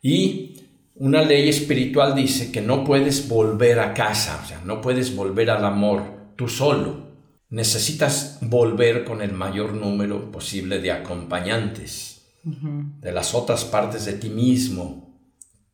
Y 0.01 0.61
una 0.95 1.21
ley 1.21 1.47
espiritual 1.47 2.15
dice 2.15 2.51
que 2.51 2.61
no 2.61 2.83
puedes 2.83 3.27
volver 3.27 3.79
a 3.79 3.93
casa, 3.93 4.41
o 4.43 4.47
sea, 4.47 4.61
no 4.65 4.81
puedes 4.81 5.15
volver 5.15 5.49
al 5.49 5.63
amor 5.63 6.33
tú 6.35 6.49
solo. 6.49 7.07
Necesitas 7.49 8.39
volver 8.41 9.05
con 9.05 9.21
el 9.21 9.31
mayor 9.31 9.73
número 9.73 10.31
posible 10.31 10.79
de 10.79 10.91
acompañantes, 10.91 12.25
de 12.43 13.11
las 13.11 13.33
otras 13.33 13.65
partes 13.65 14.05
de 14.05 14.13
ti 14.13 14.29
mismo 14.29 15.07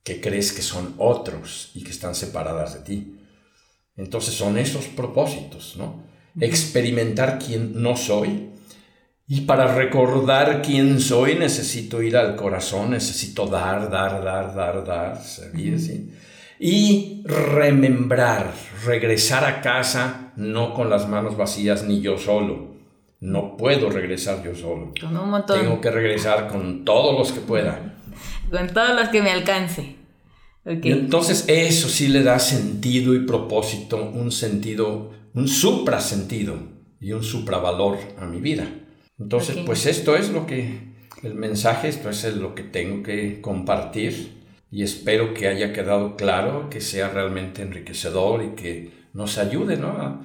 que 0.03 0.19
crees 0.19 0.51
que 0.51 0.61
son 0.61 0.95
otros 0.97 1.71
y 1.73 1.83
que 1.83 1.91
están 1.91 2.15
separadas 2.15 2.73
de 2.73 2.79
ti. 2.81 3.15
Entonces 3.95 4.33
son 4.33 4.57
esos 4.57 4.87
propósitos, 4.87 5.75
¿no? 5.77 6.03
Experimentar 6.39 7.39
quién 7.39 7.81
no 7.81 7.95
soy, 7.95 8.53
y 9.27 9.41
para 9.41 9.73
recordar 9.73 10.61
quién 10.61 10.99
soy 10.99 11.35
necesito 11.35 12.01
ir 12.01 12.17
al 12.17 12.35
corazón, 12.35 12.91
necesito 12.91 13.47
dar, 13.47 13.89
dar, 13.89 14.21
dar, 14.23 14.53
dar, 14.53 14.85
dar, 14.85 15.17
Y 16.59 17.23
remembrar, 17.25 18.51
regresar 18.85 19.45
a 19.45 19.61
casa 19.61 20.33
no 20.35 20.73
con 20.73 20.89
las 20.89 21.07
manos 21.07 21.37
vacías 21.37 21.83
ni 21.83 22.01
yo 22.01 22.17
solo. 22.17 22.73
No 23.21 23.55
puedo 23.55 23.89
regresar 23.89 24.43
yo 24.43 24.53
solo. 24.53 24.91
Con 24.99 25.15
un 25.15 25.29
montón. 25.29 25.61
Tengo 25.61 25.79
que 25.79 25.89
regresar 25.89 26.49
con 26.49 26.83
todos 26.83 27.17
los 27.17 27.31
que 27.31 27.39
pueda. 27.39 27.95
Con 28.51 28.67
todos 28.67 28.93
los 28.93 29.07
que 29.07 29.21
me 29.21 29.31
alcance. 29.31 29.95
Y 30.65 30.91
entonces 30.91 31.45
eso 31.47 31.89
sí 31.89 32.07
le 32.07 32.23
da 32.23 32.39
sentido 32.39 33.13
y 33.13 33.25
propósito, 33.25 34.11
un 34.13 34.31
sentido, 34.31 35.11
un 35.33 35.47
suprasentido 35.47 36.57
y 37.01 37.11
un 37.11 37.23
supravalor 37.23 37.97
a 38.17 38.25
mi 38.25 38.39
vida. 38.39 38.67
Entonces, 39.19 39.57
pues 39.65 39.85
esto 39.85 40.15
es 40.15 40.29
lo 40.29 40.47
que, 40.47 40.93
el 41.21 41.35
mensaje, 41.35 41.89
esto 41.89 42.09
es 42.09 42.23
lo 42.35 42.55
que 42.55 42.63
tengo 42.63 43.03
que 43.03 43.41
compartir 43.41 44.41
y 44.71 44.83
espero 44.83 45.33
que 45.33 45.47
haya 45.47 45.73
quedado 45.73 46.15
claro, 46.15 46.69
que 46.69 46.81
sea 46.81 47.09
realmente 47.09 47.61
enriquecedor 47.61 48.43
y 48.43 48.55
que 48.55 48.91
nos 49.13 49.37
ayude 49.37 49.77
¿no? 49.77 49.89
a, 49.89 50.21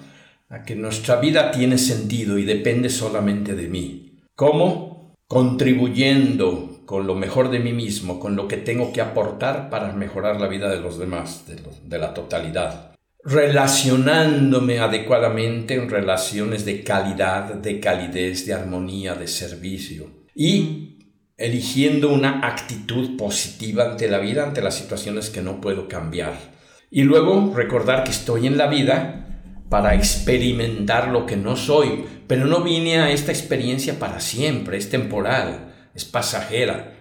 a 0.48 0.62
que 0.62 0.76
nuestra 0.76 1.16
vida 1.16 1.50
tiene 1.50 1.78
sentido 1.78 2.38
y 2.38 2.44
depende 2.44 2.90
solamente 2.90 3.54
de 3.54 3.68
mí. 3.68 4.20
¿Cómo? 4.34 5.14
Contribuyendo 5.26 6.67
con 6.88 7.06
lo 7.06 7.14
mejor 7.14 7.50
de 7.50 7.58
mí 7.58 7.74
mismo, 7.74 8.18
con 8.18 8.34
lo 8.34 8.48
que 8.48 8.56
tengo 8.56 8.94
que 8.94 9.02
aportar 9.02 9.68
para 9.68 9.92
mejorar 9.92 10.40
la 10.40 10.48
vida 10.48 10.70
de 10.70 10.80
los 10.80 10.98
demás, 10.98 11.44
de, 11.46 11.98
la 11.98 12.14
totalidad. 12.14 12.94
Relacionándome 13.22 14.78
adecuadamente 14.78 15.74
en 15.74 15.90
relaciones 15.90 16.64
de 16.64 16.82
calidad, 16.82 17.52
de 17.56 17.78
calidez, 17.78 18.46
de 18.46 18.54
armonía, 18.54 19.14
de 19.14 19.26
servicio. 19.26 20.24
Y 20.34 20.96
eligiendo 21.36 22.10
una 22.10 22.48
actitud 22.48 23.18
positiva 23.18 23.84
ante 23.90 24.08
la 24.08 24.16
vida, 24.16 24.44
ante 24.44 24.62
las 24.62 24.76
situaciones 24.76 25.28
que 25.28 25.42
no 25.42 25.60
puedo 25.60 25.88
cambiar. 25.88 26.32
Y 26.90 27.02
luego 27.02 27.52
recordar 27.54 28.04
que 28.04 28.12
estoy 28.12 28.46
en 28.46 28.56
la 28.56 28.66
vida 28.66 29.42
para 29.68 29.94
experimentar 29.94 31.08
lo 31.08 31.26
que 31.26 31.36
no 31.36 31.54
soy, 31.54 32.06
pero 32.26 32.46
no 32.46 32.62
vine 32.62 32.96
a 32.98 33.10
esta 33.10 33.30
experiencia 33.30 33.98
para 33.98 34.20
siempre, 34.20 34.78
es 34.78 34.88
temporal, 34.88 35.67
es 35.98 36.04
pasajera 36.04 36.94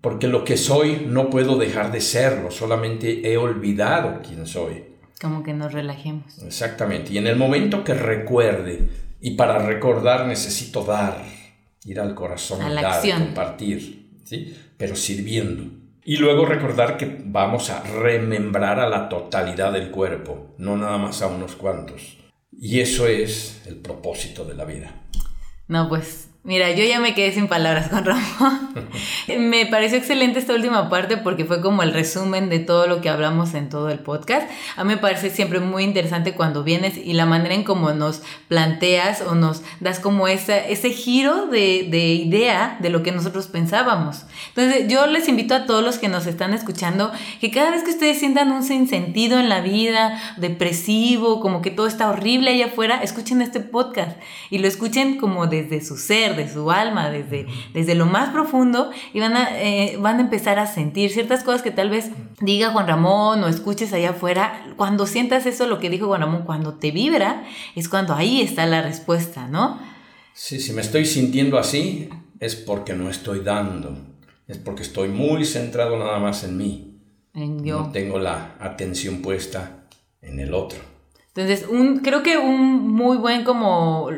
porque 0.00 0.28
lo 0.28 0.44
que 0.44 0.56
soy 0.56 1.06
no 1.06 1.28
puedo 1.28 1.58
dejar 1.58 1.92
de 1.92 2.00
serlo, 2.00 2.50
solamente 2.50 3.30
he 3.30 3.36
olvidado 3.36 4.20
quién 4.26 4.46
soy. 4.46 4.84
Como 5.20 5.42
que 5.42 5.52
nos 5.52 5.72
relajemos. 5.72 6.42
Exactamente, 6.42 7.12
y 7.12 7.18
en 7.18 7.26
el 7.26 7.36
momento 7.36 7.84
que 7.84 7.92
recuerde, 7.92 8.88
y 9.20 9.32
para 9.32 9.58
recordar 9.58 10.26
necesito 10.26 10.84
dar, 10.84 11.22
ir 11.84 12.00
al 12.00 12.14
corazón, 12.14 12.60
dar, 12.74 13.02
compartir, 13.18 14.20
¿sí? 14.24 14.56
pero 14.78 14.96
sirviendo. 14.96 15.64
Y 16.02 16.16
luego 16.16 16.46
recordar 16.46 16.96
que 16.96 17.22
vamos 17.26 17.68
a 17.68 17.82
remembrar 17.82 18.80
a 18.80 18.88
la 18.88 19.10
totalidad 19.10 19.72
del 19.72 19.90
cuerpo, 19.90 20.54
no 20.56 20.78
nada 20.78 20.96
más 20.96 21.20
a 21.20 21.26
unos 21.26 21.56
cuantos. 21.56 22.16
Y 22.58 22.80
eso 22.80 23.06
es 23.06 23.62
el 23.66 23.76
propósito 23.76 24.46
de 24.46 24.54
la 24.54 24.64
vida. 24.64 24.94
No, 25.68 25.88
pues 25.90 26.29
Mira, 26.42 26.70
yo 26.70 26.82
ya 26.84 27.00
me 27.00 27.14
quedé 27.14 27.32
sin 27.32 27.48
palabras 27.48 27.88
con 27.88 28.02
Ramón. 28.02 28.70
me 29.38 29.66
pareció 29.66 29.98
excelente 29.98 30.38
esta 30.38 30.54
última 30.54 30.88
parte 30.88 31.18
porque 31.18 31.44
fue 31.44 31.60
como 31.60 31.82
el 31.82 31.92
resumen 31.92 32.48
de 32.48 32.60
todo 32.60 32.86
lo 32.86 33.02
que 33.02 33.10
hablamos 33.10 33.52
en 33.52 33.68
todo 33.68 33.90
el 33.90 33.98
podcast. 33.98 34.50
A 34.76 34.84
mí 34.84 34.94
me 34.94 34.96
parece 34.96 35.28
siempre 35.28 35.60
muy 35.60 35.84
interesante 35.84 36.32
cuando 36.32 36.64
vienes 36.64 36.96
y 36.96 37.12
la 37.12 37.26
manera 37.26 37.54
en 37.54 37.62
cómo 37.62 37.92
nos 37.92 38.22
planteas 38.48 39.20
o 39.20 39.34
nos 39.34 39.60
das 39.80 40.00
como 40.00 40.28
ese, 40.28 40.72
ese 40.72 40.88
giro 40.90 41.46
de, 41.46 41.86
de 41.90 42.14
idea 42.14 42.78
de 42.80 42.88
lo 42.88 43.02
que 43.02 43.12
nosotros 43.12 43.48
pensábamos. 43.48 44.24
Entonces, 44.48 44.88
yo 44.88 45.06
les 45.08 45.28
invito 45.28 45.54
a 45.54 45.66
todos 45.66 45.84
los 45.84 45.98
que 45.98 46.08
nos 46.08 46.26
están 46.26 46.54
escuchando 46.54 47.12
que 47.42 47.50
cada 47.50 47.70
vez 47.70 47.84
que 47.84 47.90
ustedes 47.90 48.18
sientan 48.18 48.50
un 48.50 48.62
sinsentido 48.62 49.38
en 49.38 49.50
la 49.50 49.60
vida, 49.60 50.18
depresivo, 50.38 51.40
como 51.40 51.60
que 51.60 51.70
todo 51.70 51.86
está 51.86 52.08
horrible 52.08 52.52
allá 52.52 52.66
afuera, 52.66 53.02
escuchen 53.02 53.42
este 53.42 53.60
podcast 53.60 54.18
y 54.48 54.56
lo 54.56 54.68
escuchen 54.68 55.18
como 55.18 55.46
desde 55.46 55.84
su 55.84 55.98
ser 55.98 56.29
de 56.34 56.48
su 56.48 56.70
alma, 56.70 57.10
desde, 57.10 57.46
desde 57.72 57.94
lo 57.94 58.06
más 58.06 58.30
profundo, 58.30 58.90
y 59.12 59.20
van 59.20 59.36
a, 59.36 59.60
eh, 59.60 59.96
van 60.00 60.18
a 60.18 60.20
empezar 60.20 60.58
a 60.58 60.66
sentir 60.66 61.10
ciertas 61.10 61.44
cosas 61.44 61.62
que 61.62 61.70
tal 61.70 61.90
vez 61.90 62.10
diga 62.40 62.70
Juan 62.70 62.86
Ramón 62.86 63.42
o 63.44 63.48
escuches 63.48 63.92
allá 63.92 64.10
afuera. 64.10 64.64
Cuando 64.76 65.06
sientas 65.06 65.46
eso, 65.46 65.66
lo 65.66 65.78
que 65.78 65.90
dijo 65.90 66.06
Juan 66.06 66.20
Ramón, 66.20 66.42
cuando 66.44 66.74
te 66.74 66.90
vibra, 66.90 67.44
es 67.74 67.88
cuando 67.88 68.14
ahí 68.14 68.40
está 68.40 68.66
la 68.66 68.82
respuesta, 68.82 69.46
¿no? 69.48 69.78
Sí, 70.32 70.60
si 70.60 70.72
me 70.72 70.80
estoy 70.80 71.06
sintiendo 71.06 71.58
así, 71.58 72.08
es 72.38 72.56
porque 72.56 72.94
no 72.94 73.10
estoy 73.10 73.40
dando, 73.40 73.96
es 74.48 74.58
porque 74.58 74.82
estoy 74.82 75.08
muy 75.08 75.44
centrado 75.44 75.98
nada 75.98 76.18
más 76.18 76.44
en 76.44 76.56
mí. 76.56 76.98
En 77.34 77.64
yo. 77.64 77.80
No 77.80 77.92
tengo 77.92 78.18
la 78.18 78.56
atención 78.58 79.22
puesta 79.22 79.84
en 80.22 80.40
el 80.40 80.54
otro. 80.54 80.89
Entonces, 81.34 81.68
un, 81.68 82.00
creo 82.00 82.22
que 82.22 82.38
un 82.38 82.90
muy 82.90 83.16
buen 83.16 83.44
como, 83.44 84.10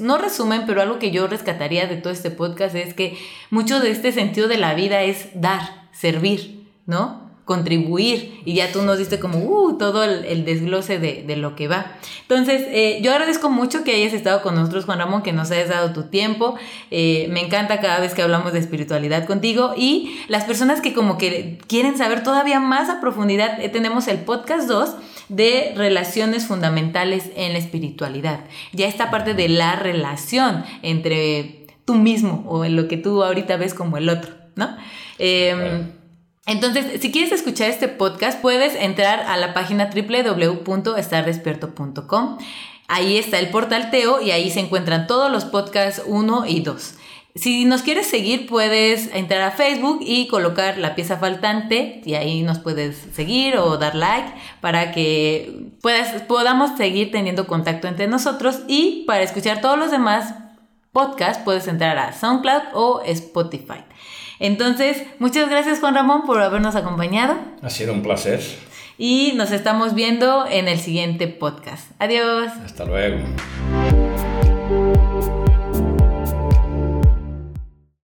no 0.00 0.18
resumen, 0.18 0.62
pero 0.66 0.82
algo 0.82 0.98
que 0.98 1.12
yo 1.12 1.28
rescataría 1.28 1.86
de 1.86 1.96
todo 1.96 2.12
este 2.12 2.30
podcast 2.30 2.74
es 2.74 2.92
que 2.92 3.16
mucho 3.50 3.78
de 3.78 3.90
este 3.90 4.10
sentido 4.10 4.48
de 4.48 4.58
la 4.58 4.74
vida 4.74 5.02
es 5.02 5.28
dar, 5.34 5.88
servir, 5.92 6.68
¿no? 6.86 7.24
contribuir 7.44 8.40
y 8.46 8.54
ya 8.54 8.72
tú 8.72 8.82
nos 8.82 8.98
diste 8.98 9.20
como 9.20 9.38
uh, 9.38 9.76
todo 9.76 10.02
el, 10.02 10.44
desglose 10.44 10.98
de, 10.98 11.36
lo 11.36 11.54
que 11.54 11.68
va. 11.68 11.92
Entonces, 12.22 12.62
eh, 12.68 13.00
yo 13.02 13.12
agradezco 13.12 13.50
mucho 13.50 13.84
que 13.84 13.94
hayas 13.94 14.14
estado 14.14 14.42
con 14.42 14.54
nosotros, 14.54 14.86
Juan 14.86 14.98
Ramón, 14.98 15.22
que 15.22 15.32
nos 15.32 15.50
hayas 15.50 15.68
dado 15.68 15.92
tu 15.92 16.04
tiempo. 16.04 16.56
Eh, 16.90 17.26
me 17.30 17.44
encanta 17.44 17.80
cada 17.80 18.00
vez 18.00 18.14
que 18.14 18.22
hablamos 18.22 18.52
de 18.52 18.60
espiritualidad 18.60 19.26
contigo 19.26 19.74
y 19.76 20.18
las 20.28 20.44
personas 20.44 20.80
que 20.80 20.94
como 20.94 21.18
que 21.18 21.58
quieren 21.66 21.98
saber 21.98 22.22
todavía 22.22 22.60
más 22.60 22.88
a 22.88 23.00
profundidad, 23.00 23.60
eh, 23.60 23.68
tenemos 23.68 24.08
el 24.08 24.18
podcast 24.20 24.66
2 24.66 24.96
de 25.28 25.72
relaciones 25.76 26.46
fundamentales 26.46 27.30
en 27.36 27.52
la 27.52 27.58
espiritualidad. 27.58 28.40
Ya 28.72 28.86
esta 28.86 29.10
parte 29.10 29.34
de 29.34 29.48
la 29.48 29.76
relación 29.76 30.64
entre 30.82 31.66
tú 31.84 31.94
mismo 31.94 32.44
o 32.46 32.64
en 32.64 32.76
lo 32.76 32.88
que 32.88 32.96
tú 32.96 33.22
ahorita 33.22 33.56
ves 33.56 33.74
como 33.74 33.96
el 33.96 34.08
otro, 34.08 34.32
¿no? 34.56 34.76
Em, 35.18 35.92
entonces, 36.46 37.00
si 37.00 37.10
quieres 37.10 37.32
escuchar 37.32 37.70
este 37.70 37.88
podcast, 37.88 38.40
puedes 38.40 38.74
entrar 38.74 39.20
a 39.20 39.36
la 39.36 39.54
página 39.54 39.90
www.estardespierto.com. 39.94 42.38
Ahí 42.86 43.16
está 43.16 43.38
el 43.38 43.48
portal 43.48 43.90
Teo 43.90 44.20
y 44.20 44.30
ahí 44.30 44.50
se 44.50 44.60
encuentran 44.60 45.06
todos 45.06 45.32
los 45.32 45.46
podcasts 45.46 46.02
1 46.06 46.44
y 46.46 46.60
2. 46.60 46.96
Si 47.36 47.64
nos 47.64 47.82
quieres 47.82 48.06
seguir, 48.06 48.46
puedes 48.46 49.12
entrar 49.12 49.42
a 49.42 49.50
Facebook 49.50 49.98
y 50.02 50.28
colocar 50.28 50.78
la 50.78 50.94
pieza 50.94 51.16
faltante 51.16 52.00
y 52.04 52.14
ahí 52.14 52.42
nos 52.42 52.60
puedes 52.60 52.96
seguir 53.12 53.56
o 53.56 53.76
dar 53.76 53.96
like 53.96 54.32
para 54.60 54.92
que 54.92 55.72
puedas, 55.82 56.22
podamos 56.22 56.76
seguir 56.76 57.10
teniendo 57.10 57.48
contacto 57.48 57.88
entre 57.88 58.06
nosotros 58.06 58.60
y 58.68 59.02
para 59.08 59.24
escuchar 59.24 59.60
todos 59.60 59.76
los 59.76 59.90
demás 59.90 60.34
podcasts 60.92 61.42
puedes 61.44 61.66
entrar 61.66 61.98
a 61.98 62.12
SoundCloud 62.12 62.62
o 62.72 63.02
Spotify. 63.04 63.82
Entonces, 64.38 65.02
muchas 65.18 65.50
gracias 65.50 65.80
Juan 65.80 65.96
Ramón 65.96 66.22
por 66.26 66.40
habernos 66.40 66.76
acompañado. 66.76 67.36
Ha 67.62 67.70
sido 67.70 67.92
un 67.92 68.02
placer. 68.02 68.40
Y 68.96 69.32
nos 69.34 69.50
estamos 69.50 69.94
viendo 69.94 70.46
en 70.46 70.68
el 70.68 70.78
siguiente 70.78 71.26
podcast. 71.26 71.90
Adiós. 71.98 72.52
Hasta 72.64 72.84
luego. 72.84 73.24